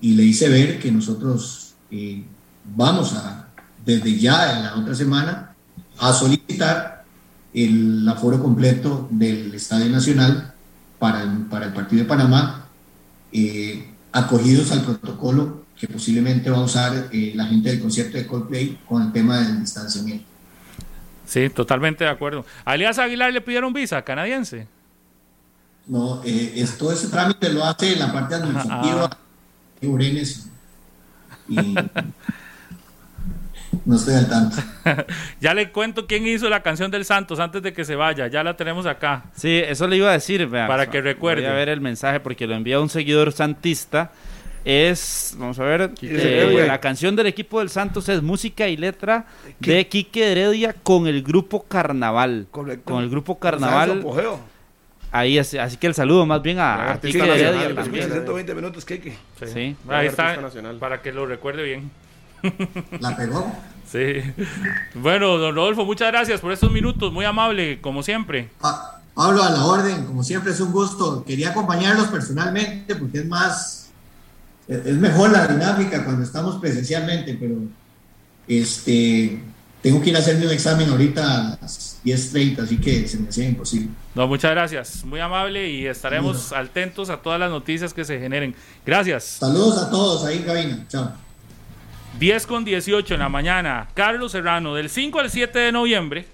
[0.00, 2.24] y le hice ver que nosotros eh,
[2.64, 3.48] vamos a,
[3.84, 5.54] desde ya en la otra semana,
[5.98, 7.04] a solicitar
[7.52, 10.52] el aforo completo del Estadio Nacional
[10.98, 12.66] para el, para el partido de Panamá,
[13.32, 18.26] eh, acogidos al protocolo que posiblemente va a usar eh, la gente del concierto de
[18.26, 20.24] Coldplay con el tema del distanciamiento.
[21.26, 22.44] Sí, totalmente de acuerdo.
[22.64, 24.66] ¿A Elías Aguilar le pidieron visa canadiense?
[25.86, 29.10] No, eh, es, todo ese trámite lo hace la parte administrativa
[29.80, 30.48] de Urenes.
[31.48, 31.56] Y,
[33.84, 34.56] no estoy al tanto.
[35.40, 38.26] ya le cuento quién hizo la canción del Santos antes de que se vaya.
[38.28, 39.24] Ya la tenemos acá.
[39.34, 40.46] Sí, eso le iba a decir.
[40.46, 41.42] Vea, Para que recuerde.
[41.42, 44.12] Voy a ver el mensaje porque lo envía un seguidor santista.
[44.64, 49.26] Es, vamos a ver, eh, la canción del equipo del Santos es música y letra
[49.60, 52.46] de Quique Heredia con el grupo Carnaval.
[52.50, 52.90] Correcto.
[52.90, 53.98] Con el grupo Carnaval.
[53.98, 54.40] Apogeo.
[55.12, 58.10] Ahí, así, así, que el saludo más bien a, a Quique Heredia también.
[58.10, 58.86] 120 minutos.
[58.88, 59.12] Sí.
[59.46, 59.76] sí.
[59.86, 60.40] Ahí está,
[60.80, 61.90] para que lo recuerde bien.
[63.00, 63.52] La pegó.
[63.90, 64.22] Sí.
[64.94, 68.50] Bueno, don Rodolfo, muchas gracias por estos minutos, muy amable, como siempre.
[68.60, 71.24] Pa Pablo, a la orden, como siempre es un gusto.
[71.24, 73.90] Quería acompañarlos personalmente porque es más,
[74.66, 77.54] es mejor la dinámica cuando estamos presencialmente, pero
[78.48, 79.40] este,
[79.82, 83.28] tengo que ir a hacerme un examen ahorita a las 10.30, así que se me
[83.28, 83.90] hacía imposible.
[84.16, 86.56] No, muchas gracias, muy amable y estaremos no.
[86.56, 88.52] atentos a todas las noticias que se generen.
[88.84, 89.24] Gracias.
[89.38, 90.86] Saludos a todos ahí en cabina.
[90.88, 91.23] Chao.
[92.18, 96.26] 10 con 18 en la mañana, Carlos Serrano, del 5 al 7 de noviembre,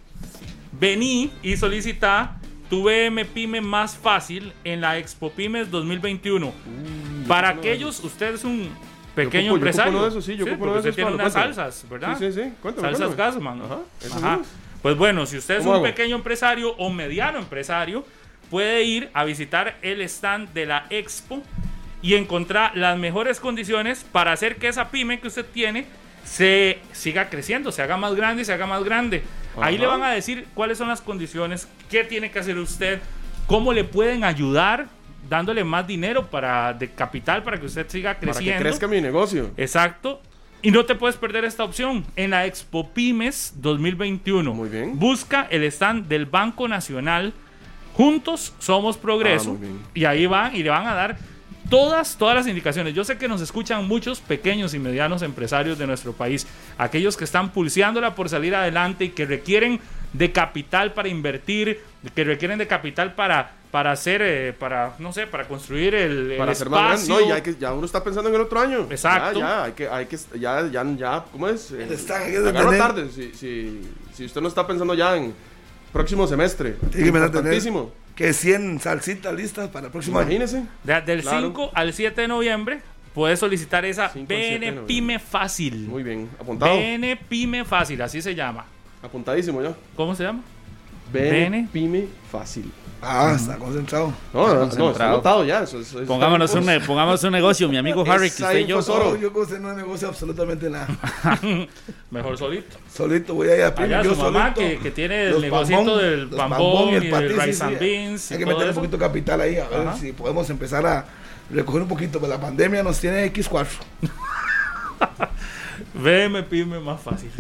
[0.79, 2.37] vení y solicita
[2.69, 6.47] tu BM Pyme más fácil en la Expo Pymes 2021.
[6.47, 6.53] Uh,
[7.27, 8.69] Para aquellos, usted es un
[9.15, 9.93] pequeño yo ocupo, empresario.
[9.93, 11.55] Yo eso, sí, yo sí, ocupo usted eso, tiene unas cuéntame.
[11.55, 12.17] salsas, ¿verdad?
[12.19, 12.53] Sí, sí, sí.
[12.63, 13.17] Cuéntame, salsas.
[13.17, 13.63] Gassman.
[13.63, 13.79] Ajá,
[14.17, 14.41] Ajá.
[14.83, 15.83] Pues bueno, si usted es un hago?
[15.83, 18.05] pequeño empresario o mediano empresario,
[18.51, 21.43] puede ir a visitar el stand de la Expo
[22.03, 25.87] y encontrar las mejores condiciones para hacer que esa pyme que usted tiene
[26.25, 29.23] se siga creciendo, se haga más grande y se haga más grande.
[29.57, 29.67] Ajá.
[29.67, 33.01] Ahí le van a decir cuáles son las condiciones, qué tiene que hacer usted,
[33.47, 34.89] cómo le pueden ayudar
[35.29, 38.51] dándole más dinero para de capital para que usted siga creciendo.
[38.51, 39.51] Para que crezca mi negocio.
[39.57, 40.21] Exacto.
[40.63, 44.53] Y no te puedes perder esta opción en la Expo Pymes 2021.
[44.53, 44.99] Muy bien.
[44.99, 47.33] Busca el stand del Banco Nacional.
[47.95, 49.59] Juntos somos progreso.
[49.61, 51.17] Ah, y ahí van y le van a dar
[51.71, 52.95] todas, todas las indicaciones.
[52.95, 57.25] Yo sé que nos escuchan muchos pequeños y medianos empresarios de nuestro país, aquellos que
[57.25, 59.81] están pulseándola por salir adelante y que requieren
[60.13, 61.81] de capital para invertir,
[62.15, 66.51] que requieren de capital para para hacer, eh, para, no sé, para construir el, para
[66.51, 66.91] el hacer espacio.
[66.91, 67.09] más.
[67.09, 68.89] No, ya, hay que, ya uno está pensando en el otro año.
[68.91, 69.39] Exacto.
[69.39, 71.71] Ya, ya, hay que, hay que, ya, ya, ya, ¿cómo es?
[71.71, 72.19] Eh, Está,
[72.77, 73.81] tarde, si, si,
[74.13, 75.33] si usted no está pensando ya en
[75.93, 76.73] próximo semestre.
[76.73, 77.93] Tiene que tener Importantísimo.
[78.21, 80.29] Que 100 salsitas listas para el próximo año.
[80.85, 81.41] De- del Claro.
[81.47, 82.83] 5 al 7 de noviembre
[83.15, 84.87] puedes solicitar esa 5 al 7 de BN.
[84.87, 85.89] Pyme Fácil.
[85.89, 86.29] Muy bien.
[86.39, 86.77] Apuntado.
[86.77, 88.67] BN Pyme Fácil, así se llama.
[89.03, 89.73] Apuntadísimo ya.
[89.97, 90.43] ¿Cómo se llama?
[91.13, 91.69] BN, BN.
[91.73, 92.71] Pyme fácil.
[93.03, 94.13] Ah, está concentrado.
[94.35, 95.63] No, no, no, no, está anotado ya.
[95.63, 98.81] Eso, eso- eso Pongámonos está un, pongámonos negocio, mi amigo Harry, que usted y yo.
[98.87, 100.87] No, yo con usted no negocio absolutamente nada.
[102.11, 102.77] Mejor solito.
[102.95, 104.61] Solito voy a ir a Pyme, Allá yo su mamá solito.
[104.61, 107.85] que, que tiene el negocito del los pambón y, el patiz, rice sí, and sí.
[107.85, 108.31] beans.
[108.33, 109.97] Hay y que meter un poquito de capital ahí, a ver Ajá.
[109.97, 111.07] si podemos empezar a
[111.51, 112.19] recoger un poquito.
[112.19, 113.67] Pues la pandemia nos tiene X4.
[115.95, 117.31] BM Pyme más fácil.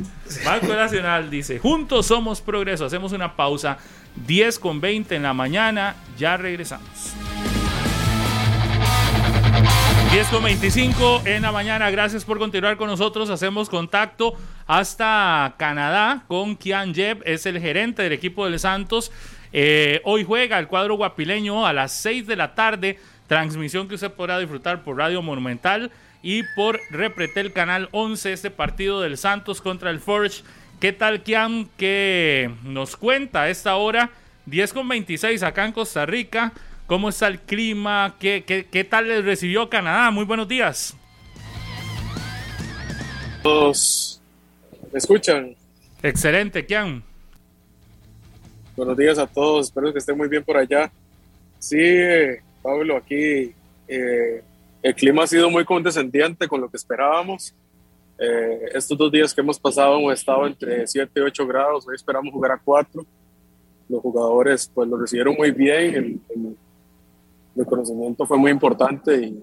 [0.44, 2.84] Banco Nacional dice, juntos somos progreso.
[2.84, 3.78] Hacemos una pausa.
[4.26, 5.96] 10 con 20 en la mañana.
[6.18, 7.14] Ya regresamos.
[10.12, 11.88] 10 con 25 en la mañana.
[11.90, 13.30] Gracias por continuar con nosotros.
[13.30, 14.34] Hacemos contacto
[14.66, 17.22] hasta Canadá con Kian Jeb.
[17.24, 19.12] Es el gerente del equipo del Santos.
[19.52, 24.12] Eh, hoy juega el cuadro guapileño a las 6 de la tarde, transmisión que usted
[24.12, 25.90] podrá disfrutar por Radio Monumental
[26.22, 30.42] y por Repretel Canal 11, este partido del Santos contra el Forge.
[30.80, 31.68] ¿Qué tal, Kiam?
[31.76, 34.10] que nos cuenta a esta hora?
[34.46, 36.52] 10 con 26 acá en Costa Rica.
[36.86, 38.16] ¿Cómo está el clima?
[38.18, 40.10] ¿Qué, qué, qué tal les recibió Canadá?
[40.10, 40.96] Muy buenos días.
[43.42, 44.20] Todos
[44.92, 45.54] me escuchan.
[46.02, 47.02] Excelente, Kian.
[48.76, 50.90] Buenos días a todos, espero que estén muy bien por allá.
[51.58, 53.52] Sí, eh, Pablo, aquí
[53.86, 54.42] eh,
[54.82, 57.54] el clima ha sido muy condescendiente con lo que esperábamos.
[58.18, 61.94] Eh, estos dos días que hemos pasado hemos estado entre 7 y 8 grados, hoy
[61.94, 63.04] esperamos jugar a 4.
[63.88, 66.56] Los jugadores pues lo recibieron muy bien, el,
[67.56, 69.42] el, conocimiento fue muy importante y,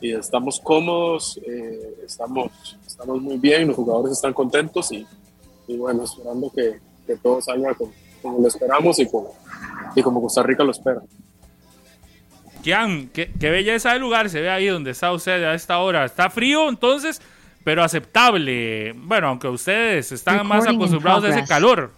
[0.00, 5.06] y estamos cómodos, eh, estamos, estamos muy bien, los jugadores están contentos y,
[5.66, 7.92] y bueno, esperando que, que todo salga como,
[8.22, 9.34] como, lo esperamos y como,
[9.94, 11.02] y como Costa Rica lo espera.
[12.62, 16.04] Kian, qué, qué belleza de lugar se ve ahí donde está usted a esta hora.
[16.04, 17.20] Está frío entonces,
[17.64, 18.92] pero aceptable.
[18.92, 21.92] Bueno, aunque ustedes están más acostumbrados a ese calor.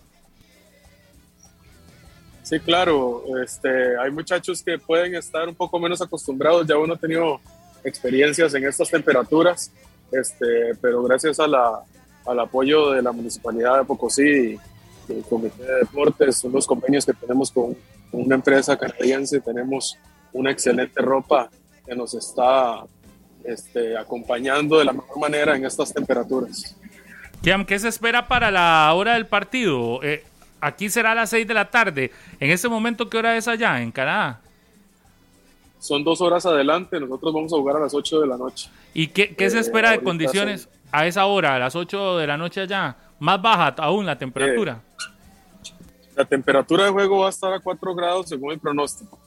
[2.42, 3.24] Sí, claro.
[3.42, 6.66] Este, hay muchachos que pueden estar un poco menos acostumbrados.
[6.66, 7.40] Ya uno ha tenido
[7.84, 9.72] experiencias en estas temperaturas,
[10.10, 11.82] este, pero gracias a la,
[12.26, 14.58] al apoyo de la Municipalidad de Pocosí
[15.08, 17.76] y el Comité de Deportes, son los convenios que tenemos con
[18.12, 19.98] una empresa canadiense, tenemos
[20.32, 21.50] una excelente ropa
[21.86, 22.84] que nos está
[23.44, 26.76] este, acompañando de la mejor manera en estas temperaturas.
[27.42, 30.02] Kiam, ¿qué se espera para la hora del partido?
[30.02, 30.24] Eh,
[30.60, 32.12] aquí será a las 6 de la tarde.
[32.38, 34.40] En este momento, ¿qué hora es allá, en Canadá?
[35.80, 38.70] Son dos horas adelante, nosotros vamos a jugar a las 8 de la noche.
[38.94, 40.72] ¿Y qué, qué se espera eh, de condiciones son...
[40.92, 42.96] a esa hora, a las 8 de la noche allá?
[43.18, 44.80] ¿Más baja aún la temperatura?
[44.80, 45.02] Eh,
[46.14, 49.18] la temperatura de juego va a estar a 4 grados según el pronóstico.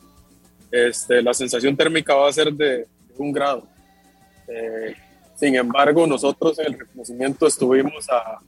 [0.76, 3.66] Este, la sensación térmica va a ser de, de un grado.
[4.46, 4.94] Eh,
[5.36, 8.40] sin embargo, nosotros en el reconocimiento estuvimos a,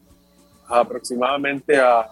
[0.68, 2.10] a aproximadamente a,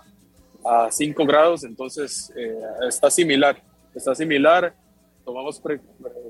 [0.64, 3.62] a 5 grados, entonces eh, está similar,
[3.94, 4.74] está similar.
[5.26, 5.82] Tomamos pre,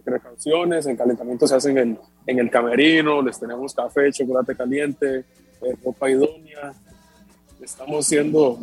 [0.03, 5.25] precauciones, el calentamiento se hace en el, en el camerino, les tenemos café, chocolate caliente,
[5.61, 6.73] eh, ropa idónea.
[7.65, 8.59] Estamos siendo,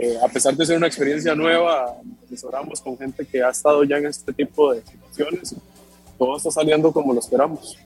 [0.00, 1.94] eh, a pesar de ser una experiencia nueva,
[2.26, 5.54] asesoramos con gente que ha estado ya en este tipo de situaciones.
[6.18, 7.78] Todo está saliendo como lo esperamos.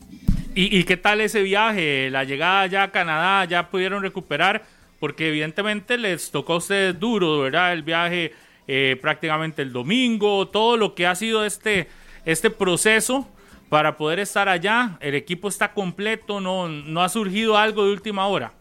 [0.55, 2.09] ¿Y, ¿Y, qué tal ese viaje?
[2.11, 4.65] La llegada ya a Canadá, ya pudieron recuperar,
[4.99, 7.75] porque evidentemente les tocó a ustedes duro, ¿verdad?
[7.75, 8.33] El viaje
[8.67, 11.87] eh, prácticamente el domingo, todo lo que ha sido este,
[12.25, 13.29] este proceso
[13.69, 14.97] para poder estar allá.
[15.01, 18.55] El equipo está completo, no, no ha surgido algo de última hora.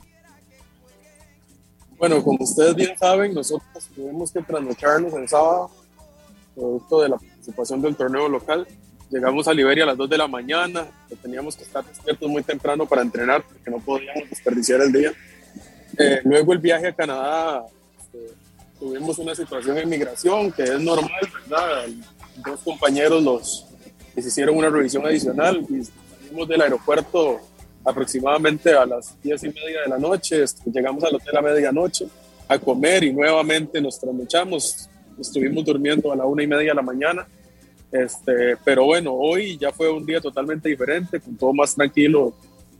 [1.98, 5.72] Bueno, como ustedes bien saben, nosotros tuvimos que trasnocharnos el sábado,
[6.54, 8.68] producto de la participación del torneo local.
[9.10, 10.88] Llegamos a Liberia a las 2 de la mañana,
[11.22, 15.14] teníamos que estar despiertos muy temprano para entrenar porque no podíamos desperdiciar el día.
[15.98, 17.66] Eh, luego el viaje a Canadá,
[17.98, 18.34] este,
[18.78, 21.86] tuvimos una situación en migración que es normal, ¿verdad?
[22.44, 23.66] Dos compañeros
[24.16, 27.40] les hicieron una revisión adicional y salimos del aeropuerto
[27.86, 32.08] aproximadamente a las 10 y media de la noche, llegamos al hotel a medianoche
[32.48, 34.90] a comer y nuevamente nos trasnochamos,
[35.20, 37.28] estuvimos durmiendo a la una y media de la mañana
[37.96, 42.34] este, pero bueno, hoy ya fue un día totalmente diferente, con todo más tranquilo.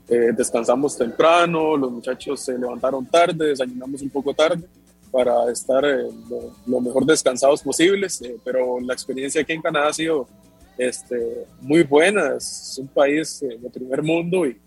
[0.08, 4.64] Eh, descansamos temprano, los muchachos se levantaron tarde, desayunamos un poco tarde
[5.10, 8.20] para estar eh, lo, lo, mejor descansados posibles.
[8.22, 10.28] Eh, pero la experiencia aquí en Canadá ha sido
[10.76, 12.36] este, muy buena.
[12.36, 14.58] Es un país de primer mundo y,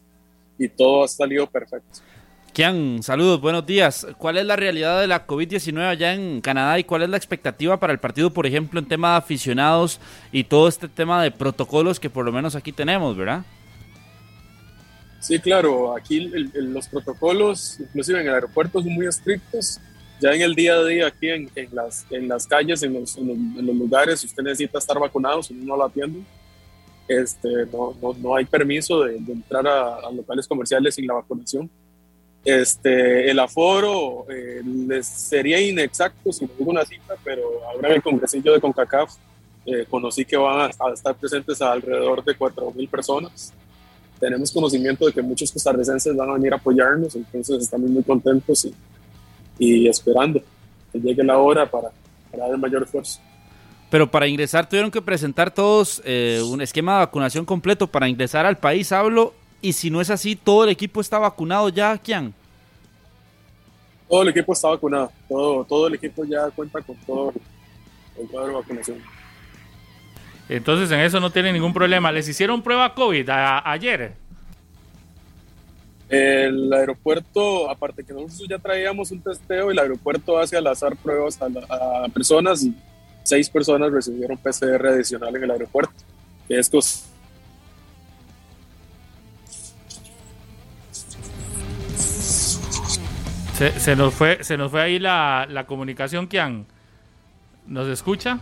[0.59, 2.01] y todo ha salido perfecto.
[2.53, 4.05] Kian, saludos, buenos días.
[4.17, 7.79] ¿Cuál es la realidad de la COVID-19 allá en Canadá y cuál es la expectativa
[7.79, 9.99] para el partido, por ejemplo, en tema de aficionados
[10.31, 13.43] y todo este tema de protocolos que por lo menos aquí tenemos, verdad?
[15.19, 19.79] Sí, claro, aquí el, el, los protocolos, inclusive en el aeropuerto, son muy estrictos.
[20.19, 23.17] Ya en el día a día, aquí en, en las, en las calles, en los,
[23.17, 26.25] los, en los lugares, si usted necesita estar vacunado, si no lo atienden,
[27.09, 31.69] este, no, no, no hay permiso de, entrar a, locales comerciales sin la vacunación
[32.45, 37.95] este, el aforo eh, les sería inexacto si no digo una cifra, pero ahora en
[37.95, 39.13] el congresillo de CONCACAF
[39.65, 43.53] eh, conocí que van a, a, estar presentes a alrededor de 4.000 personas.
[44.19, 48.65] Tenemos conocimiento de que muchos costarricenses van a venir a apoyarnos, entonces estamos muy contentos
[48.65, 48.73] y,
[49.59, 50.41] y esperando
[50.91, 51.89] que llegue la hora para,
[52.31, 53.19] para dar el mayor esfuerzo.
[53.89, 58.45] Pero para ingresar tuvieron que presentar todos eh, un esquema de vacunación completo para ingresar
[58.45, 62.33] al país, hablo, y si no es así, todo el equipo está vacunado ya, Kian.
[64.07, 67.33] Todo el equipo está vacunado, todo, todo el equipo ya cuenta con todo
[68.19, 68.97] el cuadro de vacunación.
[70.47, 72.11] Entonces en eso no tiene ningún problema.
[72.11, 74.13] ¿Les hicieron prueba COVID a- ayer?
[76.09, 81.39] El aeropuerto, aparte que nosotros ya traíamos un testeo, el aeropuerto hace al azar pruebas
[81.39, 82.73] a, la- a personas y
[83.29, 85.93] seis personas recibieron PCR adicional en el aeropuerto.
[86.47, 86.69] Que es
[93.53, 96.65] Se, se nos fue, se nos fue ahí la, la comunicación, Kian.
[97.67, 98.39] ¿Nos escucha?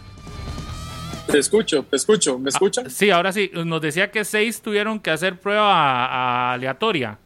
[1.25, 2.89] Te escucho, te escucho, ¿me escuchan?
[2.89, 3.51] Sí, ahora sí.
[3.65, 5.73] Nos decía que seis tuvieron que hacer prueba
[6.05, 7.17] a- aleatoria.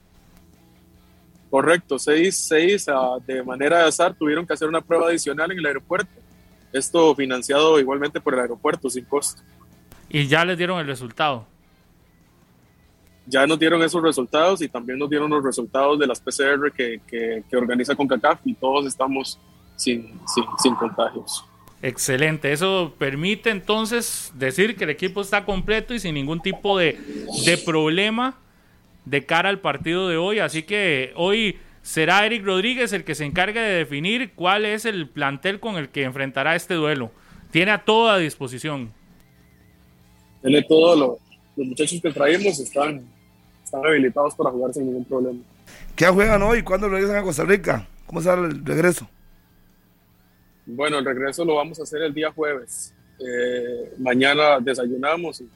[1.51, 5.59] Correcto, seis, seis ah, de manera de azar tuvieron que hacer una prueba adicional en
[5.59, 6.09] el aeropuerto.
[6.73, 9.41] Esto financiado igualmente por el aeropuerto sin costo.
[10.09, 11.45] Y ya les dieron el resultado.
[13.25, 17.01] Ya nos dieron esos resultados y también nos dieron los resultados de las PCR que,
[17.07, 19.39] que, que organiza CONCACAF y todos estamos
[19.75, 21.45] sin, sin, sin contagios.
[21.81, 22.51] Excelente.
[22.51, 26.99] Eso permite entonces decir que el equipo está completo y sin ningún tipo de,
[27.45, 28.35] de problema
[29.05, 30.39] de cara al partido de hoy.
[30.39, 35.07] Así que hoy será Eric Rodríguez el que se encargue de definir cuál es el
[35.09, 37.11] plantel con el que enfrentará este duelo.
[37.51, 38.91] Tiene a todo a disposición.
[40.41, 41.19] Tiene todo lo-
[41.55, 43.03] los muchachos que traemos están,
[43.63, 45.39] están habilitados para jugar sin ningún problema.
[45.95, 46.63] ¿Qué juegan hoy?
[46.63, 47.87] ¿Cuándo regresan a Costa Rica?
[48.05, 49.09] ¿Cómo será el regreso?
[50.65, 52.93] Bueno, el regreso lo vamos a hacer el día jueves.
[53.19, 55.49] Eh, mañana desayunamos y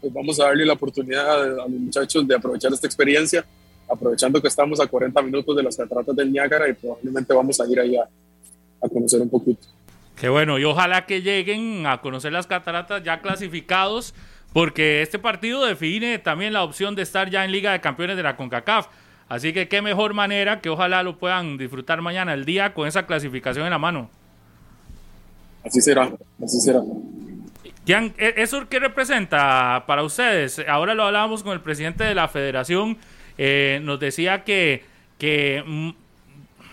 [0.00, 3.44] pues vamos a darle la oportunidad a los muchachos de aprovechar esta experiencia,
[3.88, 7.66] aprovechando que estamos a 40 minutos de las cataratas del Niágara y probablemente vamos a
[7.66, 8.08] ir allá
[8.82, 9.66] a conocer un poquito.
[10.16, 14.14] Qué bueno, y ojalá que lleguen a conocer las cataratas ya clasificados,
[14.52, 18.22] porque este partido define también la opción de estar ya en Liga de Campeones de
[18.22, 18.86] la CONCACAF.
[19.28, 23.06] Así que qué mejor manera que ojalá lo puedan disfrutar mañana el día con esa
[23.06, 24.10] clasificación en la mano.
[25.64, 26.12] Así será,
[26.42, 26.80] así será.
[27.86, 30.60] ¿e- ¿eso qué representa para ustedes?
[30.68, 32.98] Ahora lo hablábamos con el presidente de la federación,
[33.38, 34.84] eh, nos decía que,
[35.18, 35.64] que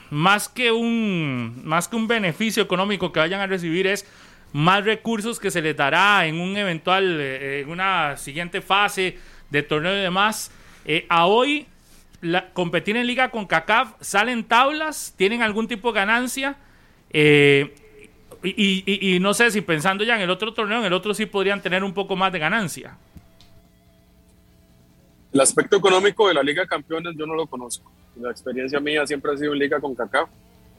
[0.10, 4.06] más, que un, más que un beneficio económico que vayan a recibir es
[4.54, 9.18] más recursos que se les dará en un eventual, eh, en una siguiente fase
[9.50, 10.52] de torneo y demás.
[10.86, 11.66] Eh, a hoy,
[12.22, 15.14] la- competir en liga con CACAF, ¿salen tablas?
[15.18, 16.58] ¿Tienen algún tipo de ganancia?
[17.12, 17.74] Eh,
[18.44, 21.26] y- y no sé si pensando ya en el otro torneo, en el otro sí
[21.28, 22.98] podrían tener un poco más de ganancia.
[25.34, 27.90] El aspecto económico de la Liga de Campeones yo no lo conozco.
[28.20, 30.30] La experiencia mía siempre ha sido en Liga con CACAF.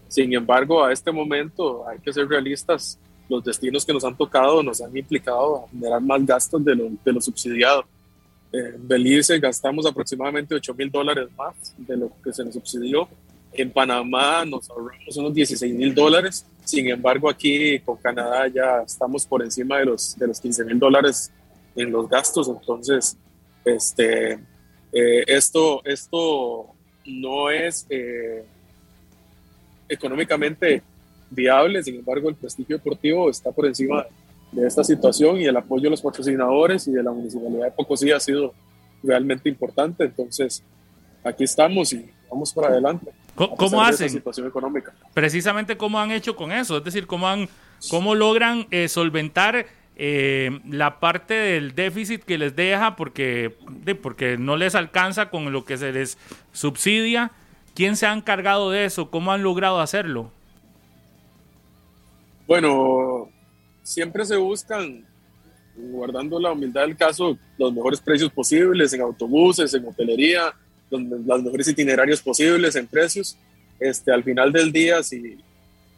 [0.08, 2.98] Sin embargo, a este momento hay que ser realistas.
[3.30, 6.90] Los destinos que nos han tocado nos han implicado a generar más gastos de lo,
[7.02, 7.84] de lo subsidiado.
[8.52, 13.08] En Belice gastamos aproximadamente 8 mil dólares más de lo que se nos subsidió.
[13.54, 16.44] En Panamá nos ahorramos unos 16 mil dólares.
[16.62, 20.78] Sin embargo, aquí con Canadá ya estamos por encima de los, de los 15 mil
[20.78, 21.32] dólares
[21.74, 22.48] en los gastos.
[22.48, 23.16] Entonces,
[23.64, 24.32] este,
[24.92, 26.66] eh, esto, esto
[27.06, 28.44] no es eh,
[29.88, 30.82] económicamente
[31.30, 34.06] viable, sin embargo el prestigio deportivo está por encima
[34.52, 38.10] de esta situación y el apoyo de los patrocinadores y de la Municipalidad de Pocosí
[38.12, 38.52] ha sido
[39.02, 40.62] realmente importante, entonces
[41.24, 43.10] aquí estamos y vamos para adelante.
[43.34, 44.10] ¿Cómo, hacen?
[44.10, 44.92] situación económica.
[45.14, 47.48] Precisamente cómo han hecho con eso, es decir, cómo, han,
[47.88, 49.66] cómo logran eh, solventar
[50.04, 53.54] eh, la parte del déficit que les deja porque,
[54.02, 56.18] porque no les alcanza con lo que se les
[56.50, 57.30] subsidia.
[57.76, 59.12] ¿Quién se ha encargado de eso?
[59.12, 60.32] ¿Cómo han logrado hacerlo?
[62.48, 63.28] Bueno,
[63.84, 65.06] siempre se buscan,
[65.76, 70.52] guardando la humildad del caso, los mejores precios posibles en autobuses, en hotelería,
[70.90, 73.38] los mejores itinerarios posibles en precios.
[73.78, 75.38] Este, al final del día, si,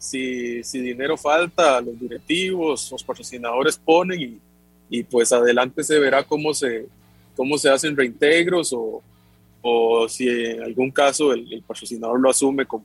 [0.04, 4.38] si, si dinero falta, los directivos, los patrocinadores ponen y,
[4.90, 6.86] y pues adelante se verá cómo se,
[7.34, 9.02] cómo se hacen reintegros o,
[9.62, 12.84] o si en algún caso el, el patrocinador lo asume como,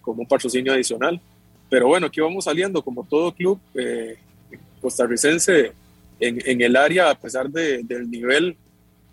[0.00, 1.20] como un patrocinio adicional.
[1.68, 4.16] Pero bueno, aquí vamos saliendo como todo club eh,
[4.80, 5.72] costarricense
[6.18, 8.56] en, en, el área, a pesar de, del nivel,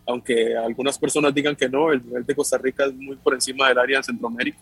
[0.05, 3.67] aunque algunas personas digan que no, el nivel de Costa Rica es muy por encima
[3.67, 4.59] del área de Centroamérica,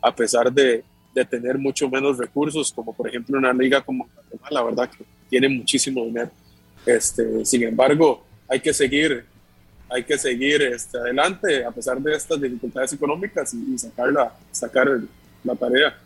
[0.00, 0.82] a pesar de,
[1.14, 5.04] de tener mucho menos recursos, como por ejemplo una liga como Guatemala, la verdad que
[5.28, 6.30] tiene muchísimo dinero.
[6.86, 9.24] Este, sin embargo, hay que seguir,
[9.88, 14.32] hay que seguir este, adelante a pesar de estas dificultades económicas y, y sacar, la,
[14.52, 14.88] sacar
[15.44, 15.96] la tarea.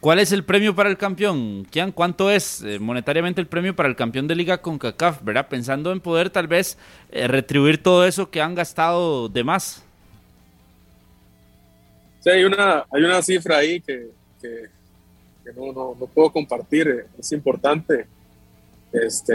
[0.00, 1.66] ¿Cuál es el premio para el campeón?
[1.70, 5.22] Kian, ¿cuánto es eh, monetariamente el premio para el campeón de liga con CACAF?
[5.22, 5.48] ¿Verdad?
[5.48, 6.78] Pensando en poder tal vez
[7.10, 9.85] eh, retribuir todo eso que han gastado de más.
[12.26, 14.08] Sí, hay una, hay una cifra ahí que,
[14.42, 14.64] que,
[15.44, 18.04] que no, no, no puedo compartir, eh, es importante.
[18.92, 19.32] Este,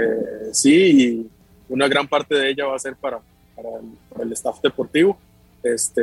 [0.52, 1.30] sí, y
[1.70, 3.22] una gran parte de ella va a ser para,
[3.56, 5.18] para, el, para el staff deportivo.
[5.64, 6.02] Este,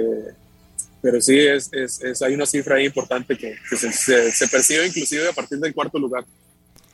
[1.03, 4.49] pero sí, es, es, es, hay una cifra ahí importante que, que se, se, se,
[4.49, 6.25] percibe inclusive a partir del cuarto lugar.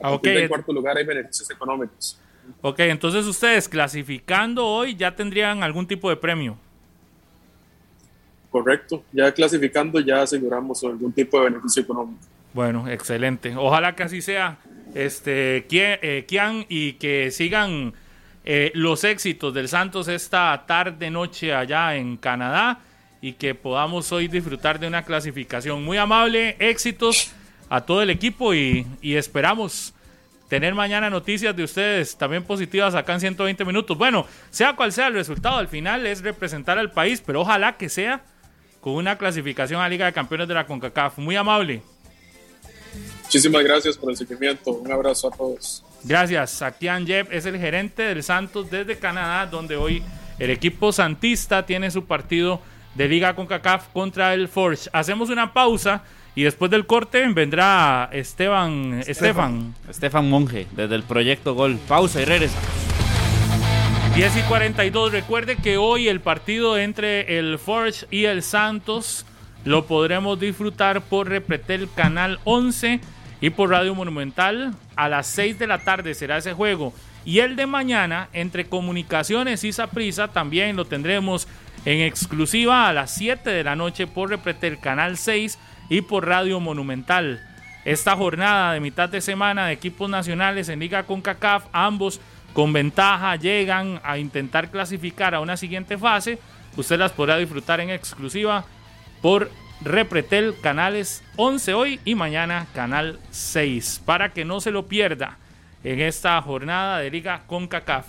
[0.01, 0.33] A partir okay.
[0.33, 2.19] del cuarto lugar hay beneficios económicos.
[2.59, 6.57] Ok, entonces ustedes clasificando hoy ya tendrían algún tipo de premio.
[8.55, 12.21] Correcto, ya clasificando ya aseguramos algún tipo de beneficio económico.
[12.53, 13.53] Bueno, excelente.
[13.53, 14.59] Ojalá que así sea.
[14.93, 17.93] Este, Kian, eh, y que sigan
[18.45, 22.79] eh, los éxitos del Santos esta tarde noche allá en Canadá
[23.19, 27.33] y que podamos hoy disfrutar de una clasificación muy amable, éxitos
[27.67, 29.93] a todo el equipo y, y esperamos
[30.47, 33.97] tener mañana noticias de ustedes también positivas acá en 120 minutos.
[33.97, 37.89] Bueno, sea cual sea el resultado, al final es representar al país, pero ojalá que
[37.89, 38.23] sea
[38.85, 41.17] con una clasificación a Liga de Campeones de la CONCACAF.
[41.17, 41.81] Muy amable.
[43.23, 44.73] Muchísimas gracias por el seguimiento.
[44.73, 45.83] Un abrazo a todos.
[46.03, 46.61] Gracias.
[46.61, 50.03] Akian Jeb es el gerente del Santos desde Canadá, donde hoy
[50.37, 52.61] el equipo santista tiene su partido
[52.93, 54.87] de Liga CONCACAF contra el Forge.
[54.93, 56.03] Hacemos una pausa.
[56.35, 59.73] Y después del corte vendrá Esteban Estefan.
[59.89, 61.79] Estefan Monge, desde el proyecto Gol.
[61.87, 62.59] Pausa y regresa.
[64.15, 65.11] 10 y 42.
[65.11, 69.25] Recuerde que hoy el partido entre el Forge y el Santos
[69.65, 73.01] lo podremos disfrutar por Repretel Canal 11
[73.41, 74.73] y por Radio Monumental.
[74.95, 76.93] A las 6 de la tarde será ese juego.
[77.25, 81.49] Y el de mañana, entre Comunicaciones y Saprisa, también lo tendremos
[81.83, 85.59] en exclusiva a las 7 de la noche por Repretel Canal 6
[85.89, 87.45] y por Radio Monumental.
[87.83, 92.21] Esta jornada de mitad de semana de equipos nacionales en Liga CONCACAF, ambos
[92.55, 96.39] con ventaja llegan a intentar clasificar a una siguiente fase.
[96.77, 98.63] Usted las podrá disfrutar en exclusiva
[99.21, 99.51] por
[99.81, 105.37] Repretel Canales 11 hoy y mañana Canal 6 para que no se lo pierda
[105.83, 108.05] en esta jornada de Liga CONCACAF.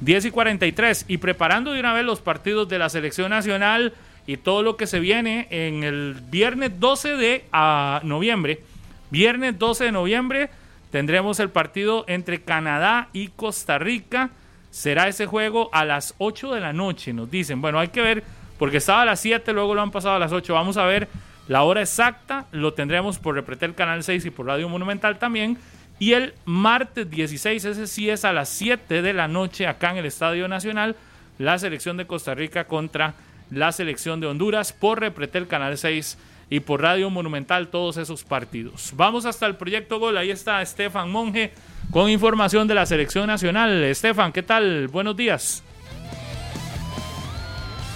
[0.00, 3.92] 10 y 43 y preparando de una vez los partidos de la selección nacional
[4.26, 8.62] y todo lo que se viene en el viernes 12 de uh, noviembre.
[9.10, 10.48] Viernes 12 de noviembre
[10.90, 14.30] tendremos el partido entre Canadá y Costa Rica.
[14.70, 17.60] Será ese juego a las 8 de la noche, nos dicen.
[17.60, 18.24] Bueno, hay que ver,
[18.58, 20.54] porque estaba a las 7, luego lo han pasado a las 8.
[20.54, 21.08] Vamos a ver
[21.48, 22.46] la hora exacta.
[22.52, 25.58] Lo tendremos por Repretel Canal 6 y por Radio Monumental también.
[25.98, 29.98] Y el martes 16, ese sí es a las 7 de la noche acá en
[29.98, 30.96] el Estadio Nacional,
[31.38, 33.14] la selección de Costa Rica contra
[33.50, 36.16] la selección de Honduras por Repretel Canal 6
[36.50, 38.92] y por Radio Monumental todos esos partidos.
[38.96, 41.52] Vamos hasta el proyecto Gol, ahí está Estefan Monge
[41.90, 43.82] con información de la selección nacional.
[43.84, 44.88] Estefan, ¿qué tal?
[44.88, 45.62] Buenos días.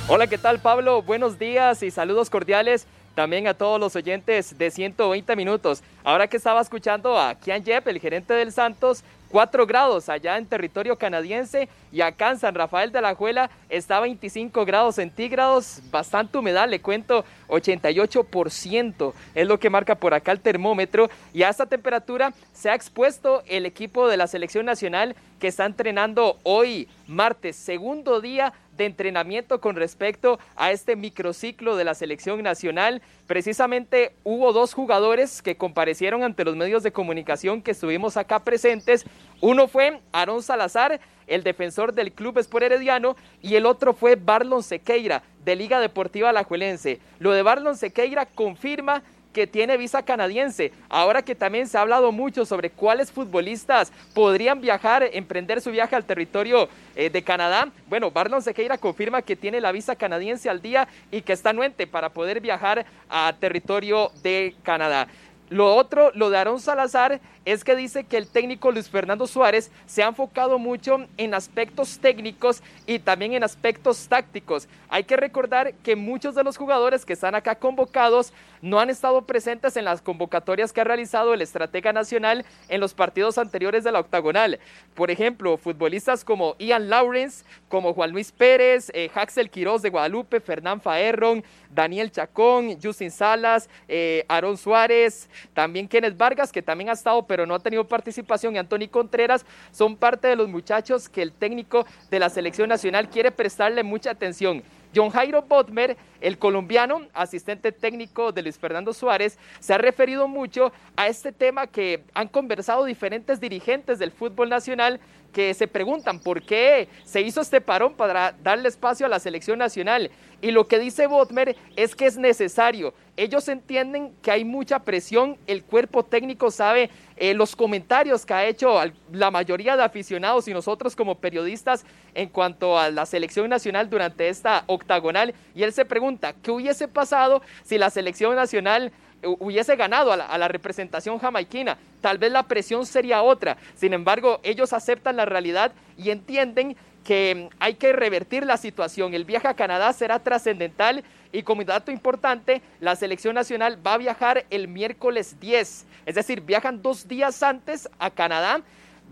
[0.07, 1.03] Hola, ¿qué tal Pablo?
[1.03, 5.83] Buenos días y saludos cordiales también a todos los oyentes de 120 minutos.
[6.03, 9.03] Ahora que estaba escuchando a Kian Yep, el gerente del Santos,
[9.35, 13.99] 4 grados allá en territorio canadiense y acá en San Rafael de la Juela está
[13.99, 20.39] 25 grados centígrados, bastante humedad, le cuento 88% es lo que marca por acá el
[20.39, 21.11] termómetro.
[21.33, 25.67] Y a esta temperatura se ha expuesto el equipo de la selección nacional que está
[25.67, 32.43] entrenando hoy martes, segundo día de entrenamiento con respecto a este microciclo de la selección
[32.43, 33.03] nacional.
[33.27, 39.05] Precisamente hubo dos jugadores que comparecieron ante los medios de comunicación que estuvimos acá presentes.
[39.41, 44.63] Uno fue Aarón Salazar, el defensor del Club Sport Herediano, y el otro fue Barlon
[44.63, 47.01] Sequeira, de Liga Deportiva Alajuelense.
[47.19, 49.03] Lo de Barlon Sequeira confirma
[49.35, 50.73] que tiene visa canadiense.
[50.89, 55.95] Ahora que también se ha hablado mucho sobre cuáles futbolistas podrían viajar, emprender su viaje
[55.95, 57.69] al territorio eh, de Canadá.
[57.89, 61.87] Bueno, Barlon Sequeira confirma que tiene la visa canadiense al día y que está anuente
[61.87, 65.09] para poder viajar a territorio de Canadá.
[65.51, 69.71] Lo otro, lo de Aarón Salazar, es que dice que el técnico Luis Fernando Suárez
[69.87, 74.69] se ha enfocado mucho en aspectos técnicos y también en aspectos tácticos.
[74.89, 79.23] Hay que recordar que muchos de los jugadores que están acá convocados no han estado
[79.23, 83.93] presentes en las convocatorias que ha realizado el estratega nacional en los partidos anteriores de
[83.93, 84.59] la octagonal.
[84.95, 90.41] Por ejemplo, futbolistas como Ian Lawrence, como Juan Luis Pérez, eh, Haxel Quiroz de Guadalupe,
[90.41, 96.93] Fernán Faerron, Daniel Chacón, Justin Salas, eh, Aaron Suárez, también Kenneth Vargas, que también ha
[96.93, 101.21] estado pero no ha tenido participación, y Anthony Contreras, son parte de los muchachos que
[101.21, 104.63] el técnico de la selección nacional quiere prestarle mucha atención.
[104.95, 110.73] John Jairo Botmer, el colombiano, asistente técnico de Luis Fernando Suárez, se ha referido mucho
[110.95, 115.01] a este tema que han conversado diferentes dirigentes del fútbol nacional
[115.33, 119.59] que se preguntan por qué se hizo este parón para darle espacio a la selección
[119.59, 120.13] nacional.
[120.41, 125.37] Y lo que dice Botmer es que es necesario ellos entienden que hay mucha presión,
[125.47, 128.81] el cuerpo técnico sabe eh, los comentarios que ha hecho
[129.13, 131.85] la mayoría de aficionados y nosotros como periodistas
[132.15, 136.89] en cuanto a la selección nacional durante esta octagonal y él se pregunta, ¿qué hubiese
[136.89, 138.93] pasado si la selección nacional
[139.25, 143.57] hubiese ganado a la, representación jamaiquina, tal vez la presión sería otra.
[143.75, 149.15] Sin embargo, ellos aceptan la realidad y entienden que mm, hay que revertir la situación.
[149.15, 151.05] El viaje a Canadá será trascendental
[151.35, 156.41] y como dato importante, la selección nacional va a viajar el miércoles 10, es decir,
[156.41, 158.63] viajan dos días antes a Canadá,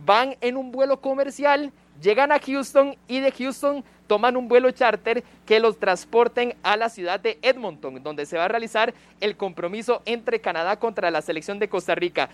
[0.07, 5.25] van en un vuelo comercial, llegan a Houston y de Houston toman un vuelo charter
[5.45, 10.01] que los transporten a la ciudad de Edmonton, donde se va a realizar el compromiso
[10.05, 12.29] entre Canadá contra la selección de Costa Rica.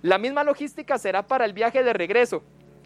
[0.00, 2.42] La misma logística será para el viaje de regreso.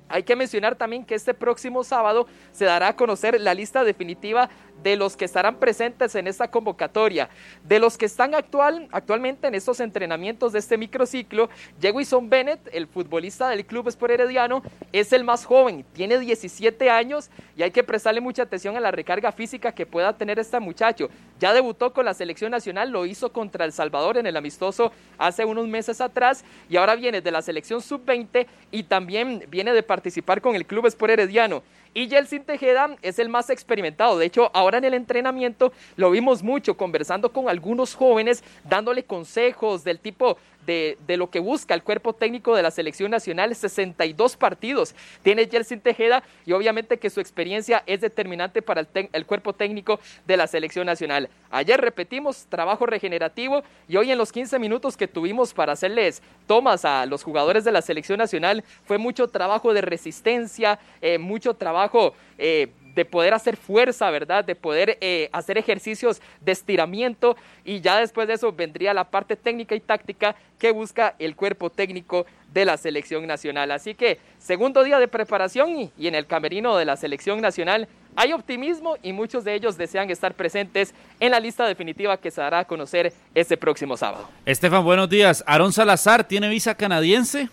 [0.08, 4.48] Hay que mencionar también que este próximo sábado se dará a conocer la lista definitiva
[4.82, 7.28] de los que estarán presentes en esta convocatoria.
[7.64, 11.48] De los que están actual, actualmente en estos entrenamientos de este microciclo,
[11.80, 17.30] Jewison Bennett, el futbolista del Club Sport Herediano, es el más joven, tiene 17 años
[17.56, 21.08] y hay que prestarle mucha atención a la recarga física que pueda tener este muchacho.
[21.38, 25.44] Ya debutó con la selección nacional, lo hizo contra El Salvador en el amistoso hace
[25.44, 30.40] unos meses atrás y ahora viene de la selección sub-20 y también viene de participar
[30.40, 31.62] con el Club Sport Herediano.
[31.94, 34.18] Y Yeltsin Tejeda es el más experimentado.
[34.18, 39.84] De hecho, ahora en el entrenamiento lo vimos mucho conversando con algunos jóvenes, dándole consejos
[39.84, 44.94] del tipo, de, lo que busca el cuerpo técnico de la selección nacional, 62 partidos
[45.22, 49.98] tiene Jelsin Tejeda y obviamente que su experiencia es determinante para el, el cuerpo técnico
[50.26, 51.30] de la selección nacional.
[51.50, 56.84] Ayer repetimos trabajo regenerativo y hoy en los 15 minutos que tuvimos para hacerles tomas
[56.84, 62.14] a los jugadores de la selección nacional fue mucho trabajo de resistencia, eh, mucho trabajo
[62.36, 64.44] eh, de poder hacer fuerza, ¿verdad?
[64.44, 69.36] De poder eh, hacer ejercicios de estiramiento y ya después de eso vendría la parte
[69.36, 73.70] técnica y táctica que busca el cuerpo técnico de la selección nacional.
[73.70, 77.88] Así que segundo día de preparación y, y en el camerino de la selección nacional
[78.16, 82.40] hay optimismo y muchos de ellos desean estar presentes en la lista definitiva que se
[82.40, 84.28] dará a conocer este próximo sábado.
[84.44, 85.44] Estefan, buenos días.
[85.46, 87.48] Aaron Salazar tiene visa canadiense.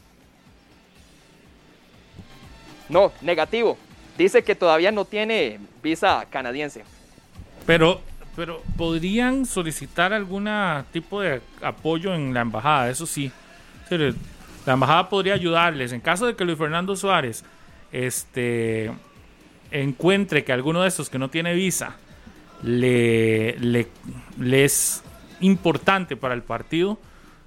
[2.89, 3.77] No, negativo
[4.17, 6.83] dice que todavía no tiene visa canadiense.
[7.65, 8.01] Pero,
[8.35, 10.49] pero podrían solicitar algún
[10.91, 13.31] tipo de apoyo en la embajada, eso sí.
[14.65, 15.91] La embajada podría ayudarles.
[15.91, 17.43] En caso de que Luis Fernando Suárez
[17.91, 18.91] este,
[19.71, 21.95] encuentre que alguno de estos que no tiene visa
[22.63, 23.87] le,
[24.51, 25.03] es
[25.39, 26.99] importante para el partido,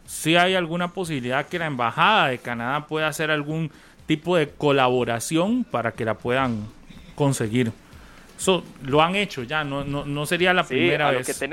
[0.06, 3.70] si hay alguna posibilidad que la embajada de Canadá pueda hacer algún
[4.08, 6.66] tipo de colaboración para que la puedan
[7.14, 7.70] conseguir.
[8.38, 11.44] Eso lo han hecho ya, no, no, sería la primera vez.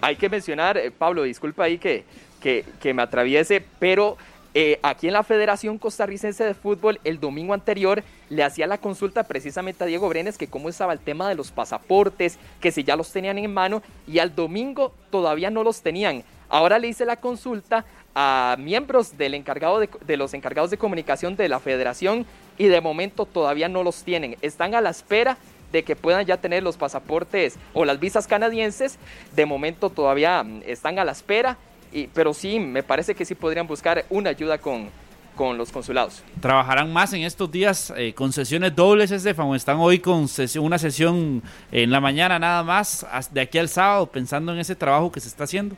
[0.00, 2.04] Hay que mencionar, eh, Pablo, disculpa ahí que,
[2.40, 4.16] que, me atraviese, pero
[4.54, 9.24] eh, aquí en la Federación Costarricense de Fútbol, el domingo anterior le hacía la consulta
[9.24, 12.94] precisamente a Diego Brenes que cómo estaba el tema de los pasaportes, que si ya
[12.94, 16.22] los tenían en mano, y al domingo todavía no los tenían.
[16.48, 21.48] Ahora le hice la consulta a miembros del encargado de, los encargados de comunicación de
[21.48, 22.26] la federación
[22.58, 24.36] y de momento todavía no los tienen.
[24.42, 25.38] Están a la espera
[25.72, 28.98] de que puedan ya tener los pasaportes o las visas canadienses.
[29.34, 31.56] De momento todavía mm, están a la espera,
[31.92, 34.90] y, pero sí, me parece que sí podrían buscar una ayuda con,
[35.34, 36.22] con los consulados.
[36.40, 39.46] ¿Trabajarán más en estos días eh, con sesiones dobles, Estefan?
[39.46, 40.26] ¿O están hoy con
[40.60, 45.10] una sesión en la mañana nada más, de aquí al sábado, pensando en ese trabajo
[45.10, 45.76] que se está haciendo?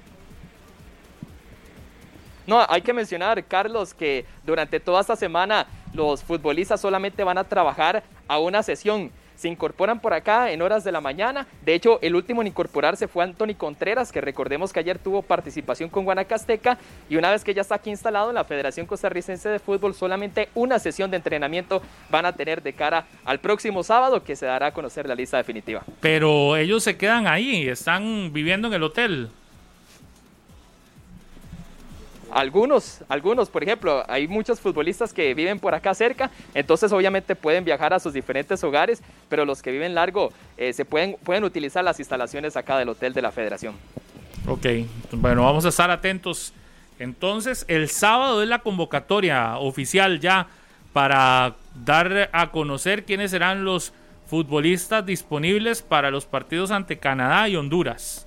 [2.46, 7.44] No, hay que mencionar, Carlos, que durante toda esta semana los futbolistas solamente van a
[7.44, 9.10] trabajar a una sesión.
[9.36, 11.46] Se incorporan por acá en horas de la mañana.
[11.64, 15.90] De hecho, el último en incorporarse fue Anthony Contreras, que recordemos que ayer tuvo participación
[15.90, 16.78] con Guanacasteca.
[17.08, 20.50] Y una vez que ya está aquí instalado en la Federación Costarricense de Fútbol, solamente
[20.54, 24.66] una sesión de entrenamiento van a tener de cara al próximo sábado, que se dará
[24.66, 25.82] a conocer la lista definitiva.
[26.00, 29.30] Pero ellos se quedan ahí, están viviendo en el hotel.
[32.30, 37.64] Algunos, algunos, por ejemplo, hay muchos futbolistas que viven por acá cerca, entonces obviamente pueden
[37.64, 41.84] viajar a sus diferentes hogares, pero los que viven largo eh, se pueden, pueden utilizar
[41.84, 43.74] las instalaciones acá del hotel de la federación.
[44.46, 44.66] Ok,
[45.12, 46.52] bueno, vamos a estar atentos.
[46.98, 50.46] Entonces, el sábado es la convocatoria oficial ya
[50.92, 53.92] para dar a conocer quiénes serán los
[54.26, 58.26] futbolistas disponibles para los partidos ante Canadá y Honduras.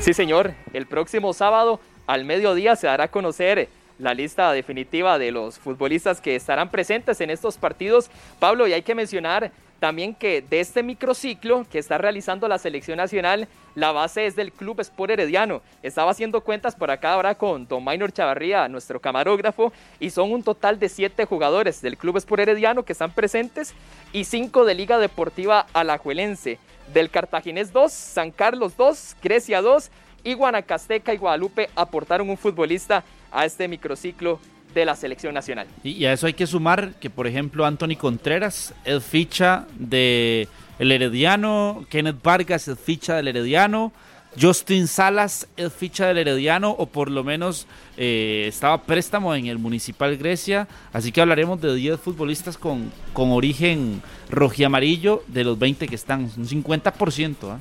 [0.00, 0.54] Sí, señor.
[0.72, 3.68] El próximo sábado al mediodía se dará a conocer
[3.98, 8.10] la lista definitiva de los futbolistas que estarán presentes en estos partidos.
[8.38, 9.50] Pablo, y hay que mencionar
[9.80, 14.52] también que de este microciclo que está realizando la selección nacional, la base es del
[14.52, 15.62] Club Sport Herediano.
[15.82, 20.42] Estaba haciendo cuentas por acá ahora con Don Maynor Chavarría, nuestro camarógrafo, y son un
[20.42, 23.74] total de siete jugadores del Club Sport Herediano que están presentes
[24.12, 26.58] y cinco de Liga Deportiva Alajuelense.
[26.92, 29.90] Del Cartaginés 2, San Carlos 2, Grecia 2
[30.24, 34.40] y Guanacasteca y Guadalupe aportaron un futbolista a este microciclo
[34.74, 35.66] de la selección nacional.
[35.82, 40.48] Y, a eso hay que sumar que, por ejemplo, Anthony Contreras es ficha de
[40.78, 43.92] el Herediano, Kenneth Vargas es ficha del Herediano,
[44.40, 47.66] Justin Salas es ficha del Herediano o por lo menos
[47.96, 53.32] eh, estaba préstamo en el Municipal Grecia, así que hablaremos de 10 futbolistas con, con
[53.32, 57.34] origen rojiamarillo de los 20 que están, un 50%.
[57.44, 57.58] ¿ah?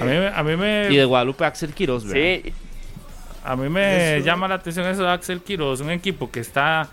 [0.00, 0.88] A, mí, a mí me...
[0.90, 2.42] Y de Guadalupe Axel Quiroz, ¿verdad?
[2.42, 2.52] Sí,
[3.44, 6.88] a mí me llama la atención eso de Axel Quiroz, un equipo que está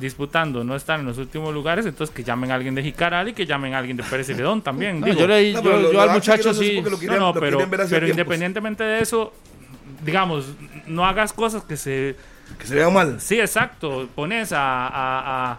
[0.00, 3.32] disputando, no está en los últimos lugares, entonces que llamen a alguien de Jicaral y
[3.34, 5.04] que llamen a alguien de Pérez Celedón también.
[5.04, 6.82] yo, le, yo, al muchacho sí.
[7.02, 9.32] no, no, pero, pero independientemente de eso,
[10.04, 10.46] digamos,
[10.86, 12.16] no hagas cosas que se...
[12.58, 13.20] Que se vean mal.
[13.20, 14.08] Sí, exacto.
[14.14, 15.58] Pones a, a,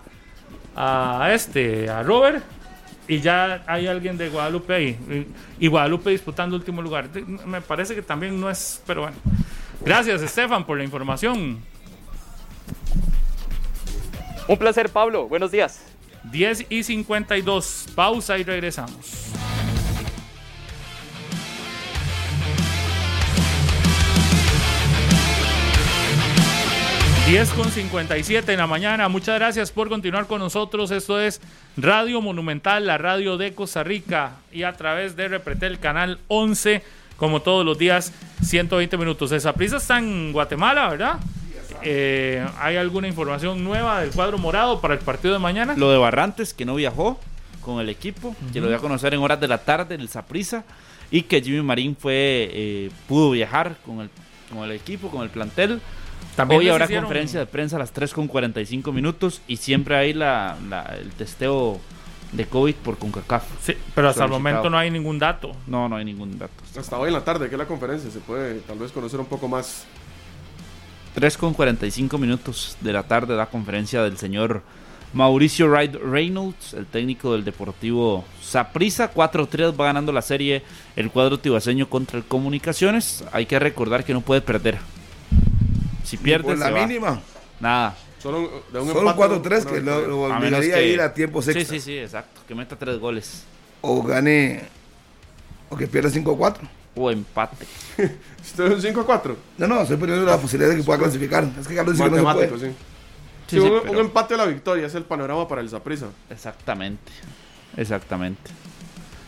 [0.75, 2.43] a, a este, a Robert
[3.07, 5.27] y ya hay alguien de Guadalupe ahí.
[5.59, 7.09] Y, Guadalupe disputando último lugar.
[7.45, 9.17] Me parece que también no es, pero bueno.
[9.83, 11.59] Gracias, Estefan, por la información.
[14.47, 15.27] Un placer, Pablo.
[15.27, 15.81] Buenos días.
[16.31, 17.87] 10 y 52.
[17.95, 19.31] Pausa y regresamos.
[27.27, 29.07] 10 con 57 en la mañana.
[29.07, 30.91] Muchas gracias por continuar con nosotros.
[30.91, 31.39] Esto es
[31.77, 36.83] Radio Monumental, la radio de Costa Rica y a través de Repretel Canal 11
[37.21, 38.11] como todos los días,
[38.41, 39.31] 120 minutos.
[39.31, 41.19] Esa prisa está en Guatemala, ¿verdad?
[41.83, 45.75] Eh, ¿Hay alguna información nueva del cuadro morado para el partido de mañana?
[45.75, 47.19] Lo de Barrantes, que no viajó
[47.61, 50.09] con el equipo, que lo voy a conocer en horas de la tarde en el
[50.09, 50.63] Saprisa,
[51.11, 54.09] y que Jimmy Marín fue eh, pudo viajar con el,
[54.51, 55.81] con el equipo, con el plantel.
[56.35, 60.13] También Hoy habrá conferencia de prensa a las 3 con 45 minutos y siempre hay
[60.13, 60.57] la,
[60.97, 61.79] el testeo
[62.31, 63.43] de COVID por CONCACAF.
[63.61, 65.51] Sí, pero hasta el momento no hay ningún dato.
[65.67, 66.53] No, no hay ningún dato.
[66.77, 69.25] Hasta hoy en la tarde, que es la conferencia, se puede tal vez conocer un
[69.25, 69.85] poco más.
[71.13, 74.63] 3 con 45 minutos de la tarde la conferencia del señor
[75.13, 79.13] Mauricio Wright Reynolds, el técnico del Deportivo Saprissa.
[79.13, 80.63] 4-3 va ganando la serie
[80.95, 83.23] el cuadro tibaseño contra el Comunicaciones.
[83.33, 84.77] Hay que recordar que no puede perder.
[86.05, 87.21] Si pierde, por la mínima.
[87.59, 87.95] Nada.
[88.19, 91.59] Solo, de un, 4-3 que lo, obligaría a ir a tiempo extra.
[91.59, 92.41] Sí, sí, sí, exacto.
[92.47, 93.43] Que meta tres goles.
[93.81, 94.61] O gane.
[95.69, 96.59] O que pierda 5-4.
[96.95, 97.65] O empate.
[97.97, 99.35] ¿Esto es un 5-4?
[99.57, 101.47] No, no, estoy poniendo la posibilidad de que pueda clasificar.
[101.59, 102.59] Es que Carlos dice que no se puede.
[102.59, 102.75] Sí.
[103.47, 106.07] Sí, un, empate a la victoria es el panorama para el Zaprisa.
[106.29, 107.11] Exactamente.
[107.75, 108.49] Exactamente.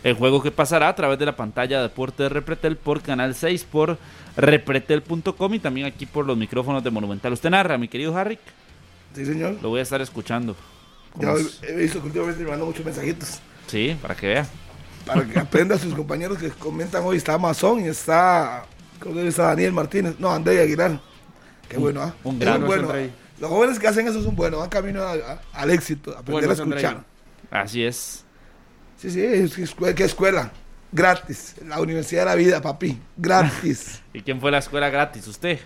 [0.01, 3.35] El juego que pasará a través de la pantalla de Deporte de Repretel por Canal
[3.35, 3.97] 6, por
[4.37, 7.33] repretel.com y también aquí por los micrófonos de Monumental.
[7.33, 8.39] ¿Usted narra, mi querido Harry?
[9.13, 9.57] Sí, señor.
[9.61, 10.55] Lo voy a estar escuchando.
[11.15, 11.33] Ya
[11.67, 13.39] he visto que últimamente me mandan muchos mensajitos.
[13.67, 14.47] Sí, para que vea.
[15.05, 17.17] Para que aprenda a sus compañeros que comentan hoy.
[17.17, 18.65] Está Amazon y está.
[18.99, 20.15] ¿Cómo está Daniel Martínez?
[20.19, 20.99] No, André Aguilar.
[21.67, 22.13] Qué bueno, ¿ah?
[22.23, 22.89] Un gran bueno.
[23.39, 25.03] Los jóvenes que hacen eso son buenos, van camino
[25.53, 27.03] al éxito, aprender a escuchar.
[27.51, 28.23] Así es.
[28.97, 30.51] Sí, sí, es, ¿qué escuela?
[30.91, 31.55] Gratis.
[31.67, 32.99] La Universidad de la Vida, papi.
[33.17, 34.01] Gratis.
[34.13, 35.27] ¿Y quién fue la escuela gratis?
[35.27, 35.59] ¿Usted?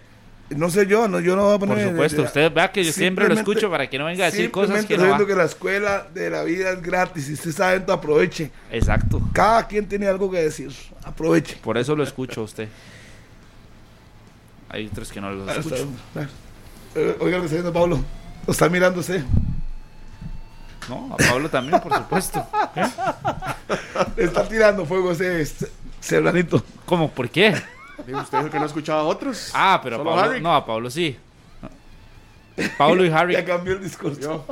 [0.50, 1.78] No sé yo, no, yo no voy a poner.
[1.78, 4.50] Por supuesto, usted vea que yo siempre lo escucho para que no venga a decir
[4.50, 5.26] cosas que no.
[5.26, 8.52] que la escuela de la vida es gratis y usted dentro, aproveche.
[8.72, 9.22] Exacto.
[9.34, 10.72] Cada quien tiene algo que decir,
[11.04, 11.58] aproveche.
[11.58, 12.70] Por eso lo escucho a usted.
[14.70, 15.90] Hay otros que no lo escuchan.
[16.96, 18.00] Eh, oiga, lo está diciendo Pablo.
[18.46, 19.24] Lo está mirando usted.
[20.88, 22.48] No, a Pablo también, por supuesto.
[24.18, 25.46] está tirando fuego ese
[26.00, 26.64] serranito.
[26.86, 27.12] ¿Cómo?
[27.12, 27.54] ¿Por qué?
[28.00, 29.52] Usted dijo que no escuchaba a otros.
[29.54, 31.18] Ah, pero a Pablo, no, a Pablo sí.
[32.78, 33.34] Pablo y Harry.
[33.34, 34.46] Ya cambió el discurso.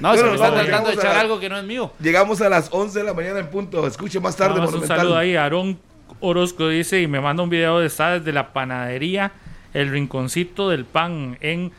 [0.00, 1.92] No, se me está tratando de echar algo que no es mío.
[2.00, 3.86] Llegamos a las 11 de la mañana en punto.
[3.86, 4.60] Escuche más tarde.
[4.60, 5.36] un saludo ahí.
[5.36, 5.78] Aarón
[6.20, 9.32] Orozco dice y me manda un video de estar desde la panadería
[9.74, 11.72] El Rinconcito del Pan en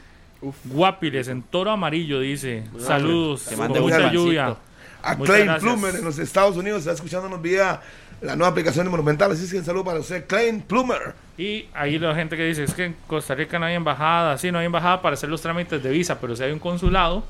[0.66, 2.64] Guapiles, en Toro Amarillo, dice.
[2.80, 3.50] Saludos.
[3.58, 4.58] Mande mucha lluvia.
[5.02, 7.82] A Clay Plumer en los Estados Unidos está escuchándonos vía
[8.24, 9.32] la nueva aplicación de Monumental.
[9.32, 11.14] Así que un saludo para usted, Klein Plumer.
[11.38, 14.52] Y ahí la gente que dice, es que en Costa Rica no hay embajada, sí,
[14.52, 17.24] no hay embajada para hacer los trámites de visa, pero sí hay un consulado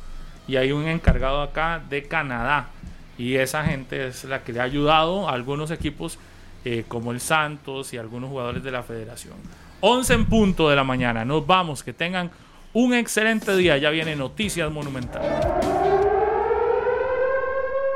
[0.47, 2.67] y hay un encargado acá de Canadá.
[3.17, 6.17] Y esa gente es la que le ha ayudado a algunos equipos
[6.65, 9.35] eh, como el Santos y algunos jugadores de la federación.
[9.81, 12.31] 11 en punto de la mañana, nos vamos, que tengan
[12.73, 15.21] un excelente día, ya viene Noticias Monumental.